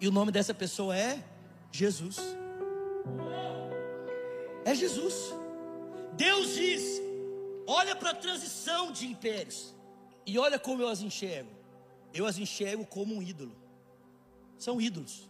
e 0.00 0.06
o 0.06 0.12
nome 0.12 0.30
dessa 0.30 0.54
pessoa 0.54 0.96
é 0.96 1.22
Jesus. 1.70 2.18
É 4.64 4.74
Jesus. 4.74 5.14
Deus 6.12 6.54
diz: 6.54 7.00
olha 7.66 7.96
para 7.96 8.10
a 8.10 8.14
transição 8.14 8.92
de 8.92 9.06
impérios, 9.06 9.74
e 10.26 10.38
olha 10.38 10.58
como 10.58 10.82
eu 10.82 10.88
as 10.88 11.00
enxergo. 11.00 11.61
Eu 12.12 12.26
as 12.26 12.38
enxergo 12.38 12.84
como 12.86 13.14
um 13.14 13.22
ídolo. 13.22 13.56
São 14.58 14.80
ídolos. 14.80 15.28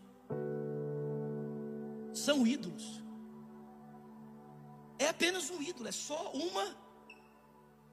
São 2.13 2.47
ídolos 2.47 3.03
é 5.03 5.09
apenas 5.09 5.51
um 5.51 5.61
ídolo, 5.61 5.89
é 5.89 5.93
só 5.93 6.31
uma 6.33 6.77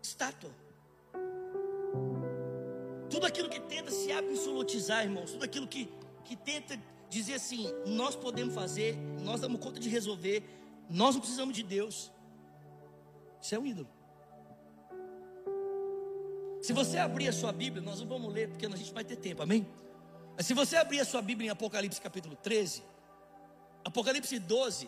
estátua. 0.02 0.52
Tudo 3.10 3.26
aquilo 3.26 3.50
que 3.50 3.60
tenta 3.62 3.90
se 3.90 4.12
absolutizar, 4.12 5.04
irmãos, 5.04 5.32
tudo 5.32 5.44
aquilo 5.44 5.68
que, 5.68 5.90
que 6.24 6.36
tenta 6.36 6.80
dizer 7.10 7.34
assim, 7.34 7.68
nós 7.88 8.16
podemos 8.16 8.54
fazer, 8.54 8.96
nós 9.24 9.42
damos 9.42 9.60
conta 9.60 9.80
de 9.80 9.90
resolver, 9.90 10.44
nós 10.88 11.16
não 11.16 11.22
precisamos 11.22 11.56
de 11.56 11.64
Deus. 11.64 12.12
Isso 13.42 13.56
é 13.56 13.60
um 13.60 13.66
ídolo. 13.66 13.90
Se 16.70 16.74
você 16.74 17.00
abrir 17.00 17.28
a 17.28 17.34
sua 17.34 17.52
Bíblia, 17.52 17.82
nós 17.82 18.00
não 18.00 18.06
vamos 18.06 18.32
ler 18.32 18.48
porque 18.48 18.64
a 18.64 18.70
gente 18.70 18.94
vai 18.94 19.04
ter 19.04 19.16
tempo, 19.16 19.42
amém? 19.42 19.66
Mas 20.38 20.46
se 20.46 20.54
você 20.54 20.78
abrir 20.78 21.00
a 21.00 21.04
sua 21.04 21.20
Bíblia 21.20 21.48
em 21.48 21.50
Apocalipse 21.50 22.00
capítulo 22.00 22.36
13, 22.36 22.84
Apocalipse 23.84 24.38
12, 24.38 24.88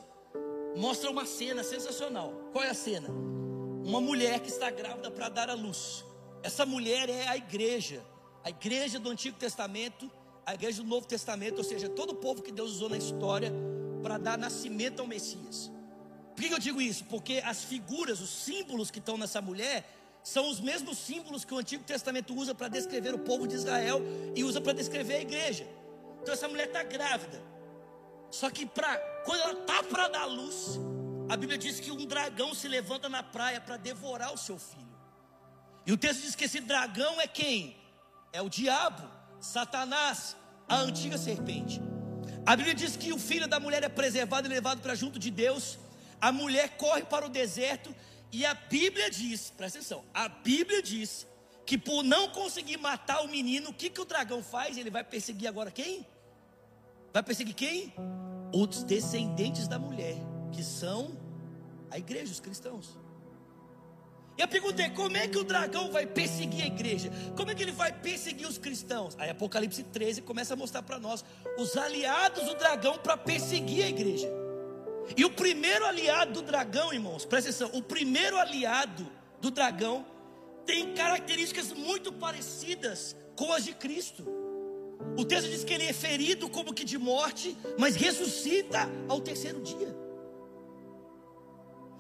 mostra 0.78 1.10
uma 1.10 1.26
cena 1.26 1.64
sensacional. 1.64 2.34
Qual 2.52 2.64
é 2.64 2.70
a 2.70 2.76
cena? 2.76 3.10
Uma 3.10 4.00
mulher 4.00 4.42
que 4.42 4.50
está 4.50 4.70
grávida 4.70 5.10
para 5.10 5.28
dar 5.28 5.50
à 5.50 5.56
luz. 5.56 6.06
Essa 6.44 6.68
mulher 6.68 7.10
é 7.10 7.28
a 7.28 7.36
igreja, 7.36 8.06
a 8.44 8.52
igreja 8.52 9.00
do 9.00 9.10
Antigo 9.10 9.40
Testamento, 9.40 10.08
a 10.46 10.54
igreja 10.54 10.84
do 10.84 10.88
Novo 10.88 11.08
Testamento, 11.08 11.58
ou 11.58 11.64
seja, 11.64 11.90
todo 11.90 12.12
o 12.12 12.16
povo 12.16 12.44
que 12.44 12.52
Deus 12.52 12.74
usou 12.74 12.90
na 12.90 12.98
história 12.98 13.52
para 14.04 14.20
dar 14.20 14.38
nascimento 14.38 15.00
ao 15.00 15.08
Messias. 15.08 15.72
Por 16.36 16.46
que 16.46 16.54
eu 16.54 16.60
digo 16.60 16.80
isso? 16.80 17.06
Porque 17.06 17.42
as 17.44 17.64
figuras, 17.64 18.22
os 18.22 18.30
símbolos 18.30 18.92
que 18.92 19.00
estão 19.00 19.18
nessa 19.18 19.42
mulher, 19.42 19.84
são 20.24 20.50
os 20.50 20.60
mesmos 20.60 20.98
símbolos 20.98 21.44
que 21.44 21.54
o 21.54 21.58
Antigo 21.58 21.84
Testamento 21.84 22.36
usa 22.36 22.54
para 22.54 22.68
descrever 22.68 23.14
o 23.14 23.20
povo 23.20 23.48
de 23.48 23.56
Israel 23.56 24.02
e 24.36 24.44
usa 24.44 24.62
para 24.62 24.74
descrever 24.74 25.16
a 25.16 25.22
igreja. 25.22 25.68
Então 26.22 26.34
essa 26.34 26.48
mulher 26.48 26.68
está 26.68 26.84
grávida. 26.84 27.42
Só 28.30 28.50
que 28.50 28.66
pra, 28.66 28.98
quando 29.26 29.42
ela 29.42 29.60
está 29.60 29.84
para 29.84 30.08
dar 30.08 30.26
luz, 30.26 30.80
a 31.28 31.36
Bíblia 31.36 31.58
diz 31.58 31.80
que 31.80 31.92
um 31.92 32.06
dragão 32.06 32.54
se 32.54 32.68
levanta 32.68 33.10
na 33.10 33.24
praia 33.24 33.60
para 33.60 33.78
devorar 33.78 34.34
o 34.34 34.38
seu 34.38 34.60
filho. 34.60 34.82
E 35.86 35.92
o 35.92 35.98
texto 35.98 36.22
diz 36.22 36.36
que 36.36 36.46
esse 36.46 36.60
dragão 36.62 37.20
é 37.20 37.28
quem? 37.28 37.76
É 38.32 38.42
o 38.42 38.50
diabo, 38.50 39.02
Satanás, 39.40 40.36
a 40.68 40.78
antiga 40.78 41.18
serpente. 41.18 41.82
A 42.46 42.56
Bíblia 42.56 42.76
diz 42.76 42.96
que 42.96 43.12
o 43.12 43.18
filho 43.20 43.48
da 43.48 43.60
mulher 43.60 43.84
é 43.84 43.90
preservado 43.90 44.48
e 44.48 44.50
levado 44.50 44.82
para 44.82 44.96
junto 44.96 45.18
de 45.18 45.32
Deus. 45.32 45.80
A 46.20 46.32
mulher 46.32 46.78
corre 46.78 47.04
para 47.04 47.26
o 47.26 47.30
deserto 47.30 47.94
e 48.32 48.46
a 48.46 48.54
Bíblia 48.54 49.10
diz, 49.10 49.52
presta 49.56 49.80
atenção, 49.80 50.06
a 50.14 50.30
Bíblia 50.30 50.82
diz 50.82 51.28
que 51.66 51.78
por 51.78 52.04
não 52.04 52.30
conseguir 52.30 52.78
matar 52.78 53.22
o 53.22 53.28
menino, 53.28 53.70
o 53.70 53.74
que, 53.74 53.90
que 53.90 54.02
o 54.02 54.06
dragão 54.06 54.42
faz? 54.42 54.78
Ele 54.78 54.90
vai 54.90 55.04
perseguir 55.04 55.48
agora 55.48 55.70
quem? 55.70 56.06
Vai 57.14 57.24
perseguir 57.24 57.54
quem? 57.54 57.94
Os 58.54 58.84
descendentes 58.84 59.68
da 59.68 59.78
mulher, 59.78 60.16
que 60.52 60.64
são 60.64 61.18
a 61.90 61.98
igreja, 61.98 62.32
os 62.32 62.40
cristãos. 62.40 62.98
E 64.38 64.42
eu 64.42 64.48
perguntei: 64.48 64.90
como 64.90 65.18
é 65.18 65.28
que 65.28 65.38
o 65.38 65.44
dragão 65.44 65.92
vai 65.92 66.06
perseguir 66.06 66.64
a 66.64 66.68
igreja? 66.68 67.12
Como 67.36 67.52
é 67.52 67.56
que 67.56 67.62
ele 67.62 67.72
vai 67.72 67.92
perseguir 67.92 68.48
os 68.48 68.58
cristãos? 68.58 69.16
Aí 69.20 69.30
Apocalipse 69.30 69.84
13 69.84 70.22
começa 70.22 70.54
a 70.54 70.58
mostrar 70.58 70.82
para 70.84 71.00
nós 71.00 71.24
os 71.58 71.76
aliados 71.76 72.46
do 72.46 72.56
dragão 72.56 72.98
para 72.98 73.18
perseguir 73.18 73.84
a 73.84 73.90
igreja. 73.90 74.41
E 75.16 75.26
o 75.26 75.30
primeiro 75.30 75.86
aliado 75.86 76.34
do 76.34 76.42
dragão, 76.42 76.94
irmãos, 76.94 77.26
presta 77.26 77.50
atenção: 77.50 77.70
o 77.74 77.82
primeiro 77.82 78.38
aliado 78.38 79.12
do 79.40 79.52
dragão 79.52 80.06
tem 80.66 80.94
características 80.94 81.72
muito 81.74 82.12
parecidas 82.14 83.16
com 83.36 83.52
as 83.52 83.64
de 83.64 83.74
Cristo. 83.74 84.26
O 85.18 85.26
texto 85.26 85.50
diz 85.50 85.64
que 85.64 85.74
ele 85.74 85.88
é 85.88 85.94
ferido 85.94 86.50
como 86.50 86.74
que 86.74 86.84
de 86.84 86.98
morte, 86.98 87.58
mas 87.78 87.96
ressuscita 87.96 88.90
ao 89.10 89.20
terceiro 89.20 89.62
dia. 89.62 89.96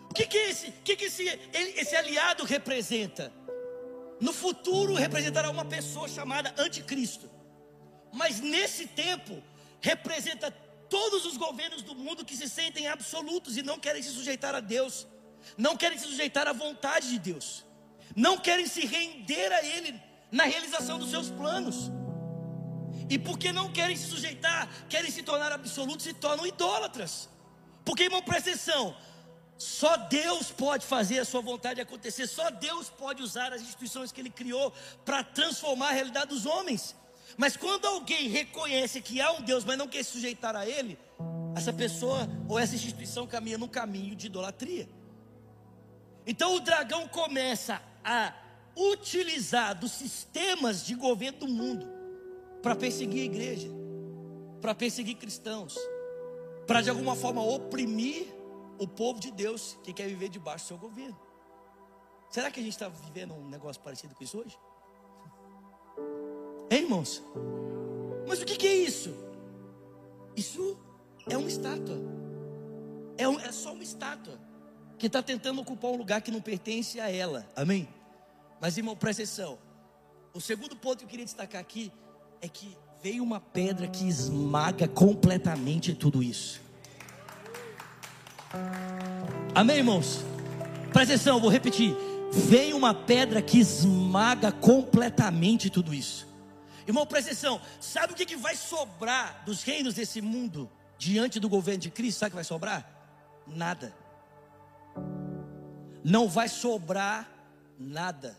O 0.09 0.13
que, 0.13 0.27
que 0.27 0.37
esse, 0.37 0.71
que 0.83 0.95
que 0.95 1.05
esse, 1.05 1.25
esse 1.53 1.95
aliado 1.95 2.43
representa? 2.43 3.33
No 4.19 4.31
futuro 4.31 4.93
representará 4.93 5.49
uma 5.49 5.65
pessoa 5.65 6.07
chamada 6.07 6.53
Anticristo. 6.57 7.29
Mas 8.13 8.39
nesse 8.39 8.85
tempo 8.85 9.41
representa 9.79 10.53
todos 10.91 11.25
os 11.25 11.37
governos 11.37 11.81
do 11.81 11.95
mundo 11.95 12.25
que 12.25 12.35
se 12.35 12.47
sentem 12.49 12.87
absolutos 12.87 13.55
e 13.55 13.63
não 13.63 13.79
querem 13.79 14.03
se 14.03 14.09
sujeitar 14.09 14.53
a 14.53 14.59
Deus, 14.59 15.07
não 15.57 15.77
querem 15.77 15.97
se 15.97 16.05
sujeitar 16.05 16.47
à 16.49 16.53
vontade 16.53 17.09
de 17.09 17.17
Deus, 17.17 17.65
não 18.15 18.37
querem 18.37 18.67
se 18.67 18.85
render 18.85 19.49
a 19.53 19.63
Ele 19.63 19.99
na 20.29 20.43
realização 20.43 20.99
dos 20.99 21.09
seus 21.09 21.29
planos. 21.29 21.89
E 23.09 23.17
porque 23.17 23.51
não 23.51 23.71
querem 23.71 23.95
se 23.95 24.07
sujeitar, 24.07 24.69
querem 24.89 25.09
se 25.09 25.23
tornar 25.23 25.51
absolutos, 25.51 26.03
se 26.03 26.13
tornam 26.13 26.45
idólatras. 26.45 27.29
Porque, 27.85 28.03
irmão, 28.03 28.21
presta 28.21 28.49
atenção: 28.51 28.95
só 29.57 29.95
Deus 29.95 30.51
pode 30.51 30.85
fazer 30.85 31.19
a 31.19 31.25
sua 31.25 31.41
vontade 31.41 31.79
acontecer, 31.79 32.27
só 32.27 32.49
Deus 32.49 32.89
pode 32.89 33.23
usar 33.23 33.53
as 33.53 33.61
instituições 33.61 34.11
que 34.11 34.21
Ele 34.21 34.29
criou 34.29 34.71
para 35.05 35.23
transformar 35.23 35.89
a 35.89 35.93
realidade 35.93 36.27
dos 36.27 36.45
homens. 36.45 36.95
Mas 37.41 37.57
quando 37.57 37.87
alguém 37.87 38.29
reconhece 38.29 39.01
que 39.01 39.19
há 39.19 39.31
um 39.31 39.41
Deus, 39.41 39.65
mas 39.65 39.75
não 39.75 39.87
quer 39.87 40.03
se 40.03 40.11
sujeitar 40.11 40.55
a 40.55 40.67
Ele, 40.67 40.95
essa 41.55 41.73
pessoa 41.73 42.29
ou 42.47 42.59
essa 42.59 42.75
instituição 42.75 43.25
caminha 43.25 43.57
num 43.57 43.67
caminho 43.67 44.15
de 44.15 44.27
idolatria. 44.27 44.87
Então 46.23 46.53
o 46.53 46.59
dragão 46.59 47.07
começa 47.07 47.81
a 48.05 48.31
utilizar 48.77 49.73
dos 49.73 49.91
sistemas 49.91 50.85
de 50.85 50.93
governo 50.93 51.39
do 51.39 51.47
mundo 51.47 51.87
para 52.61 52.75
perseguir 52.75 53.23
a 53.23 53.25
igreja, 53.25 53.69
para 54.61 54.75
perseguir 54.75 55.15
cristãos, 55.15 55.75
para 56.67 56.81
de 56.81 56.91
alguma 56.91 57.15
forma 57.15 57.43
oprimir 57.43 58.27
o 58.77 58.87
povo 58.87 59.19
de 59.19 59.31
Deus 59.31 59.79
que 59.83 59.91
quer 59.91 60.07
viver 60.07 60.29
debaixo 60.29 60.65
do 60.65 60.67
seu 60.67 60.77
governo. 60.77 61.19
Será 62.29 62.51
que 62.51 62.59
a 62.59 62.63
gente 62.63 62.73
está 62.73 62.87
vivendo 62.87 63.33
um 63.33 63.49
negócio 63.49 63.81
parecido 63.81 64.13
com 64.13 64.23
isso 64.23 64.37
hoje? 64.37 64.55
Irmãos? 66.91 67.23
Mas 68.27 68.41
o 68.41 68.45
que, 68.45 68.57
que 68.57 68.67
é 68.67 68.75
isso? 68.75 69.15
Isso 70.35 70.77
é 71.25 71.37
uma 71.37 71.47
estátua. 71.47 71.97
É, 73.17 73.29
um, 73.29 73.39
é 73.39 73.49
só 73.53 73.71
uma 73.71 73.83
estátua 73.83 74.37
que 74.97 75.07
está 75.07 75.23
tentando 75.23 75.61
ocupar 75.61 75.91
um 75.91 75.95
lugar 75.95 76.21
que 76.21 76.29
não 76.29 76.41
pertence 76.41 76.99
a 76.99 77.09
ela. 77.09 77.47
Amém? 77.55 77.87
Mas, 78.59 78.77
irmão, 78.77 78.93
presta 78.93 79.23
atenção. 79.23 79.57
O 80.33 80.41
segundo 80.41 80.75
ponto 80.75 80.97
que 80.97 81.05
eu 81.05 81.07
queria 81.07 81.23
destacar 81.23 81.61
aqui 81.61 81.93
é 82.41 82.49
que 82.49 82.77
veio 83.01 83.23
uma 83.23 83.39
pedra 83.39 83.87
que 83.87 84.05
esmaga 84.05 84.85
completamente 84.85 85.95
tudo 85.95 86.21
isso. 86.21 86.59
Amém, 89.55 89.77
irmãos? 89.77 90.25
Presta 90.91 91.13
atenção, 91.13 91.39
vou 91.39 91.49
repetir. 91.49 91.95
Vem 92.33 92.73
uma 92.73 92.93
pedra 92.93 93.41
que 93.41 93.59
esmaga 93.59 94.51
completamente 94.51 95.69
tudo 95.69 95.93
isso. 95.93 96.30
Irmão, 96.87 97.05
presta 97.05 97.31
atenção. 97.31 97.61
Sabe 97.79 98.13
o 98.13 98.15
que, 98.15 98.25
que 98.25 98.35
vai 98.35 98.55
sobrar 98.55 99.43
dos 99.45 99.63
reinos 99.63 99.93
desse 99.93 100.21
mundo 100.21 100.69
diante 100.97 101.39
do 101.39 101.49
governo 101.49 101.81
de 101.81 101.91
Cristo? 101.91 102.19
Sabe 102.19 102.29
o 102.29 102.31
que 102.31 102.35
vai 102.35 102.43
sobrar? 102.43 102.89
Nada. 103.47 103.93
Não 106.03 106.27
vai 106.27 106.49
sobrar 106.49 107.29
nada. 107.77 108.37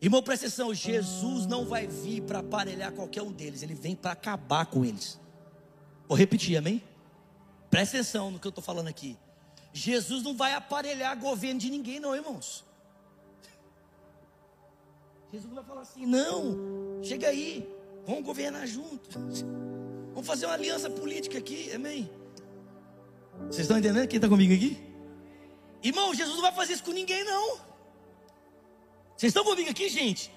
Irmão, 0.00 0.22
presta 0.22 0.46
atenção. 0.46 0.72
Jesus 0.72 1.46
não 1.46 1.64
vai 1.64 1.86
vir 1.86 2.22
para 2.22 2.38
aparelhar 2.40 2.92
qualquer 2.92 3.22
um 3.22 3.32
deles. 3.32 3.62
Ele 3.62 3.74
vem 3.74 3.96
para 3.96 4.12
acabar 4.12 4.66
com 4.66 4.84
eles. 4.84 5.18
Vou 6.06 6.16
repetir, 6.16 6.56
amém? 6.56 6.82
Presta 7.70 7.96
atenção 7.96 8.30
no 8.30 8.38
que 8.38 8.46
eu 8.46 8.50
estou 8.50 8.62
falando 8.62 8.88
aqui. 8.88 9.16
Jesus 9.72 10.22
não 10.22 10.36
vai 10.36 10.54
aparelhar 10.54 11.16
governo 11.18 11.60
de 11.60 11.70
ninguém, 11.70 12.00
não, 12.00 12.14
irmãos. 12.14 12.64
Jesus 15.32 15.52
vai 15.52 15.64
falar 15.64 15.82
assim, 15.82 16.06
não, 16.06 17.00
chega 17.02 17.28
aí, 17.28 17.68
vamos 18.06 18.24
governar 18.24 18.66
juntos. 18.66 19.44
Vamos 20.12 20.26
fazer 20.26 20.46
uma 20.46 20.54
aliança 20.54 20.88
política 20.88 21.36
aqui, 21.36 21.70
amém? 21.72 22.10
Vocês 23.46 23.60
estão 23.60 23.78
entendendo 23.78 24.08
quem 24.08 24.16
está 24.16 24.28
comigo 24.28 24.54
aqui? 24.54 24.78
Irmão, 25.82 26.14
Jesus 26.14 26.34
não 26.34 26.42
vai 26.42 26.52
fazer 26.52 26.72
isso 26.72 26.82
com 26.82 26.92
ninguém, 26.92 27.24
não. 27.24 27.58
Vocês 29.16 29.30
estão 29.30 29.44
comigo 29.44 29.70
aqui, 29.70 29.88
gente? 29.90 30.32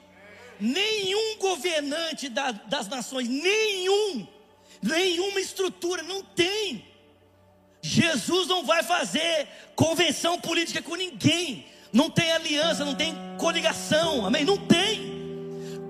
Nenhum 0.59 1.37
governante 1.37 2.27
da, 2.27 2.51
das 2.51 2.87
nações, 2.89 3.29
nenhum, 3.29 4.27
nenhuma 4.81 5.39
estrutura, 5.39 6.03
não 6.03 6.21
tem. 6.21 6.85
Jesus 7.81 8.47
não 8.47 8.65
vai 8.65 8.83
fazer 8.83 9.47
convenção 9.75 10.39
política 10.39 10.81
com 10.81 10.95
ninguém 10.95 11.70
não 11.93 12.09
tem 12.09 12.31
aliança, 12.31 12.85
não 12.85 12.95
tem 12.95 13.13
coligação, 13.37 14.25
amém? 14.25 14.45
Não 14.45 14.57
tem. 14.57 15.11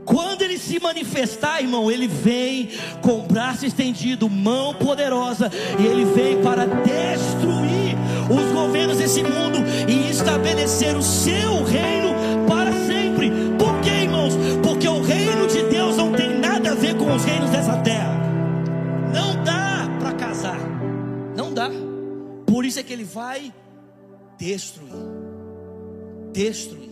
Quando 0.06 0.42
ele 0.42 0.58
se 0.58 0.80
manifestar, 0.80 1.62
irmão, 1.62 1.92
ele 1.92 2.08
vem 2.08 2.70
com 3.02 3.22
braço 3.22 3.66
estendido, 3.66 4.28
mão 4.28 4.74
poderosa, 4.74 5.52
e 5.80 5.86
ele 5.86 6.06
vem 6.06 6.42
para 6.42 6.66
destruir 6.66 7.96
os 8.30 8.52
governos 8.52 8.98
desse 8.98 9.22
mundo 9.22 9.60
e 9.88 10.10
estabelecer 10.10 10.98
o 10.98 11.04
seu 11.04 11.64
reino 11.64 12.16
para 12.48 12.72
sempre. 12.88 13.32
Por 13.60 13.80
quê, 13.82 14.04
irmãos? 14.04 14.34
Porque 14.64 14.88
o 14.88 15.02
reino 15.02 15.48
de 15.48 15.64
Deus 15.64 15.98
não 15.98 16.12
tem 16.14 16.40
nada 16.40 16.72
a 16.72 16.76
ver 16.76 16.98
com 16.98 17.14
os 17.14 17.24
reinos 17.24 17.52
dessa 17.52 17.78
terra. 17.78 18.12
Não 19.14 19.44
dá 19.44 19.88
para 20.00 20.14
casar. 20.14 20.60
Não 21.36 21.54
dá. 21.54 21.70
Por 22.48 22.66
isso 22.66 22.80
é 22.80 22.84
que 22.84 22.92
ele 22.92 23.04
vai 23.04 23.54
destruir 24.40 25.11
destruir. 26.32 26.92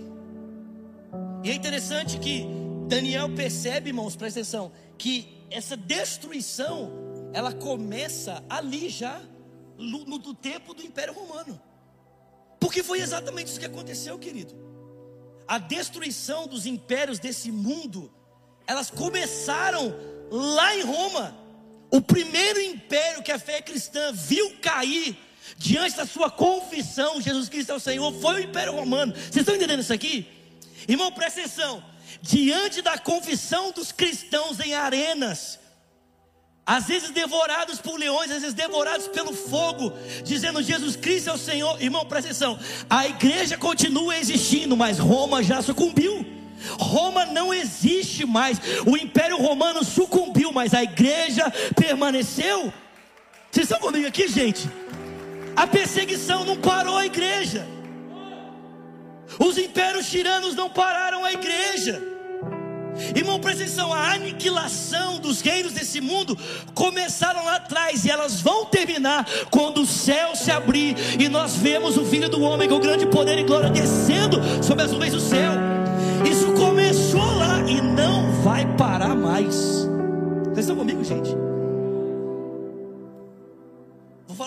E 1.44 1.50
é 1.50 1.54
interessante 1.54 2.20
que 2.20 2.46
Daniel 2.88 3.34
percebe, 3.34 3.90
irmãos, 3.90 4.16
presta 4.16 4.40
atenção, 4.40 4.72
que 4.98 5.46
essa 5.50 5.78
destruição, 5.78 6.92
ela 7.34 7.54
começa 7.54 8.44
ali 8.50 8.90
já, 8.90 9.22
no, 9.78 10.06
no 10.06 10.34
tempo 10.34 10.74
do 10.74 10.84
Império 10.84 11.14
Romano. 11.14 11.60
Porque 12.60 12.84
foi 12.84 13.00
exatamente 13.00 13.48
isso 13.48 13.60
que 13.60 13.66
aconteceu, 13.66 14.20
querido. 14.20 14.54
A 15.48 15.58
destruição 15.58 16.46
dos 16.46 16.66
impérios 16.66 17.18
desse 17.18 17.52
mundo, 17.52 18.12
elas 18.68 18.92
começaram 18.92 19.96
lá 20.30 20.76
em 20.76 20.84
Roma. 20.84 21.36
O 21.90 22.02
primeiro 22.02 22.60
império 22.62 23.24
que 23.24 23.32
a 23.32 23.40
fé 23.40 23.62
cristã 23.62 24.12
viu 24.14 24.58
cair 24.62 25.18
diante 25.58 25.98
da 25.98 26.06
sua 26.06 26.30
confissão, 26.30 27.22
Jesus 27.22 27.50
Cristo 27.50 27.72
é 27.72 27.76
o 27.76 27.80
Senhor, 27.80 28.14
foi 28.20 28.36
o 28.36 28.44
Império 28.44 28.74
Romano. 28.74 29.14
Vocês 29.14 29.38
estão 29.38 29.56
entendendo 29.56 29.82
isso 29.82 29.94
aqui? 29.94 30.28
Irmão, 30.88 31.12
presta 31.12 31.42
atenção. 31.42 31.84
Diante 32.22 32.82
da 32.82 32.98
confissão 32.98 33.72
dos 33.72 33.92
cristãos 33.92 34.60
em 34.60 34.74
arenas, 34.74 35.60
às 36.66 36.86
vezes 36.86 37.10
devorados 37.10 37.80
por 37.80 37.98
leões, 37.98 38.30
às 38.30 38.42
vezes 38.42 38.54
devorados 38.54 39.08
pelo 39.08 39.34
fogo, 39.34 39.92
dizendo 40.24 40.62
Jesus 40.62 40.96
Cristo 40.96 41.32
é 41.32 41.34
o 41.34 41.38
Senhor. 41.38 41.82
Irmão, 41.82 42.06
presta 42.06 42.30
atenção. 42.30 42.60
A 42.90 43.08
igreja 43.08 43.58
continua 43.58 44.18
existindo, 44.18 44.78
mas 44.78 45.00
Roma 45.00 45.42
já 45.42 45.62
sucumbiu. 45.62 46.24
Roma 46.80 47.26
não 47.26 47.54
existe 47.54 48.26
mais. 48.26 48.60
O 48.86 48.98
Império 48.98 49.38
Romano 49.38 49.84
sucumbiu, 49.84 50.52
mas 50.52 50.74
a 50.74 50.84
igreja 50.84 51.52
permaneceu. 51.76 52.72
Vocês 53.52 53.66
estão 53.66 53.80
comigo 53.80 54.08
aqui, 54.08 54.28
gente? 54.28 54.70
A 55.60 55.68
perseguição 55.68 56.46
não 56.46 56.56
parou 56.56 56.96
a 56.96 57.06
igreja. 57.06 57.68
Os 59.38 59.58
impérios 59.58 60.10
tiranos 60.10 60.56
não 60.56 60.70
pararam 60.70 61.26
a 61.26 61.34
igreja. 61.34 62.02
Irmão, 63.14 63.42
presta 63.42 63.64
atenção, 63.64 63.94
a 63.94 64.14
aniquilação 64.14 65.20
dos 65.20 65.42
reinos 65.42 65.74
desse 65.74 66.00
mundo 66.00 66.38
começaram 66.74 67.44
lá 67.44 67.58
atrás 67.58 68.06
e 68.06 68.10
elas 68.10 68.40
vão 68.40 68.68
terminar 68.68 69.28
quando 69.52 69.82
o 69.82 69.86
céu 69.86 70.34
se 70.34 70.50
abrir 70.50 70.96
e 71.20 71.28
nós 71.28 71.58
vemos 71.58 71.98
o 71.98 72.06
Filho 72.06 72.30
do 72.30 72.42
Homem 72.42 72.70
com 72.70 72.80
grande 72.80 73.06
poder 73.08 73.38
e 73.38 73.44
glória 73.44 73.70
descendo 73.70 74.40
sobre 74.64 74.86
as 74.86 74.94
nuvens 74.94 75.12
do 75.12 75.20
céu. 75.20 75.52
Isso 76.30 76.54
começou 76.54 77.36
lá 77.38 77.60
e 77.68 77.82
não 77.82 78.32
vai 78.44 78.66
parar 78.78 79.14
mais. 79.14 79.56
Vocês 80.46 80.60
estão 80.60 80.78
comigo, 80.78 81.04
gente? 81.04 81.50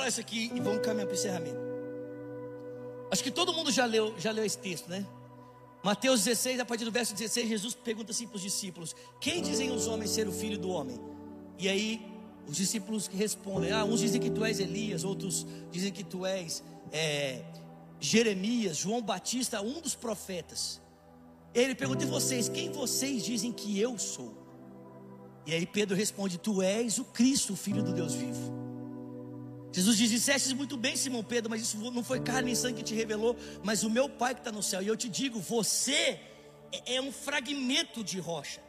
Falar 0.03 0.09
isso 0.09 0.21
aqui 0.21 0.51
e 0.55 0.61
vamos 0.61 0.85
caminhar 0.85 1.07
para 1.07 1.15
o 1.15 1.17
encerramento. 1.17 1.61
Acho 3.11 3.23
que 3.23 3.31
todo 3.31 3.53
mundo 3.53 3.71
já 3.71 3.85
leu, 3.85 4.15
já 4.19 4.33
leu 4.33 4.45
esse 4.45 4.59
texto, 4.59 4.89
né? 4.89 5.07
Mateus 5.85 6.25
16, 6.25 6.61
a 6.61 6.65
partir 6.65 6.85
do 6.85 6.93
verso 6.93 7.15
16, 7.15 7.49
Jesus 7.49 7.75
pergunta 7.75 8.11
assim 8.11 8.27
para 8.27 8.37
os 8.37 8.43
discípulos: 8.43 8.97
Quem 9.21 9.43
dizem 9.43 9.71
os 9.71 9.87
homens 9.87 10.11
ser 10.11 10.27
o 10.27 10.33
filho 10.33 10.59
do 10.59 10.71
homem? 10.71 10.99
E 11.59 11.69
aí 11.69 12.05
os 12.49 12.57
discípulos 12.57 13.07
respondem: 13.07 13.71
Ah, 13.71 13.85
uns 13.85 14.01
dizem 14.01 14.21
que 14.21 14.31
tu 14.31 14.45
és 14.45 14.59
Elias, 14.59 15.05
outros 15.05 15.47
dizem 15.71 15.93
que 15.93 16.03
tu 16.03 16.25
és 16.25 16.63
é, 16.91 17.43
Jeremias, 18.01 18.79
João 18.79 19.03
Batista, 19.03 19.61
um 19.61 19.81
dos 19.81 19.95
profetas. 19.95 20.81
Ele 21.55 21.75
pergunta: 21.75 22.05
E 22.05 22.07
vocês, 22.07 22.49
quem 22.49 22.71
vocês 22.71 23.25
dizem 23.25 23.53
que 23.53 23.79
eu 23.79 23.99
sou? 23.99 24.35
E 25.47 25.53
aí 25.53 25.67
Pedro 25.67 25.97
responde: 25.97 26.39
Tu 26.39 26.63
és 26.63 26.99
o 26.99 27.05
Cristo, 27.05 27.53
o 27.53 27.57
Filho 27.57 27.83
do 27.83 27.93
Deus 27.93 28.15
vivo. 28.15 28.62
Jesus 29.73 29.97
diz: 29.97 30.11
Disseste 30.11 30.55
muito 30.55 30.77
bem, 30.77 30.97
Simão 30.97 31.25
Pedro, 31.25 31.51
mas 31.51 31.63
isso 31.63 31.77
não 31.91 32.05
foi 32.05 32.21
carne 32.21 32.47
nem 32.47 32.55
sangue 32.55 32.77
que 32.77 32.83
te 32.83 32.95
revelou, 32.95 33.37
mas 33.63 33.83
o 33.83 33.91
meu 33.91 34.09
Pai 34.09 34.35
que 34.35 34.41
está 34.41 34.53
no 34.53 34.63
céu. 34.63 34.83
E 34.83 34.87
eu 34.87 34.97
te 34.97 35.09
digo: 35.09 35.41
você 35.41 36.21
é 36.87 37.01
um 37.01 37.11
fragmento 37.11 38.05
de 38.05 38.19
rocha, 38.19 38.61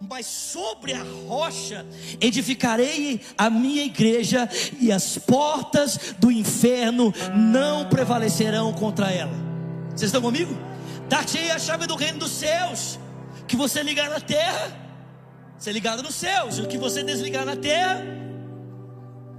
mas 0.00 0.26
sobre 0.26 0.92
a 0.92 1.02
rocha 1.26 1.86
edificarei 2.20 3.20
a 3.36 3.50
minha 3.50 3.84
igreja, 3.84 4.48
e 4.80 4.90
as 4.90 5.18
portas 5.18 6.14
do 6.18 6.30
inferno 6.30 7.12
não 7.34 7.88
prevalecerão 7.88 8.72
contra 8.72 9.10
ela. 9.10 9.34
Vocês 9.90 10.08
estão 10.08 10.22
comigo? 10.22 10.54
Dar-te 11.08 11.38
a 11.50 11.58
chave 11.58 11.86
do 11.86 11.94
reino 11.94 12.18
dos 12.18 12.32
céus, 12.32 12.98
que 13.46 13.56
você 13.56 13.82
ligar 13.82 14.10
na 14.10 14.20
terra 14.20 14.86
ser 15.58 15.72
ligado 15.72 16.02
nos 16.02 16.14
céus, 16.14 16.58
o 16.58 16.66
que 16.66 16.76
você 16.76 17.02
desligar 17.02 17.44
na 17.44 17.56
terra. 17.56 18.25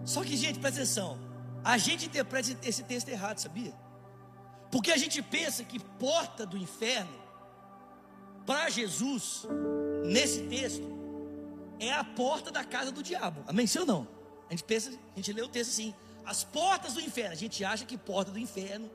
Só 0.07 0.23
que, 0.23 0.37
gente, 0.37 0.57
presta 0.57 0.79
atenção. 0.79 1.19
A 1.61 1.77
gente 1.77 2.05
interpreta 2.05 2.57
esse 2.63 2.81
texto 2.81 3.09
errado, 3.09 3.39
sabia? 3.39 3.73
Porque 4.71 4.89
a 4.89 4.95
gente 4.95 5.21
pensa 5.21 5.65
que 5.65 5.79
porta 5.79 6.45
do 6.45 6.57
inferno, 6.57 7.11
para 8.45 8.69
Jesus, 8.69 9.45
nesse 10.05 10.43
texto, 10.43 10.87
é 11.77 11.91
a 11.91 12.05
porta 12.05 12.49
da 12.49 12.63
casa 12.63 12.89
do 12.89 13.03
diabo. 13.03 13.43
Amém? 13.45 13.67
Sim 13.67 13.79
ou 13.79 13.85
não? 13.85 14.07
A 14.47 14.51
gente 14.53 14.63
pensa, 14.63 14.91
a 14.91 15.15
gente 15.17 15.33
lê 15.33 15.41
o 15.41 15.49
texto 15.49 15.71
assim: 15.71 15.93
as 16.25 16.41
portas 16.41 16.93
do 16.93 17.01
inferno. 17.01 17.33
A 17.33 17.35
gente 17.35 17.65
acha 17.65 17.83
que 17.83 17.97
porta 17.97 18.31
do 18.31 18.39
inferno 18.39 18.89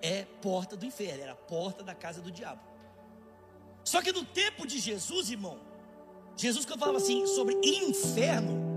é 0.00 0.24
porta 0.40 0.78
do 0.78 0.86
inferno, 0.86 1.24
era 1.24 1.32
a 1.32 1.36
porta 1.36 1.84
da 1.84 1.94
casa 1.94 2.22
do 2.22 2.30
diabo. 2.30 2.62
Só 3.84 4.00
que 4.00 4.12
no 4.12 4.24
tempo 4.24 4.66
de 4.66 4.78
Jesus, 4.78 5.28
irmão, 5.28 5.58
Jesus 6.38 6.64
quando 6.64 6.80
falava 6.80 6.96
assim 6.96 7.26
sobre 7.26 7.54
inferno, 7.62 8.67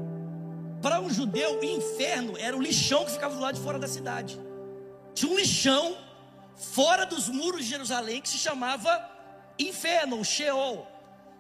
para 0.82 1.00
um 1.00 1.10
judeu, 1.10 1.64
inferno 1.64 2.38
era 2.38 2.58
o 2.58 2.62
lixão 2.62 3.06
que 3.06 3.12
ficava 3.12 3.36
do 3.36 3.42
lado 3.42 3.56
de 3.56 3.62
fora 3.62 3.78
da 3.78 3.88
cidade. 3.88 4.40
Tinha 5.14 5.32
um 5.32 5.36
lixão 5.36 5.98
fora 6.56 7.06
dos 7.06 7.30
muros 7.30 7.64
de 7.64 7.70
Jerusalém 7.70 8.22
que 8.22 8.30
se 8.30 8.38
chamava 8.38 9.10
inferno, 9.60 10.20
o 10.20 10.26
Sheol. 10.26 10.88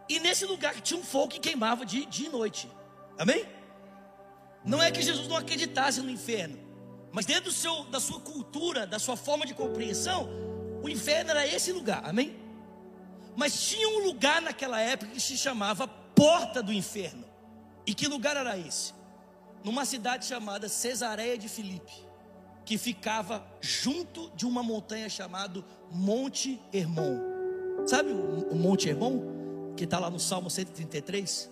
E 0.07 0.19
nesse 0.19 0.45
lugar 0.45 0.79
tinha 0.81 0.99
um 0.99 1.03
fogo 1.03 1.29
que 1.29 1.39
queimava 1.39 1.85
de 1.85 2.05
dia 2.05 2.27
e 2.27 2.31
noite. 2.31 2.69
Amém? 3.17 3.45
Não 4.63 4.81
é 4.81 4.91
que 4.91 5.01
Jesus 5.01 5.27
não 5.27 5.37
acreditasse 5.37 6.01
no 6.01 6.09
inferno, 6.09 6.59
mas 7.11 7.25
dentro 7.25 7.51
seu, 7.51 7.83
da 7.85 7.99
sua 7.99 8.19
cultura, 8.19 8.85
da 8.85 8.99
sua 8.99 9.17
forma 9.17 9.45
de 9.45 9.53
compreensão, 9.53 10.29
o 10.83 10.89
inferno 10.89 11.31
era 11.31 11.47
esse 11.47 11.71
lugar. 11.71 12.01
Amém? 12.05 12.35
Mas 13.35 13.69
tinha 13.69 13.87
um 13.87 14.05
lugar 14.05 14.41
naquela 14.41 14.79
época 14.79 15.11
que 15.11 15.19
se 15.19 15.37
chamava 15.37 15.87
porta 15.87 16.61
do 16.61 16.71
inferno. 16.71 17.25
E 17.87 17.93
que 17.93 18.07
lugar 18.07 18.35
era 18.35 18.57
esse? 18.57 18.93
Numa 19.63 19.85
cidade 19.85 20.25
chamada 20.25 20.67
Cesareia 20.67 21.37
de 21.37 21.47
Filipe, 21.47 21.93
que 22.65 22.77
ficava 22.77 23.45
junto 23.59 24.29
de 24.35 24.45
uma 24.45 24.63
montanha 24.63 25.09
chamada 25.09 25.63
Monte 25.91 26.61
Hermon. 26.73 27.19
Sabe 27.85 28.11
o, 28.11 28.55
Monte 28.55 28.89
Hermon? 28.89 29.73
Que 29.75 29.83
está 29.83 29.99
lá 29.99 30.09
no 30.09 30.19
Salmo 30.19 30.49
133? 30.49 31.49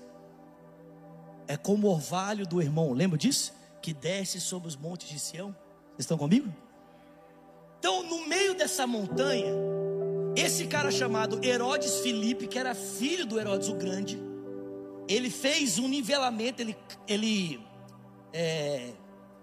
É 1.47 1.57
como 1.57 1.87
o 1.87 1.91
orvalho 1.91 2.45
do 2.45 2.61
irmão, 2.61 2.93
lembra 2.93 3.17
disso? 3.17 3.53
Que 3.81 3.93
desce 3.93 4.39
sobre 4.39 4.67
os 4.67 4.75
montes 4.75 5.09
de 5.09 5.19
Sião. 5.19 5.55
Vocês 5.89 5.99
estão 5.99 6.17
comigo? 6.17 6.53
Então, 7.79 8.03
no 8.03 8.27
meio 8.27 8.53
dessa 8.53 8.85
montanha, 8.85 9.51
esse 10.35 10.67
cara 10.67 10.91
chamado 10.91 11.43
Herodes 11.43 11.99
Filipe, 12.01 12.47
que 12.47 12.59
era 12.59 12.75
filho 12.75 13.25
do 13.25 13.39
Herodes 13.39 13.67
o 13.67 13.75
Grande, 13.75 14.19
ele 15.07 15.29
fez 15.29 15.79
um 15.79 15.87
nivelamento, 15.87 16.61
ele, 16.61 16.77
ele 17.07 17.59
é, 18.33 18.93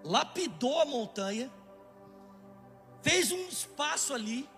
lapidou 0.05 0.81
a 0.81 0.85
montanha, 0.85 1.51
fez 3.03 3.31
um 3.33 3.49
espaço 3.49 4.15
ali, 4.15 4.49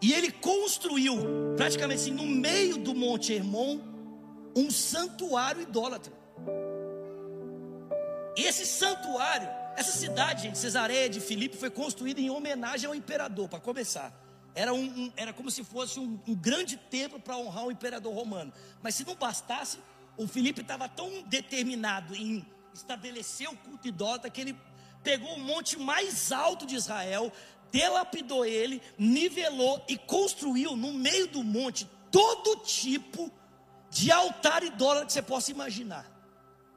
e 0.00 0.12
ele 0.12 0.30
construiu, 0.30 1.16
praticamente 1.56 2.02
assim, 2.02 2.12
no 2.12 2.26
meio 2.26 2.76
do 2.76 2.94
Monte 2.94 3.32
Hermon, 3.32 3.78
um 4.54 4.70
santuário 4.70 5.62
idólatra. 5.62 6.12
E 8.36 8.42
esse 8.42 8.66
santuário, 8.66 9.48
essa 9.76 9.92
cidade, 9.92 10.42
gente, 10.42 10.58
Cesareia 10.58 11.08
de 11.08 11.20
Filipe, 11.20 11.56
foi 11.56 11.70
construída 11.70 12.20
em 12.20 12.30
homenagem 12.30 12.86
ao 12.86 12.94
imperador, 12.94 13.48
para 13.48 13.58
começar. 13.58 14.12
Era, 14.54 14.72
um, 14.72 14.84
um, 14.84 15.12
era 15.16 15.32
como 15.32 15.50
se 15.50 15.64
fosse 15.64 15.98
um, 15.98 16.18
um 16.26 16.34
grande 16.34 16.76
templo 16.76 17.18
para 17.20 17.36
honrar 17.36 17.66
o 17.66 17.72
imperador 17.72 18.14
romano. 18.14 18.52
Mas 18.82 18.94
se 18.94 19.06
não 19.06 19.14
bastasse, 19.14 19.78
o 20.16 20.26
Felipe 20.26 20.62
estava 20.62 20.88
tão 20.88 21.22
determinado 21.22 22.14
em 22.14 22.44
estabelecer 22.76 23.48
o 23.48 23.56
culto 23.56 23.88
idólatra 23.88 24.30
que 24.30 24.40
ele 24.40 24.56
pegou 25.02 25.34
o 25.34 25.40
monte 25.40 25.78
mais 25.78 26.32
alto 26.32 26.66
de 26.66 26.74
Israel, 26.74 27.32
delapidou 27.70 28.44
ele, 28.44 28.82
nivelou 28.98 29.84
e 29.88 29.96
construiu 29.96 30.76
no 30.76 30.92
meio 30.92 31.26
do 31.28 31.42
monte 31.42 31.88
todo 32.10 32.56
tipo 32.62 33.30
de 33.90 34.10
altar 34.10 34.62
idólatra 34.62 35.06
que 35.06 35.12
você 35.12 35.22
possa 35.22 35.50
imaginar. 35.50 36.06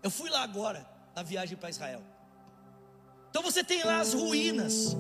Eu 0.02 0.10
fui 0.10 0.30
lá 0.30 0.44
agora, 0.44 0.90
na 1.16 1.24
viagem 1.24 1.58
para 1.58 1.70
Israel. 1.70 2.04
Então 3.30 3.42
você 3.44 3.64
tem 3.64 3.84
lá 3.84 4.00
as 4.00 4.14
ruínas 4.14 4.96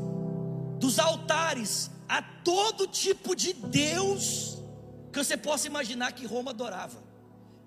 dos 0.80 1.00
altares 1.00 1.90
a 2.08 2.22
todo 2.22 2.88
tipo 2.88 3.36
de 3.36 3.54
Deus 3.54 4.58
que 5.12 5.18
você 5.18 5.36
possa 5.36 5.68
imaginar 5.68 6.12
que 6.12 6.26
Roma 6.26 6.52
adorava 6.52 7.10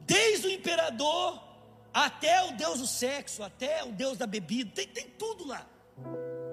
desde 0.06 0.46
o 0.46 0.50
imperador 0.50 1.51
até 1.92 2.42
o 2.44 2.52
deus 2.52 2.78
do 2.78 2.86
sexo, 2.86 3.42
até 3.42 3.84
o 3.84 3.92
deus 3.92 4.16
da 4.16 4.26
bebida, 4.26 4.70
tem, 4.74 4.88
tem 4.88 5.08
tudo 5.08 5.46
lá. 5.46 5.66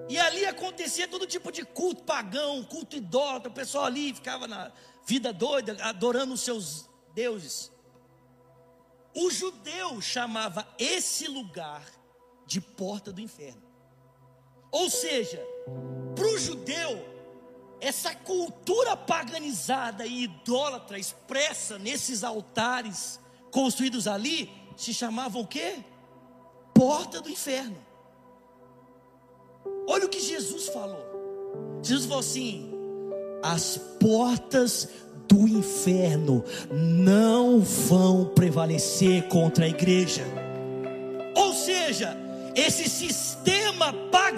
E 0.10 0.18
ali 0.18 0.46
acontecia 0.46 1.08
todo 1.08 1.28
tipo 1.28 1.52
de 1.52 1.64
culto 1.64 2.04
pagão, 2.04 2.64
culto 2.64 2.96
idólatra, 2.96 3.50
o 3.50 3.54
pessoal 3.54 3.86
ali 3.86 4.14
ficava 4.14 4.48
na 4.48 4.72
vida 5.06 5.32
doida, 5.32 5.78
adorando 5.82 6.34
os 6.34 6.42
seus 6.42 6.90
deuses. 7.14 7.72
O 9.16 9.30
judeu 9.30 10.02
chamava 10.02 10.68
esse 10.78 11.28
lugar 11.28 11.84
de 12.46 12.60
porta 12.60 13.12
do 13.12 13.22
inferno. 13.22 13.62
Ou 14.72 14.90
seja, 14.90 15.42
para 16.16 16.28
o 16.28 16.38
judeu, 16.38 17.08
essa 17.80 18.14
cultura 18.14 18.98
paganizada 18.98 20.06
e 20.06 20.24
idólatra 20.24 21.00
expressa 21.00 21.80
nesses 21.80 22.24
altares 22.24 23.20
construídos 23.52 24.08
ali 24.08 24.52
se 24.80 24.94
chamavam 24.94 25.42
o 25.42 25.48
quê? 25.48 25.76
Porta 26.74 27.20
do 27.20 27.30
inferno. 27.30 27.76
Olha 29.86 30.06
o 30.06 30.10
que 30.10 30.22
Jesus 30.22 30.70
falou. 30.70 31.04
Jesus 31.84 32.06
falou 32.06 32.22
assim: 32.22 32.72
as 33.44 33.78
portas 34.00 34.88
do 35.28 35.46
inferno 35.50 36.46
não 36.72 37.60
vão 37.60 38.28
prevalecer 38.34 39.28
contra 39.28 39.66
a 39.66 39.68
igreja. 39.68 40.24
Ou 41.36 41.54
seja, 41.54 42.16
esse 42.56 42.88
sistema 42.88 43.29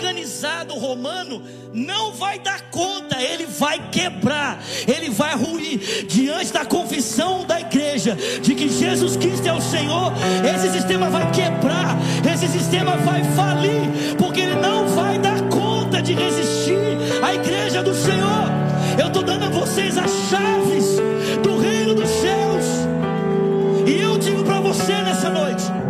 paganizado 0.01 0.73
romano 0.75 1.41
não 1.73 2.11
vai 2.13 2.39
dar 2.39 2.69
conta, 2.69 3.21
ele 3.21 3.45
vai 3.45 3.89
quebrar, 3.89 4.61
ele 4.87 5.09
vai 5.09 5.35
ruir 5.35 6.05
diante 6.07 6.51
da 6.51 6.65
confissão 6.65 7.45
da 7.45 7.59
igreja 7.59 8.17
de 8.41 8.55
que 8.55 8.67
Jesus 8.67 9.15
Cristo 9.15 9.47
é 9.47 9.53
o 9.53 9.61
Senhor. 9.61 10.11
Esse 10.53 10.71
sistema 10.71 11.09
vai 11.09 11.29
quebrar, 11.31 11.97
esse 12.33 12.47
sistema 12.47 12.97
vai 12.97 13.23
falir, 13.35 14.15
porque 14.17 14.41
ele 14.41 14.55
não 14.55 14.87
vai 14.89 15.17
dar 15.19 15.41
conta 15.49 16.01
de 16.01 16.13
resistir 16.13 16.77
à 17.23 17.33
igreja 17.33 17.83
do 17.83 17.93
Senhor. 17.93 18.49
Eu 18.99 19.07
estou 19.07 19.23
dando 19.23 19.45
a 19.45 19.49
vocês 19.49 19.97
as 19.97 20.11
chaves 20.29 20.97
do 21.43 21.57
reino 21.57 21.95
dos 21.95 22.09
céus, 22.09 22.65
e 23.87 24.01
eu 24.01 24.17
digo 24.17 24.43
para 24.43 24.59
você 24.59 24.93
nessa 24.93 25.29
noite 25.29 25.80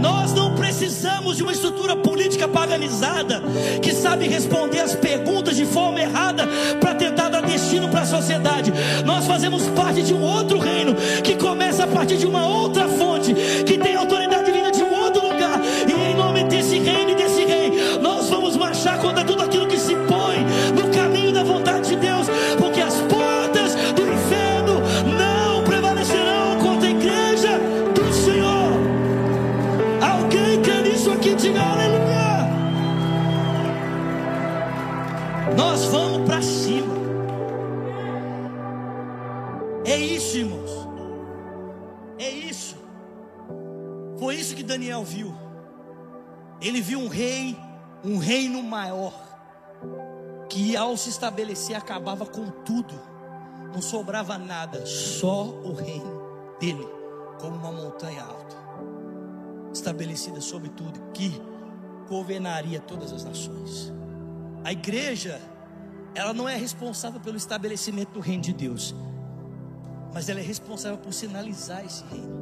nós 0.00 0.32
não 0.32 0.54
precisamos 0.54 1.36
de 1.36 1.42
uma 1.42 1.52
estrutura 1.52 1.96
política 1.96 2.48
paganizada 2.48 3.42
que 3.82 3.92
sabe 3.92 4.28
responder 4.28 4.80
as 4.80 4.94
perguntas 4.94 5.56
de 5.56 5.64
forma 5.66 6.00
errada 6.00 6.46
para 6.80 6.94
tentar 6.94 7.28
dar 7.28 7.42
destino 7.42 7.88
para 7.88 8.02
a 8.02 8.06
sociedade. 8.06 8.72
Nós 9.04 9.26
fazemos 9.26 9.66
parte 9.68 10.02
de 10.02 10.14
um 10.14 10.22
outro 10.22 10.58
reino 10.58 10.94
que 11.22 11.36
começa 11.36 11.84
a 11.84 11.86
partir 11.86 12.16
de 12.16 12.26
uma 12.26 12.46
outra 12.46 12.88
fonte, 12.88 13.34
maior, 48.78 49.12
que 50.48 50.76
ao 50.76 50.96
se 50.96 51.10
estabelecer 51.10 51.76
acabava 51.76 52.24
com 52.24 52.48
tudo, 52.48 52.94
não 53.72 53.82
sobrava 53.82 54.38
nada, 54.38 54.86
só 54.86 55.46
o 55.46 55.74
reino 55.74 56.22
dele, 56.60 56.86
como 57.40 57.56
uma 57.56 57.72
montanha 57.72 58.22
alta, 58.22 58.56
estabelecida 59.72 60.40
sobre 60.40 60.68
tudo, 60.68 61.00
que 61.12 61.42
governaria 62.08 62.80
todas 62.80 63.12
as 63.12 63.24
nações. 63.24 63.92
A 64.62 64.70
igreja, 64.70 65.40
ela 66.14 66.32
não 66.32 66.48
é 66.48 66.56
responsável 66.56 67.20
pelo 67.20 67.36
estabelecimento 67.36 68.12
do 68.12 68.20
reino 68.20 68.44
de 68.44 68.52
Deus, 68.52 68.94
mas 70.14 70.28
ela 70.28 70.38
é 70.38 70.42
responsável 70.42 70.98
por 70.98 71.12
sinalizar 71.12 71.84
esse 71.84 72.04
reino. 72.04 72.38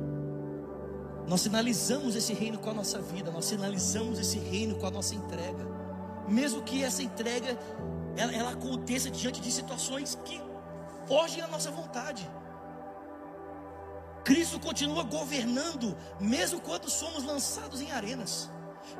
Nós 1.26 1.40
sinalizamos 1.40 2.14
esse 2.14 2.34
reino 2.34 2.58
com 2.58 2.70
a 2.70 2.74
nossa 2.74 3.00
vida, 3.00 3.30
nós 3.30 3.46
sinalizamos 3.46 4.18
esse 4.18 4.38
reino 4.38 4.76
com 4.76 4.86
a 4.86 4.90
nossa 4.90 5.14
entrega, 5.14 5.75
mesmo 6.28 6.62
que 6.62 6.82
essa 6.82 7.02
entrega 7.02 7.58
ela, 8.16 8.34
ela 8.34 8.50
aconteça 8.50 9.10
diante 9.10 9.40
de 9.40 9.52
situações 9.52 10.18
que 10.24 10.40
fogem 11.06 11.42
à 11.42 11.48
nossa 11.48 11.70
vontade. 11.70 12.28
Cristo 14.24 14.58
continua 14.58 15.04
governando, 15.04 15.96
mesmo 16.18 16.60
quando 16.60 16.90
somos 16.90 17.22
lançados 17.22 17.80
em 17.80 17.92
arenas. 17.92 18.50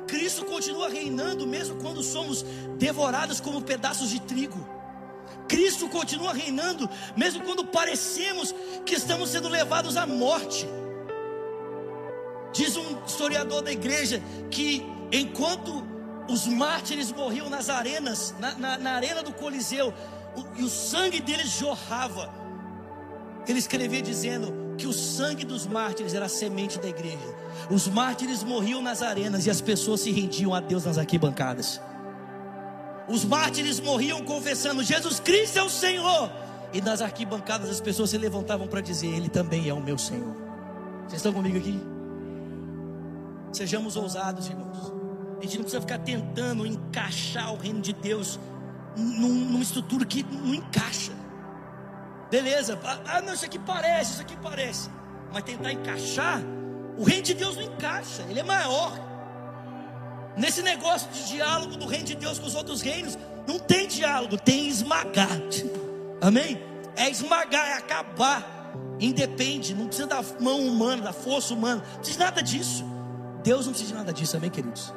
Cristo 0.07 0.45
continua 0.45 0.89
reinando, 0.89 1.45
mesmo 1.45 1.81
quando 1.81 2.01
somos 2.01 2.43
devorados 2.77 3.41
como 3.41 3.61
pedaços 3.61 4.09
de 4.09 4.21
trigo. 4.21 4.57
Cristo 5.47 5.89
continua 5.89 6.33
reinando, 6.33 6.89
mesmo 7.15 7.43
quando 7.43 7.65
parecemos 7.65 8.53
que 8.85 8.95
estamos 8.95 9.29
sendo 9.29 9.49
levados 9.49 9.97
à 9.97 10.05
morte. 10.05 10.67
Diz 12.53 12.75
um 12.77 13.03
historiador 13.05 13.61
da 13.61 13.71
igreja 13.71 14.21
que 14.49 14.85
enquanto 15.11 15.96
os 16.27 16.47
mártires 16.47 17.11
morriam 17.11 17.49
nas 17.49 17.69
arenas, 17.69 18.33
na, 18.39 18.53
na, 18.55 18.77
na 18.77 18.91
arena 18.91 19.23
do 19.23 19.31
Coliseu, 19.33 19.93
o, 20.35 20.59
e 20.59 20.63
o 20.63 20.69
sangue 20.69 21.19
deles 21.19 21.49
jorrava, 21.49 22.29
ele 23.47 23.59
escrevia 23.59 24.01
dizendo 24.01 24.75
que 24.77 24.85
o 24.85 24.93
sangue 24.93 25.45
dos 25.45 25.65
mártires 25.65 26.13
era 26.13 26.25
a 26.25 26.29
semente 26.29 26.77
da 26.79 26.87
igreja. 26.87 27.35
Os 27.71 27.87
mártires 27.87 28.43
morriam 28.43 28.81
nas 28.81 29.01
arenas 29.01 29.45
e 29.45 29.49
as 29.49 29.61
pessoas 29.61 30.01
se 30.01 30.11
rendiam 30.11 30.53
a 30.53 30.59
Deus 30.59 30.85
nas 30.85 30.97
arquibancadas. 30.97 31.81
Os 33.07 33.23
mártires 33.23 33.79
morriam 33.79 34.21
confessando: 34.23 34.83
Jesus 34.83 35.19
Cristo 35.19 35.57
é 35.59 35.63
o 35.63 35.69
Senhor. 35.69 36.29
E 36.73 36.81
nas 36.81 37.01
arquibancadas 37.01 37.69
as 37.69 37.79
pessoas 37.79 38.09
se 38.09 38.17
levantavam 38.17 38.67
para 38.67 38.81
dizer: 38.81 39.07
Ele 39.07 39.29
também 39.29 39.69
é 39.69 39.73
o 39.73 39.81
meu 39.81 39.97
Senhor. 39.97 40.35
Vocês 41.07 41.19
estão 41.19 41.31
comigo 41.31 41.57
aqui? 41.57 41.79
Sejamos 43.53 43.95
ousados, 43.95 44.47
irmãos. 44.47 44.91
A 45.39 45.43
gente 45.43 45.55
não 45.55 45.63
precisa 45.63 45.81
ficar 45.81 45.99
tentando 45.99 46.65
encaixar 46.65 47.53
o 47.53 47.57
reino 47.57 47.81
de 47.81 47.93
Deus 47.93 48.39
num, 48.95 49.33
numa 49.33 49.61
estrutura 49.61 50.05
que 50.05 50.23
não 50.23 50.55
encaixa. 50.55 51.11
Beleza, 52.29 52.77
ah, 53.05 53.21
não, 53.21 53.33
isso 53.33 53.45
aqui 53.45 53.59
parece, 53.59 54.13
isso 54.13 54.21
aqui 54.21 54.35
parece. 54.41 54.89
Mas 55.31 55.43
tentar 55.43 55.71
encaixar, 55.71 56.41
o 56.97 57.03
reino 57.03 57.23
de 57.23 57.33
Deus 57.33 57.55
não 57.55 57.63
encaixa, 57.63 58.23
ele 58.29 58.39
é 58.39 58.43
maior. 58.43 58.91
Nesse 60.35 60.61
negócio 60.61 61.09
de 61.11 61.27
diálogo 61.27 61.77
do 61.77 61.87
reino 61.87 62.05
de 62.05 62.15
Deus 62.15 62.37
com 62.37 62.47
os 62.47 62.55
outros 62.55 62.81
reinos, 62.81 63.17
não 63.47 63.57
tem 63.59 63.87
diálogo, 63.87 64.37
tem 64.37 64.67
esmagar. 64.67 65.29
Amém? 66.21 66.61
É 66.95 67.09
esmagar, 67.09 67.67
é 67.67 67.73
acabar. 67.73 68.55
Independe, 68.99 69.73
não 69.73 69.87
precisa 69.87 70.07
da 70.07 70.23
mão 70.39 70.59
humana, 70.59 71.03
da 71.03 71.13
força 71.13 71.53
humana, 71.53 71.83
não 71.83 71.97
precisa 71.97 72.17
de 72.17 72.23
nada 72.23 72.41
disso. 72.41 72.83
Deus 73.43 73.65
não 73.65 73.73
precisa 73.73 73.91
de 73.93 73.97
nada 73.97 74.11
disso, 74.11 74.35
amém, 74.35 74.49
queridos? 74.49 74.93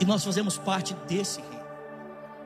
E 0.00 0.04
nós 0.04 0.24
fazemos 0.24 0.58
parte 0.58 0.94
desse 1.06 1.40
reino, 1.40 1.64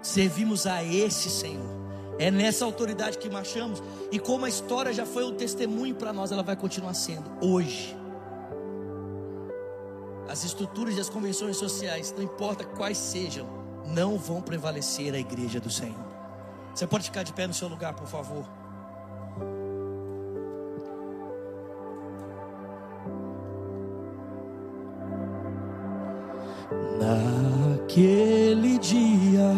servimos 0.02 0.66
a 0.66 0.82
esse 0.84 1.30
Senhor. 1.30 1.78
É 2.18 2.30
nessa 2.30 2.64
autoridade 2.64 3.18
que 3.18 3.30
marchamos. 3.30 3.82
E 4.11 4.18
como 4.18 4.44
a 4.44 4.48
história 4.48 4.92
já 4.92 5.06
foi 5.06 5.24
um 5.24 5.34
testemunho 5.34 5.94
para 5.94 6.12
nós, 6.12 6.32
ela 6.32 6.42
vai 6.42 6.56
continuar 6.56 6.94
sendo 6.94 7.30
hoje. 7.40 7.96
As 10.28 10.44
estruturas 10.44 10.96
e 10.96 11.00
as 11.00 11.08
convenções 11.08 11.56
sociais, 11.56 12.12
não 12.16 12.22
importa 12.22 12.64
quais 12.64 12.98
sejam, 12.98 13.46
não 13.87 14.18
vão 14.18 14.42
prevalecer 14.42 15.14
a 15.14 15.18
igreja 15.18 15.61
do 15.61 15.70
Senhor. 15.70 16.06
Você 16.74 16.87
pode 16.87 17.04
ficar 17.04 17.22
de 17.22 17.32
pé 17.32 17.46
no 17.46 17.54
seu 17.54 17.68
lugar, 17.68 17.94
por 17.94 18.06
favor. 18.06 18.44
Naquele 27.00 28.78
dia 28.78 29.52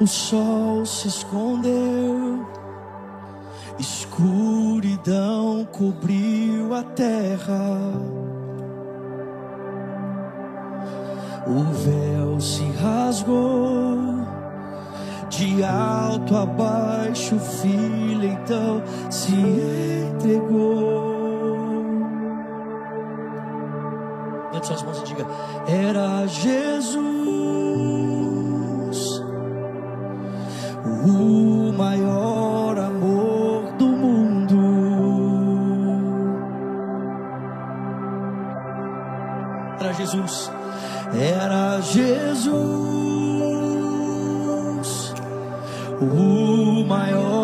o 0.00 0.06
sol 0.06 0.86
se 0.86 1.08
escondeu, 1.08 2.46
escuridão 3.78 5.66
cobriu 5.72 6.74
a 6.74 6.82
terra. 6.82 7.90
O 11.46 11.62
véu 11.72 12.40
se 12.40 12.64
rasgou, 12.80 14.24
de 15.28 15.62
alto 15.62 16.36
a 16.36 16.46
baixo, 16.46 17.34
o 17.34 17.40
filho 17.40 18.24
então 18.24 18.82
se 19.10 19.34
entregou. 19.34 21.13
Levante 24.64 24.66
suas 24.66 24.82
mãos 24.82 25.00
e 25.00 25.04
diga: 25.04 25.26
Era 25.68 26.26
Jesus 26.26 26.64
o 31.06 31.72
maior 31.76 32.78
amor 32.78 33.72
do 33.78 33.86
mundo. 33.86 34.60
Era 39.80 39.92
Jesus, 39.92 40.50
era 41.12 41.80
Jesus, 41.82 42.54
o 46.00 46.84
maior 46.86 47.43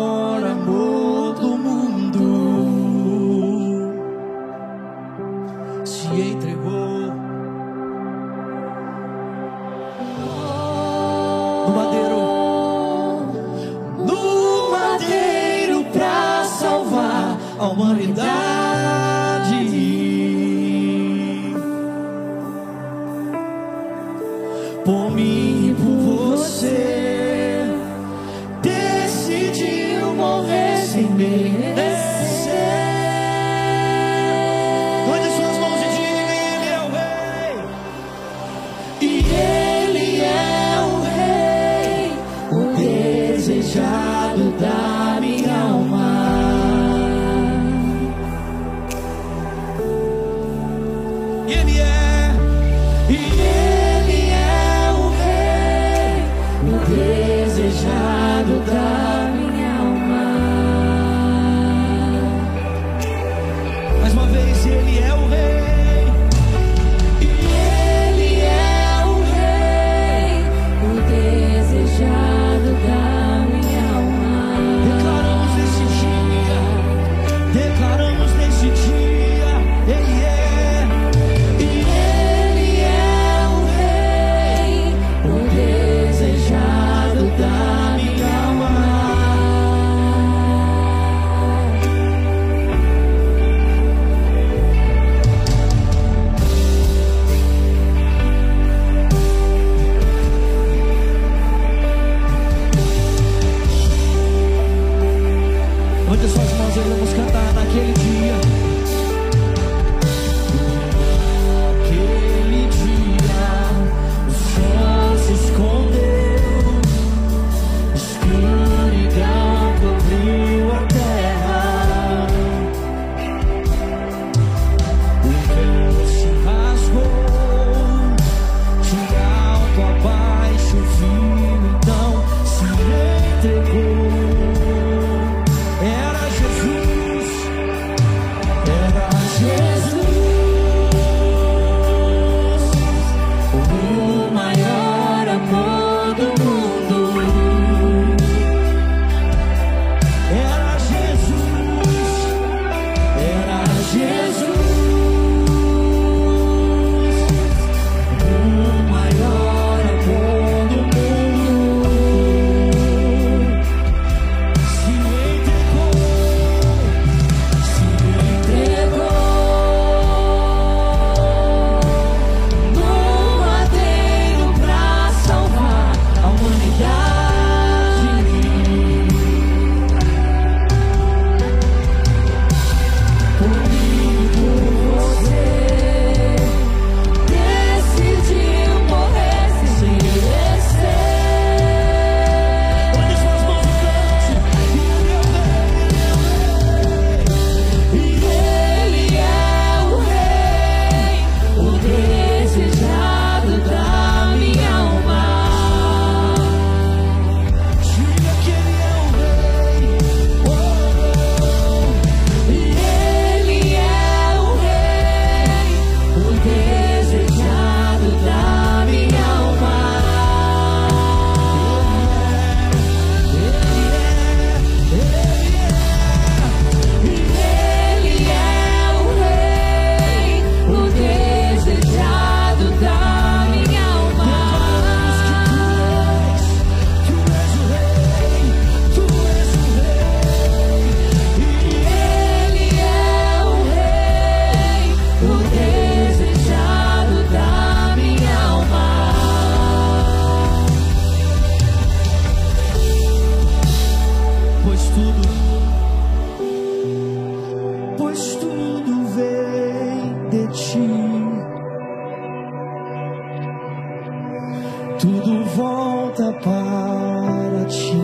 volta 265.55 266.31
para 266.43 267.65
ti. 267.65 268.01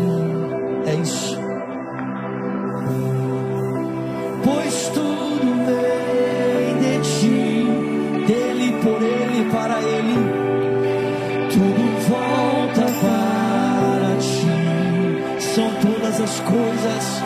É 0.85 0.95
isso. 0.95 1.37
Pois 4.43 4.89
tudo 4.89 5.65
vem 5.65 6.77
de 6.79 6.99
ti, 7.09 8.25
dele, 8.27 8.79
por 8.81 9.01
ele, 9.01 9.51
para 9.51 9.81
ele. 9.81 10.17
Tudo 11.51 11.83
volta 12.09 12.85
para 13.01 14.17
ti. 14.17 15.43
São 15.53 15.69
todas 15.81 16.21
as 16.21 16.39
coisas. 16.41 17.16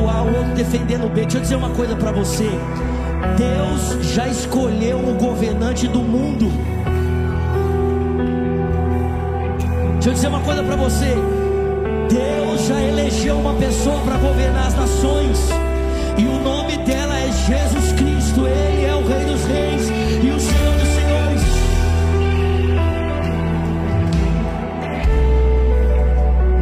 Defendendo 0.00 0.04
o 0.04 0.08
A, 0.10 0.22
o 0.22 0.36
outro 0.36 0.54
defendendo 0.54 1.08
B. 1.12 1.22
Deixa 1.22 1.36
eu 1.36 1.42
dizer 1.42 1.56
uma 1.56 1.70
coisa 1.70 1.96
para 1.96 2.12
você. 2.12 2.48
Deus 3.36 4.12
já 4.14 4.26
escolheu 4.28 4.98
o 4.98 5.14
governante 5.14 5.86
do 5.88 6.00
mundo. 6.00 6.50
Deixa 9.94 10.08
eu 10.08 10.14
dizer 10.14 10.28
uma 10.28 10.40
coisa 10.40 10.62
para 10.62 10.76
você. 10.76 11.14
Deus 12.08 12.66
já 12.66 12.80
elegeu 12.80 13.36
uma 13.36 13.54
pessoa 13.54 14.00
para 14.00 14.16
governar 14.16 14.66
as 14.68 14.74
nações. 14.74 15.48
E 16.16 16.24
o 16.24 16.42
nome 16.42 16.78
dela 16.78 17.18
é 17.18 17.30
Jesus 17.30 17.92
Cristo. 17.92 18.46
Ele 18.46 18.84
é 18.86 18.94
o 18.94 19.06
Rei 19.06 19.24
dos 19.24 19.44
Reis 19.44 19.88
e 20.24 20.30
o 20.30 20.40
Senhor 20.40 20.74
dos 20.78 20.88
Senhores. 20.88 21.42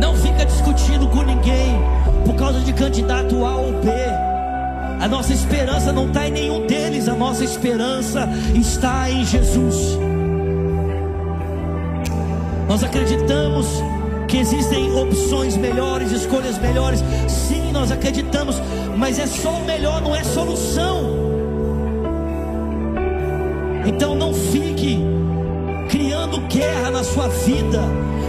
Não 0.00 0.14
fica 0.16 0.44
discutindo 0.44 1.08
com 1.08 1.22
ninguém 1.22 1.97
por 2.28 2.34
causa 2.34 2.60
de 2.60 2.74
candidato 2.74 3.42
A 3.42 3.56
ou 3.56 3.72
B. 3.80 3.90
A 5.00 5.08
nossa 5.08 5.32
esperança 5.32 5.90
não 5.94 6.08
está 6.08 6.28
em 6.28 6.30
nenhum 6.30 6.66
deles, 6.66 7.08
a 7.08 7.14
nossa 7.14 7.42
esperança 7.42 8.28
está 8.54 9.10
em 9.10 9.24
Jesus. 9.24 9.98
Nós 12.68 12.84
acreditamos 12.84 13.66
que 14.28 14.36
existem 14.36 14.92
opções 14.92 15.56
melhores, 15.56 16.12
escolhas 16.12 16.58
melhores. 16.58 17.02
Sim, 17.26 17.72
nós 17.72 17.90
acreditamos, 17.90 18.56
mas 18.94 19.18
é 19.18 19.26
só 19.26 19.52
o 19.52 19.64
melhor, 19.64 20.02
não 20.02 20.14
é 20.14 20.22
solução. 20.22 21.00
Então 23.86 24.14
não 24.14 24.34
fique 24.34 25.02
criando 25.88 26.40
guerra 26.42 26.90
na 26.90 27.02
sua 27.02 27.28
vida, 27.28 27.80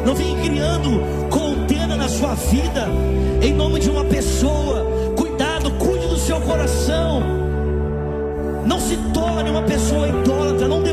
não 0.05 0.15
fique 0.15 0.41
criando 0.41 1.01
contenda 1.29 1.97
na 1.97 2.07
sua 2.07 2.33
vida, 2.35 2.87
em 3.41 3.53
nome 3.53 3.79
de 3.79 3.89
uma 3.89 4.05
pessoa. 4.05 4.85
Cuidado, 5.15 5.71
cuide 5.71 6.07
do 6.07 6.17
seu 6.17 6.39
coração. 6.41 7.21
Não 8.65 8.79
se 8.79 8.97
torne 9.13 9.49
uma 9.49 9.63
pessoa 9.63 10.07
idólatra, 10.07 10.67
não 10.67 10.83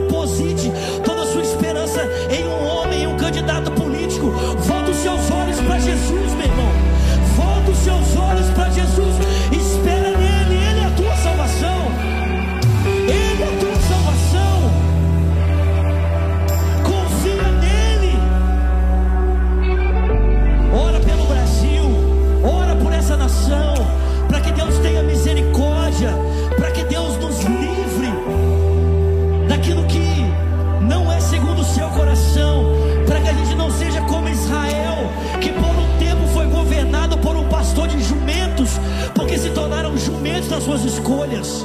escolhas. 41.07 41.65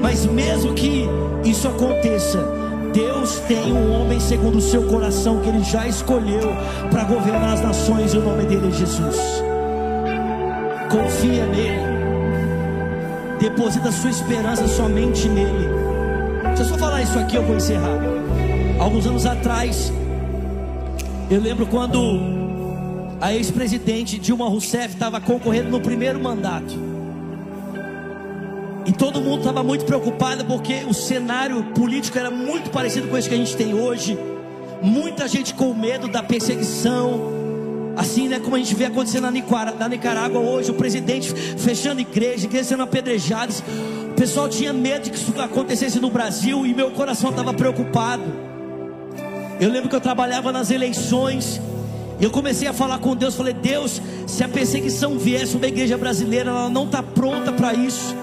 Mas 0.00 0.24
mesmo 0.24 0.72
que 0.72 1.06
isso 1.44 1.68
aconteça, 1.68 2.38
Deus 2.94 3.40
tem 3.40 3.72
um 3.72 3.92
homem 3.92 4.18
segundo 4.18 4.56
o 4.56 4.60
seu 4.62 4.84
coração 4.84 5.40
que 5.40 5.48
ele 5.50 5.62
já 5.62 5.86
escolheu 5.86 6.48
para 6.90 7.04
governar 7.04 7.54
as 7.54 7.60
nações 7.60 8.14
e 8.14 8.18
o 8.18 8.22
nome 8.22 8.44
dele 8.44 8.68
é 8.68 8.70
Jesus. 8.70 9.18
Confia 10.90 11.44
nele. 11.46 11.84
Deposita 13.40 13.92
sua 13.92 14.10
esperança 14.10 14.66
somente 14.66 15.28
nele. 15.28 15.68
Deixa 16.46 16.62
eu 16.62 16.66
só 16.68 16.78
falar 16.78 17.02
isso 17.02 17.18
aqui, 17.18 17.36
eu 17.36 17.42
vou 17.42 17.56
encerrar. 17.56 17.98
Alguns 18.78 19.06
anos 19.06 19.26
atrás, 19.26 19.92
eu 21.30 21.40
lembro 21.40 21.66
quando 21.66 21.98
a 23.24 23.32
ex-presidente 23.32 24.18
Dilma 24.18 24.46
Rousseff 24.46 24.92
estava 24.92 25.18
concorrendo 25.18 25.70
no 25.70 25.80
primeiro 25.80 26.20
mandato. 26.20 26.78
E 28.84 28.92
todo 28.92 29.18
mundo 29.18 29.38
estava 29.38 29.62
muito 29.62 29.86
preocupado 29.86 30.44
porque 30.44 30.84
o 30.86 30.92
cenário 30.92 31.64
político 31.74 32.18
era 32.18 32.30
muito 32.30 32.68
parecido 32.68 33.08
com 33.08 33.16
esse 33.16 33.26
que 33.26 33.34
a 33.34 33.38
gente 33.38 33.56
tem 33.56 33.72
hoje. 33.72 34.18
Muita 34.82 35.26
gente 35.26 35.54
com 35.54 35.72
medo 35.72 36.06
da 36.06 36.22
perseguição. 36.22 37.32
Assim, 37.96 38.28
né, 38.28 38.38
como 38.40 38.56
a 38.56 38.58
gente 38.58 38.74
vê 38.74 38.84
acontecendo 38.84 39.22
na 39.78 39.88
Nicarágua 39.88 40.40
hoje, 40.40 40.70
o 40.70 40.74
presidente 40.74 41.32
fechando 41.32 42.02
igreja, 42.02 42.44
igrejas 42.44 42.66
sendo 42.66 42.82
apedrejadas. 42.82 43.64
O 44.10 44.14
pessoal 44.16 44.50
tinha 44.50 44.70
medo 44.74 45.04
de 45.04 45.10
que 45.12 45.16
isso 45.16 45.32
acontecesse 45.40 45.98
no 45.98 46.10
Brasil 46.10 46.66
e 46.66 46.74
meu 46.74 46.90
coração 46.90 47.30
estava 47.30 47.54
preocupado. 47.54 48.24
Eu 49.58 49.70
lembro 49.70 49.88
que 49.88 49.96
eu 49.96 50.00
trabalhava 50.02 50.52
nas 50.52 50.70
eleições 50.70 51.58
e 52.24 52.26
eu 52.26 52.30
comecei 52.30 52.66
a 52.66 52.72
falar 52.72 53.00
com 53.00 53.14
Deus. 53.14 53.34
Falei, 53.34 53.52
Deus, 53.52 54.00
se 54.26 54.42
a 54.42 54.48
perseguição 54.48 55.18
viesse 55.18 55.58
uma 55.58 55.66
igreja 55.66 55.98
brasileira, 55.98 56.48
ela 56.48 56.70
não 56.70 56.86
está 56.86 57.02
pronta 57.02 57.52
para 57.52 57.74
isso. 57.74 58.16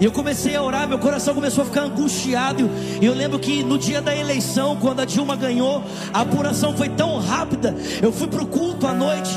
E 0.00 0.04
eu 0.04 0.10
comecei 0.10 0.56
a 0.56 0.62
orar, 0.64 0.88
meu 0.88 0.98
coração 0.98 1.32
começou 1.32 1.62
a 1.62 1.66
ficar 1.66 1.82
angustiado. 1.82 2.68
E 3.00 3.06
eu 3.06 3.14
lembro 3.14 3.38
que 3.38 3.62
no 3.62 3.78
dia 3.78 4.02
da 4.02 4.16
eleição, 4.16 4.74
quando 4.74 4.98
a 4.98 5.04
Dilma 5.04 5.36
ganhou, 5.36 5.84
a 6.12 6.22
apuração 6.22 6.76
foi 6.76 6.88
tão 6.88 7.20
rápida. 7.20 7.76
Eu 8.02 8.10
fui 8.10 8.26
para 8.26 8.42
o 8.42 8.46
culto 8.48 8.88
à 8.88 8.92
noite 8.92 9.30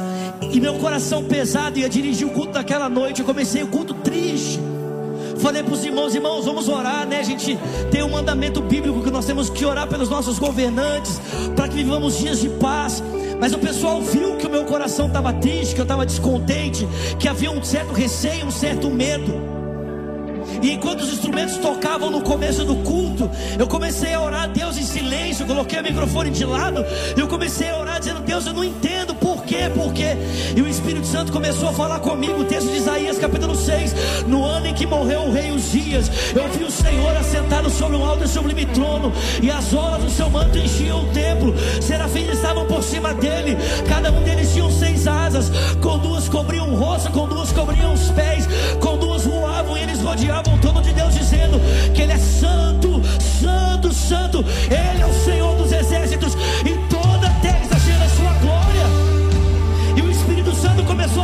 e 0.51 0.59
meu 0.59 0.73
coração 0.79 1.23
pesado 1.23 1.77
ia 1.77 1.87
dirigir 1.87 2.25
o 2.25 2.31
culto 2.31 2.53
daquela 2.53 2.89
noite. 2.89 3.19
Eu 3.19 3.25
comecei 3.27 3.61
o 3.61 3.67
culto 3.67 3.93
triste. 3.93 4.59
Falei 5.37 5.61
para 5.61 5.73
os 5.73 5.85
irmãos, 5.85 6.15
irmãos, 6.15 6.45
vamos 6.45 6.67
orar, 6.67 7.05
né? 7.05 7.19
A 7.19 7.23
gente 7.23 7.55
tem 7.91 8.01
um 8.01 8.09
mandamento 8.09 8.61
bíblico 8.61 9.03
que 9.03 9.11
nós 9.11 9.25
temos 9.25 9.47
que 9.47 9.63
orar 9.63 9.87
pelos 9.87 10.09
nossos 10.09 10.39
governantes, 10.39 11.21
para 11.55 11.67
que 11.67 11.75
vivamos 11.75 12.17
dias 12.17 12.41
de 12.41 12.49
paz. 12.49 13.03
Mas 13.43 13.51
o 13.51 13.59
pessoal 13.59 14.01
viu 14.01 14.37
que 14.37 14.47
o 14.47 14.49
meu 14.49 14.63
coração 14.63 15.07
estava 15.07 15.33
triste, 15.33 15.75
que 15.75 15.81
eu 15.81 15.83
estava 15.83 16.05
descontente, 16.05 16.87
que 17.19 17.27
havia 17.27 17.51
um 17.51 17.61
certo 17.61 17.91
receio, 17.91 18.45
um 18.45 18.51
certo 18.51 18.89
medo. 18.89 19.33
E 20.61 20.71
enquanto 20.71 21.01
os 21.01 21.11
instrumentos 21.11 21.57
tocavam 21.57 22.09
no 22.09 22.21
começo 22.21 22.63
do 22.63 22.77
culto, 22.77 23.29
eu 23.59 23.67
comecei 23.67 24.13
a 24.13 24.21
orar 24.21 24.43
a 24.43 24.47
Deus 24.47 24.77
em 24.77 24.83
silêncio, 24.83 25.45
coloquei 25.45 25.77
o 25.77 25.83
microfone 25.83 26.29
de 26.29 26.45
lado, 26.45 26.85
eu 27.17 27.27
comecei 27.27 27.69
a 27.69 27.77
orar 27.77 27.99
dizendo: 27.99 28.21
Deus, 28.21 28.47
eu 28.47 28.53
não 28.53 28.63
entendo 28.63 29.02
quê, 29.53 29.69
por 29.69 29.93
quê. 29.93 30.17
E 30.55 30.61
o 30.61 30.67
Espírito 30.67 31.05
Santo 31.05 31.31
começou 31.31 31.69
a 31.69 31.73
falar 31.73 31.99
comigo, 31.99 32.41
o 32.41 32.45
texto 32.45 32.69
de 32.69 32.77
Isaías, 32.77 33.19
capítulo 33.19 33.55
6, 33.55 34.25
no 34.27 34.43
ano 34.43 34.67
em 34.67 34.73
que 34.73 34.85
morreu 34.85 35.21
o 35.21 35.31
rei 35.31 35.51
Uzias, 35.51 36.09
eu 36.33 36.47
vi 36.49 36.63
o 36.63 36.71
Senhor 36.71 37.15
assentado 37.15 37.69
sobre 37.69 37.95
um 37.95 38.03
alto 38.03 38.23
e 38.23 38.27
sublime 38.27 38.65
trono, 38.67 39.13
e 39.41 39.51
as 39.51 39.73
olas 39.73 40.03
do 40.03 40.09
seu 40.09 40.29
manto 40.29 40.57
enchiam 40.57 41.03
o 41.03 41.07
templo, 41.07 41.53
serafins 41.81 42.29
estavam 42.29 42.65
por 42.65 42.83
cima 42.83 43.13
dele, 43.13 43.57
cada 43.87 44.11
um 44.11 44.23
deles 44.23 44.51
tinha 44.53 44.69
seis 44.71 45.07
asas, 45.07 45.51
com 45.81 45.99
duas 45.99 46.27
cobriam 46.27 46.73
o 46.73 46.75
rosto, 46.75 47.11
com 47.11 47.27
duas 47.27 47.51
cobriam 47.51 47.93
os 47.93 48.09
pés, 48.11 48.47
com 48.79 48.97
duas 48.97 49.23
voavam 49.23 49.77
e 49.77 49.81
eles 49.81 50.01
rodeavam 50.01 50.55
o 50.55 50.57
trono 50.57 50.81
de 50.81 50.93
Deus, 50.93 51.13
dizendo 51.13 51.59
que 51.93 52.01
Ele 52.01 52.13
é 52.13 52.17
santo, 52.17 53.01
santo, 53.41 53.93
santo, 53.93 54.45
Ele 54.65 55.01
é 55.01 55.05
o 55.05 55.13
Senhor 55.13 55.55
dos 55.55 55.71
exércitos, 55.71 56.35
e 56.65 56.77
toda 56.89 57.12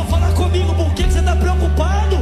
Falar 0.08 0.32
comigo: 0.32 0.74
por 0.74 0.92
que 0.94 1.02
você 1.04 1.18
está 1.18 1.36
preocupado? 1.36 2.16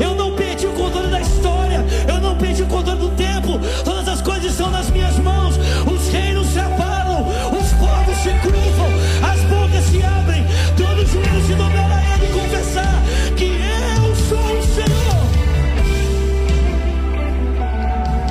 Eu 0.00 0.14
não 0.14 0.34
perdi 0.34 0.66
o 0.66 0.72
controle 0.72 1.08
da 1.08 1.20
história, 1.20 1.84
eu 2.06 2.20
não 2.20 2.36
perdi 2.36 2.62
o 2.62 2.66
controle 2.66 3.00
do 3.00 3.08
tempo, 3.10 3.58
todas 3.84 4.08
as 4.08 4.20
coisas 4.20 4.50
estão 4.52 4.70
nas 4.70 4.90
minhas 4.90 5.16
mãos, 5.18 5.56
os 5.56 6.08
reinos 6.12 6.46
se 6.48 6.58
abalam, 6.58 7.26
os 7.26 7.72
povos 7.72 8.16
se 8.18 8.30
curvam, 8.40 8.88
as 9.22 9.40
bocas 9.42 9.84
se 9.84 10.02
abrem, 10.02 10.44
todos 10.76 11.02
os 11.14 11.46
se 11.46 11.54
dobram 11.54 11.86
a 11.86 12.14
Ele 12.14 12.26
e 12.26 12.40
confessar 12.40 13.02
que 13.36 13.44
eu 13.44 14.16
sou 14.16 14.58
o 14.58 14.62
Senhor. 14.62 15.28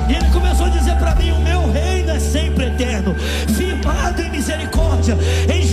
E 0.08 0.14
ele 0.14 0.30
começou 0.32 0.66
a 0.66 0.70
dizer 0.70 0.96
para 0.96 1.14
mim: 1.16 1.32
O 1.32 1.40
meu 1.40 1.70
reino 1.70 2.10
é 2.10 2.20
sempre 2.20 2.66
eterno, 2.66 3.14
firmado 3.56 4.22
em 4.22 4.30
misericórdia, 4.30 5.18
em 5.52 5.67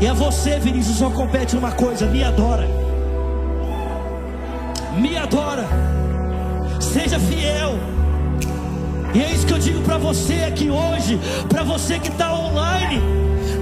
E 0.00 0.06
a 0.06 0.12
você, 0.12 0.58
Vinícius, 0.58 0.98
só 0.98 1.10
compete 1.10 1.56
uma 1.56 1.72
coisa: 1.72 2.06
me 2.06 2.22
adora. 2.22 2.68
Me 4.96 5.16
adora. 5.16 5.66
Seja 6.80 7.18
fiel. 7.18 7.78
E 9.14 9.22
é 9.22 9.32
isso 9.32 9.46
que 9.46 9.54
eu 9.54 9.58
digo 9.58 9.80
para 9.82 9.98
você 9.98 10.44
aqui 10.46 10.70
hoje, 10.70 11.18
para 11.48 11.62
você 11.62 11.98
que 11.98 12.08
está 12.08 12.32
online. 12.32 13.00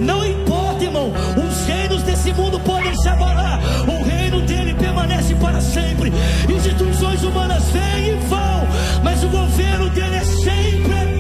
Não 0.01 0.24
importa, 0.26 0.84
irmão, 0.84 1.11
os 1.37 1.66
reinos 1.66 2.03
desse 2.03 2.32
mundo 2.32 2.61
podem 2.61 2.95
se 2.97 3.09
abalar, 3.09 3.61
o 3.89 4.03
reino 4.03 4.43
dele 4.43 4.74
permanece 4.74 5.34
para 5.37 5.61
sempre. 5.61 6.12
Instituições 6.55 7.22
humanas 7.22 7.64
vêm 7.70 8.09
e 8.09 8.16
vão, 8.28 8.66
mas 9.03 9.24
o 9.24 9.28
governo 9.28 9.89
dele 9.91 10.16
é 10.16 10.24
sempre 10.24 10.76
eterno. 10.87 11.16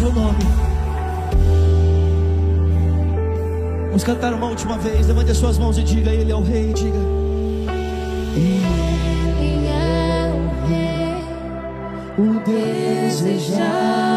Seu 0.00 0.12
nome. 0.14 0.38
Vamos 3.88 4.02
cantar 4.02 4.32
uma 4.32 4.46
última 4.46 4.78
vez. 4.78 5.06
Levante 5.06 5.30
as 5.30 5.36
suas 5.36 5.58
mãos 5.58 5.76
e 5.76 5.82
diga: 5.82 6.10
Ele 6.10 6.32
é 6.32 6.34
o 6.34 6.42
Rei. 6.42 6.72
Diga. 6.72 6.96
Ele 8.34 9.66
é 9.66 10.32
o 10.32 10.48
rei, 10.68 11.22
O 12.18 12.40
desejado 12.40 14.09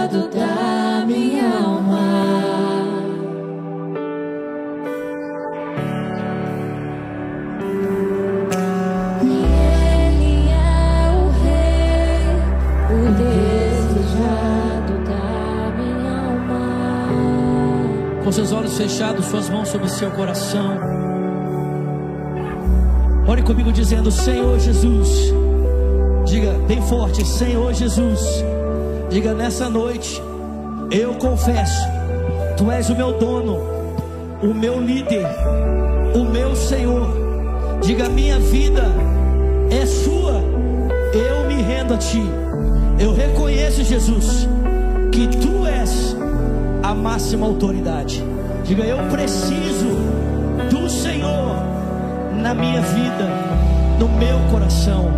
olhos 18.73 18.77
fechados, 18.77 19.25
suas 19.25 19.49
mãos 19.49 19.69
sobre 19.69 19.87
seu 19.89 20.09
coração. 20.11 20.77
Ore 23.27 23.41
comigo 23.43 23.71
dizendo: 23.71 24.11
Senhor 24.11 24.59
Jesus. 24.59 25.33
Diga 26.25 26.53
bem 26.67 26.81
forte: 26.81 27.25
Senhor 27.25 27.73
Jesus. 27.73 28.43
Diga 29.09 29.33
nessa 29.33 29.69
noite, 29.69 30.21
eu 30.89 31.13
confesso, 31.15 31.87
Tu 32.57 32.71
és 32.71 32.89
o 32.89 32.95
meu 32.95 33.13
dono, 33.19 33.59
o 34.41 34.53
meu 34.53 34.79
líder, 34.79 35.25
o 36.15 36.23
meu 36.23 36.55
Senhor. 36.55 37.07
Diga: 37.81 38.09
minha 38.09 38.39
vida 38.39 38.83
é 39.69 39.85
sua, 39.85 40.41
eu 41.13 41.47
me 41.47 41.61
rendo 41.61 41.93
a 41.93 41.97
Ti. 41.97 42.23
Eu 42.99 43.13
reconheço, 43.13 43.83
Jesus, 43.83 44.47
que 45.11 45.27
Tu 45.27 45.65
és 45.67 46.15
a 46.81 46.93
máxima 46.93 47.45
autoridade. 47.45 48.32
Diga, 48.63 48.83
eu 48.83 48.97
preciso 49.09 49.89
do 50.69 50.89
Senhor 50.89 51.55
na 52.41 52.53
minha 52.53 52.81
vida, 52.81 53.29
no 53.99 54.07
meu 54.07 54.39
coração. 54.49 55.11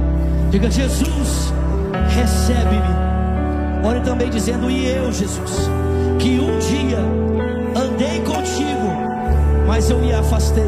Diga, 0.50 0.70
Jesus, 0.70 1.54
recebe-me. 2.10 3.88
Ore 3.88 4.00
também 4.02 4.32
dizendo, 4.32 4.70
e 4.70 4.88
eu, 4.88 5.12
Jesus, 5.12 5.70
que 6.18 6.40
um 6.40 6.58
dia 6.58 6.98
andei 7.76 8.20
contigo, 8.22 8.90
mas 9.68 9.92
eu 9.92 10.00
me 10.00 10.12
afastei. 10.12 10.64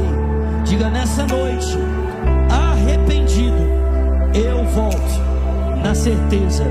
Diga, 0.64 0.90
nessa 0.90 1.26
noite, 1.26 1.78
arrependido, 2.52 3.58
eu 4.36 4.64
volto 4.66 5.20
na 5.84 5.96
certeza 5.96 6.64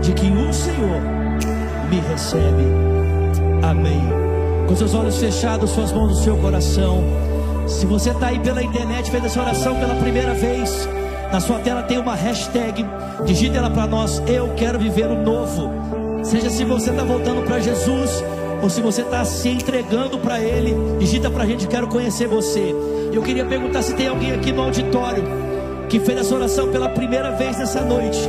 de 0.00 0.12
que 0.12 0.26
o 0.26 0.52
Senhor 0.52 1.00
me 1.88 2.00
recebe. 2.00 2.66
Amém. 3.62 4.31
Com 4.66 4.76
seus 4.76 4.94
olhos 4.94 5.18
fechados, 5.18 5.70
suas 5.70 5.92
mãos 5.92 6.08
no 6.10 6.16
seu 6.16 6.36
coração. 6.36 7.02
Se 7.66 7.86
você 7.86 8.10
está 8.10 8.28
aí 8.28 8.38
pela 8.38 8.62
internet, 8.62 9.10
fez 9.10 9.24
essa 9.24 9.40
oração 9.40 9.74
pela 9.76 9.94
primeira 9.94 10.34
vez, 10.34 10.88
na 11.32 11.40
sua 11.40 11.58
tela 11.60 11.82
tem 11.82 11.98
uma 11.98 12.14
hashtag, 12.14 12.84
digite 13.24 13.56
ela 13.56 13.70
para 13.70 13.86
nós. 13.86 14.22
Eu 14.26 14.52
quero 14.56 14.78
viver 14.78 15.06
o 15.06 15.22
novo. 15.22 15.70
Seja 16.22 16.50
se 16.50 16.64
você 16.64 16.90
está 16.90 17.04
voltando 17.04 17.42
para 17.44 17.58
Jesus 17.58 18.22
ou 18.62 18.68
se 18.68 18.80
você 18.80 19.02
está 19.02 19.24
se 19.24 19.48
entregando 19.48 20.18
para 20.18 20.40
Ele, 20.40 20.76
digita 20.98 21.30
para 21.30 21.44
a 21.44 21.46
gente, 21.46 21.66
quero 21.66 21.88
conhecer 21.88 22.28
você. 22.28 22.74
Eu 23.12 23.22
queria 23.22 23.44
perguntar 23.44 23.82
se 23.82 23.94
tem 23.94 24.08
alguém 24.08 24.32
aqui 24.32 24.52
no 24.52 24.62
auditório 24.62 25.24
que 25.88 25.98
fez 25.98 26.20
essa 26.20 26.34
oração 26.34 26.68
pela 26.68 26.88
primeira 26.88 27.30
vez 27.32 27.58
nessa 27.58 27.80
noite. 27.80 28.20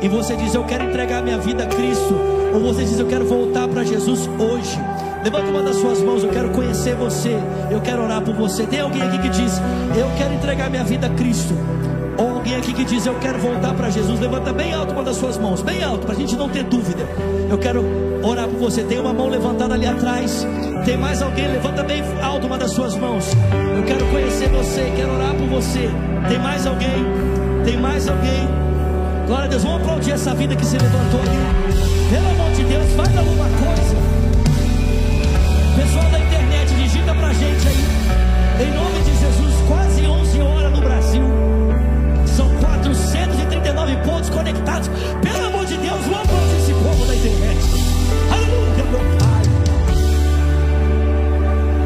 E 0.00 0.08
você 0.08 0.36
diz, 0.36 0.54
eu 0.54 0.64
quero 0.64 0.84
entregar 0.84 1.22
minha 1.22 1.38
vida 1.38 1.64
a 1.64 1.66
Cristo. 1.66 2.14
Ou 2.54 2.60
você 2.60 2.84
diz, 2.84 2.98
eu 2.98 3.06
quero 3.06 3.24
voltar 3.24 3.66
para 3.68 3.82
Jesus 3.84 4.28
hoje. 4.38 4.78
Levanta 5.24 5.48
uma 5.48 5.62
das 5.62 5.76
suas 5.76 6.02
mãos, 6.02 6.22
eu 6.22 6.28
quero 6.28 6.50
conhecer 6.50 6.94
você. 6.94 7.34
Eu 7.70 7.80
quero 7.80 8.02
orar 8.02 8.20
por 8.20 8.34
você. 8.34 8.66
Tem 8.66 8.80
alguém 8.80 9.00
aqui 9.00 9.18
que 9.18 9.30
diz, 9.30 9.58
eu 9.96 10.06
quero 10.18 10.34
entregar 10.34 10.68
minha 10.68 10.84
vida 10.84 11.06
a 11.06 11.10
Cristo. 11.10 11.54
Ou 12.18 12.28
alguém 12.28 12.54
aqui 12.56 12.74
que 12.74 12.84
diz, 12.84 13.06
eu 13.06 13.14
quero 13.14 13.38
voltar 13.38 13.72
para 13.72 13.88
Jesus. 13.88 14.20
Levanta 14.20 14.52
bem 14.52 14.74
alto 14.74 14.92
uma 14.92 15.02
das 15.02 15.16
suas 15.16 15.38
mãos, 15.38 15.62
bem 15.62 15.82
alto, 15.82 16.04
para 16.04 16.14
a 16.14 16.18
gente 16.18 16.36
não 16.36 16.46
ter 16.50 16.64
dúvida. 16.64 17.08
Eu 17.48 17.56
quero 17.56 17.82
orar 18.22 18.46
por 18.46 18.58
você. 18.58 18.82
Tem 18.82 19.00
uma 19.00 19.14
mão 19.14 19.30
levantada 19.30 19.72
ali 19.72 19.86
atrás. 19.86 20.46
Tem 20.84 20.98
mais 20.98 21.22
alguém? 21.22 21.48
Levanta 21.48 21.82
bem 21.82 22.02
alto 22.22 22.46
uma 22.46 22.58
das 22.58 22.72
suas 22.72 22.94
mãos. 22.94 23.32
Eu 23.76 23.82
quero 23.84 24.04
conhecer 24.08 24.50
você, 24.50 24.92
quero 24.94 25.10
orar 25.14 25.34
por 25.34 25.46
você. 25.46 25.88
Tem 26.28 26.38
mais 26.38 26.66
alguém? 26.66 27.06
Tem 27.64 27.78
mais 27.78 28.06
alguém? 28.06 28.46
Glória 29.26 29.46
a 29.46 29.48
Deus, 29.48 29.62
vamos 29.62 29.80
aplaudir 29.80 30.10
essa 30.10 30.34
vida 30.34 30.54
que 30.54 30.66
se 30.66 30.76
levantou 30.76 31.20
ali. 31.20 32.10
Pelo 32.10 32.28
amor 32.28 32.54
de 32.54 32.64
Deus, 32.64 32.92
faz 32.92 33.16
alguma 33.16 33.46
coisa. 33.46 34.13
Pessoal 35.94 36.10
da 36.10 36.18
internet, 36.18 36.74
digita 36.74 37.14
pra 37.14 37.32
gente 37.32 37.68
aí. 37.68 38.66
Em 38.66 38.74
nome 38.74 38.98
de 39.04 39.14
Jesus, 39.16 39.54
quase 39.68 40.04
11 40.04 40.40
horas 40.40 40.72
no 40.72 40.80
Brasil. 40.80 41.22
São 42.26 42.48
439 42.56 43.96
pontos 43.98 44.28
conectados. 44.28 44.90
Pelo 45.22 45.46
amor 45.46 45.64
de 45.66 45.76
Deus, 45.76 46.00
vamos 46.00 46.18
aplaudir 46.18 46.56
esse 46.56 46.72
povo 46.72 47.06
da 47.06 47.14
internet. 47.14 47.60
Aleluia, 48.32 48.84
meu 48.90 48.98
Pai. 49.20 49.42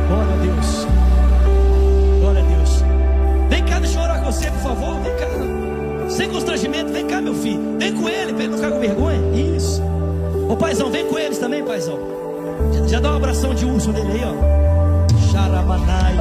Glória 0.08 0.32
a 0.32 0.38
Deus. 0.38 0.86
Glória 2.20 2.40
a 2.40 2.56
Deus. 2.56 2.84
Vem 3.50 3.64
cá, 3.66 3.78
deixa 3.78 3.98
eu 3.98 4.02
orar 4.04 4.20
com 4.20 4.32
você, 4.32 4.50
por 4.50 4.62
favor. 4.62 5.00
Vem 5.02 5.16
cá. 5.16 6.08
Sem 6.08 6.30
constrangimento, 6.30 6.94
vem 6.94 7.06
cá, 7.06 7.20
meu 7.20 7.34
filho. 7.34 7.76
Vem 7.78 7.92
com 7.92 8.08
ele, 8.08 8.32
pra 8.32 8.44
ele 8.44 8.52
não 8.52 8.58
ficar 8.58 8.70
com 8.70 8.80
vergonha. 8.80 9.20
Isso. 9.54 9.82
Ô 10.48 10.56
paizão, 10.56 10.90
vem 10.90 11.04
com 11.04 11.18
eles 11.18 11.36
também, 11.36 11.62
paizão. 11.62 12.17
Já, 12.88 13.00
dá 13.00 13.10
uma 13.10 13.16
abração 13.18 13.54
de 13.54 13.66
urso 13.66 13.92
nele 13.92 14.12
aí, 14.12 14.22
ó. 14.24 15.30
Xaramanai. 15.30 16.16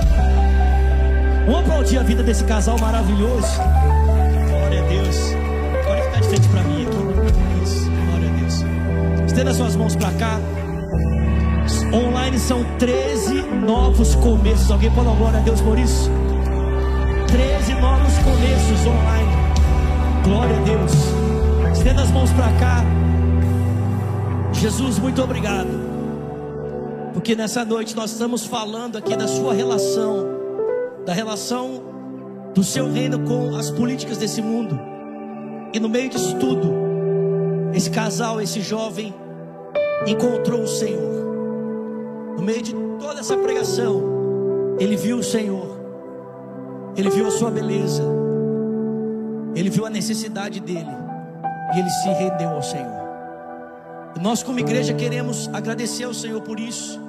Vamos 1.45 1.61
aplaudir 1.61 1.97
a 1.97 2.03
vida 2.03 2.21
desse 2.21 2.43
casal 2.43 2.77
maravilhoso. 2.77 3.47
Glória 4.49 4.83
a 4.83 4.87
Deus. 4.87 5.17
Pode 5.85 6.01
ficar 6.01 6.19
de 6.19 6.27
frente 6.27 6.47
para 6.49 6.63
mim 6.63 6.85
aqui. 6.85 6.97
Glória 8.05 8.29
a 8.29 8.39
Deus. 8.39 9.27
Estenda 9.27 9.53
suas 9.53 9.75
mãos 9.77 9.95
para 9.95 10.11
cá. 10.11 10.39
Online 11.93 12.37
são 12.37 12.65
13 12.77 13.43
novos 13.65 14.15
começos. 14.15 14.69
Alguém 14.69 14.91
pode 14.91 15.07
dar 15.07 15.15
glória 15.15 15.39
a 15.39 15.43
Deus 15.43 15.61
por 15.61 15.79
isso? 15.79 16.11
13 17.27 17.75
novos 17.75 18.13
começos 18.17 18.85
online. 18.85 19.31
Glória 20.25 20.57
a 20.57 20.63
Deus. 20.63 20.91
Estenda 21.77 22.01
as 22.01 22.11
mãos 22.11 22.31
para 22.33 22.51
cá. 22.59 22.83
Jesus, 24.51 24.99
muito 24.99 25.23
obrigado. 25.23 25.76
Porque 27.27 27.35
nessa 27.35 27.65
noite 27.65 27.93
nós 27.93 28.13
estamos 28.13 28.45
falando 28.45 28.97
aqui 28.97 29.13
da 29.13 29.27
sua 29.27 29.53
relação, 29.53 30.25
da 31.05 31.11
relação 31.11 31.83
do 32.55 32.63
seu 32.63 32.89
reino 32.89 33.19
com 33.25 33.53
as 33.53 33.69
políticas 33.69 34.17
desse 34.17 34.41
mundo. 34.41 34.79
E 35.73 35.77
no 35.77 35.89
meio 35.89 36.09
disso 36.09 36.37
tudo, 36.39 36.71
esse 37.73 37.91
casal, 37.91 38.39
esse 38.39 38.61
jovem, 38.61 39.13
encontrou 40.07 40.61
o 40.61 40.67
Senhor. 40.69 41.25
No 42.37 42.43
meio 42.43 42.61
de 42.61 42.73
toda 42.97 43.19
essa 43.19 43.35
pregação, 43.35 44.77
ele 44.79 44.95
viu 44.95 45.17
o 45.17 45.23
Senhor, 45.23 45.77
ele 46.95 47.09
viu 47.09 47.27
a 47.27 47.31
sua 47.31 47.51
beleza, 47.51 48.03
ele 49.53 49.69
viu 49.69 49.85
a 49.85 49.89
necessidade 49.89 50.61
dele, 50.61 50.95
e 51.75 51.79
ele 51.79 51.89
se 51.89 52.07
rendeu 52.07 52.51
ao 52.51 52.63
Senhor. 52.63 53.05
Nós, 54.21 54.41
como 54.41 54.61
igreja, 54.61 54.93
queremos 54.93 55.49
agradecer 55.51 56.05
ao 56.05 56.13
Senhor 56.13 56.41
por 56.41 56.57
isso, 56.57 57.05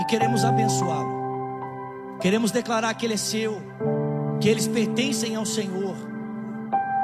e 0.00 0.04
queremos 0.04 0.44
abençoá-lo, 0.44 2.18
queremos 2.20 2.50
declarar 2.50 2.94
que 2.94 3.06
Ele 3.06 3.14
é 3.14 3.18
seu, 3.18 3.60
que 4.40 4.48
eles 4.48 4.66
pertencem 4.66 5.36
ao 5.36 5.46
Senhor. 5.46 5.94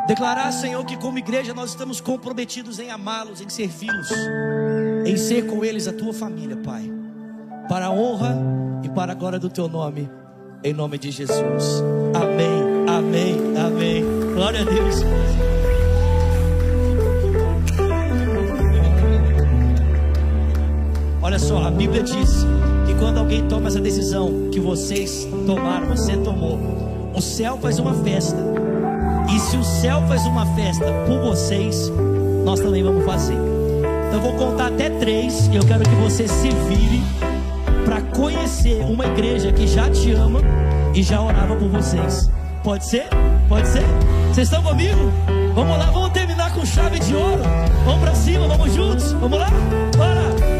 Declarar, 0.06 0.50
Senhor, 0.52 0.84
que 0.84 0.96
como 0.96 1.18
igreja 1.18 1.54
nós 1.54 1.70
estamos 1.70 2.00
comprometidos 2.00 2.78
em 2.78 2.90
amá-los, 2.90 3.40
em 3.40 3.48
servi-los, 3.48 4.10
em 5.06 5.16
ser 5.16 5.46
com 5.46 5.64
eles 5.64 5.86
a 5.86 5.92
tua 5.92 6.12
família, 6.12 6.56
Pai. 6.56 6.90
Para 7.68 7.86
a 7.86 7.90
honra 7.90 8.36
e 8.82 8.88
para 8.88 9.12
a 9.12 9.14
glória 9.14 9.38
do 9.38 9.48
teu 9.48 9.68
nome, 9.68 10.10
em 10.64 10.72
nome 10.72 10.98
de 10.98 11.10
Jesus. 11.10 11.82
Amém, 12.14 12.88
amém, 12.88 13.36
amém. 13.56 14.04
Glória 14.34 14.62
a 14.62 14.64
Deus. 14.64 14.96
Olha 21.22 21.38
só, 21.38 21.64
a 21.64 21.70
Bíblia 21.70 22.02
diz 22.02 22.44
quando 23.00 23.18
alguém 23.18 23.48
toma 23.48 23.68
essa 23.68 23.80
decisão 23.80 24.50
que 24.52 24.60
vocês 24.60 25.26
tomaram, 25.46 25.88
você 25.88 26.16
tomou, 26.18 26.58
o 27.14 27.20
céu 27.20 27.58
faz 27.60 27.78
uma 27.78 27.94
festa. 27.94 28.36
E 29.34 29.38
se 29.40 29.56
o 29.56 29.64
céu 29.64 30.02
faz 30.06 30.24
uma 30.26 30.46
festa 30.54 30.84
por 31.06 31.18
vocês, 31.20 31.90
nós 32.44 32.60
também 32.60 32.82
vamos 32.82 33.04
fazer. 33.04 33.34
Então 33.34 34.14
eu 34.14 34.20
vou 34.20 34.32
contar 34.34 34.66
até 34.66 34.90
três 34.90 35.48
e 35.48 35.56
eu 35.56 35.62
quero 35.62 35.82
que 35.82 35.94
você 35.96 36.28
se 36.28 36.50
vire 36.50 37.02
para 37.84 38.02
conhecer 38.02 38.84
uma 38.84 39.06
igreja 39.06 39.50
que 39.50 39.66
já 39.66 39.88
te 39.88 40.12
ama 40.12 40.40
e 40.94 41.02
já 41.02 41.22
orava 41.22 41.56
por 41.56 41.68
vocês. 41.68 42.30
Pode 42.62 42.84
ser? 42.84 43.06
Pode 43.48 43.66
ser? 43.66 43.84
Vocês 44.28 44.46
estão 44.46 44.62
comigo? 44.62 45.10
Vamos 45.54 45.78
lá, 45.78 45.86
vamos 45.86 46.10
terminar 46.10 46.52
com 46.52 46.64
chave 46.66 46.98
de 46.98 47.14
ouro. 47.14 47.42
Vamos 47.86 48.00
para 48.00 48.14
cima, 48.14 48.46
vamos 48.46 48.74
juntos. 48.74 49.12
Vamos 49.12 49.38
lá? 49.38 49.48
Bora! 49.96 50.59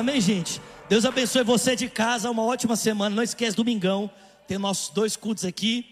Amém, 0.00 0.20
gente? 0.20 0.60
Deus 0.88 1.04
abençoe 1.04 1.44
você 1.44 1.76
de 1.76 1.88
casa, 1.88 2.30
uma 2.30 2.42
ótima 2.42 2.74
semana. 2.74 3.14
Não 3.14 3.22
esquece, 3.22 3.56
domingão, 3.56 4.10
tem 4.48 4.58
nossos 4.58 4.90
dois 4.90 5.16
cultos 5.16 5.44
aqui. 5.44 5.86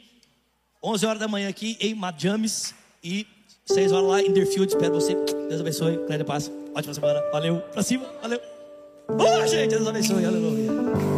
11 0.83 1.07
horas 1.07 1.21
da 1.21 1.29
manhã 1.29 1.49
aqui 1.49 1.77
em 1.81 1.95
Madjames 1.95 2.75
e 3.03 3.27
6 3.67 3.93
horas 3.93 4.09
lá 4.09 4.23
em 4.23 4.33
Deerfield. 4.33 4.73
Espero 4.73 4.95
você. 4.95 5.15
Deus 5.49 5.61
abençoe. 5.61 5.97
Grande 6.07 6.25
paz. 6.25 6.51
Ótima 6.75 6.95
semana. 6.95 7.23
Valeu. 7.33 7.59
Pra 7.73 7.83
cima. 7.83 8.07
Valeu. 8.23 8.41
Boa, 9.17 9.47
gente. 9.47 9.71
Deus 9.71 9.87
abençoe. 9.87 10.25
Aleluia. 10.25 11.18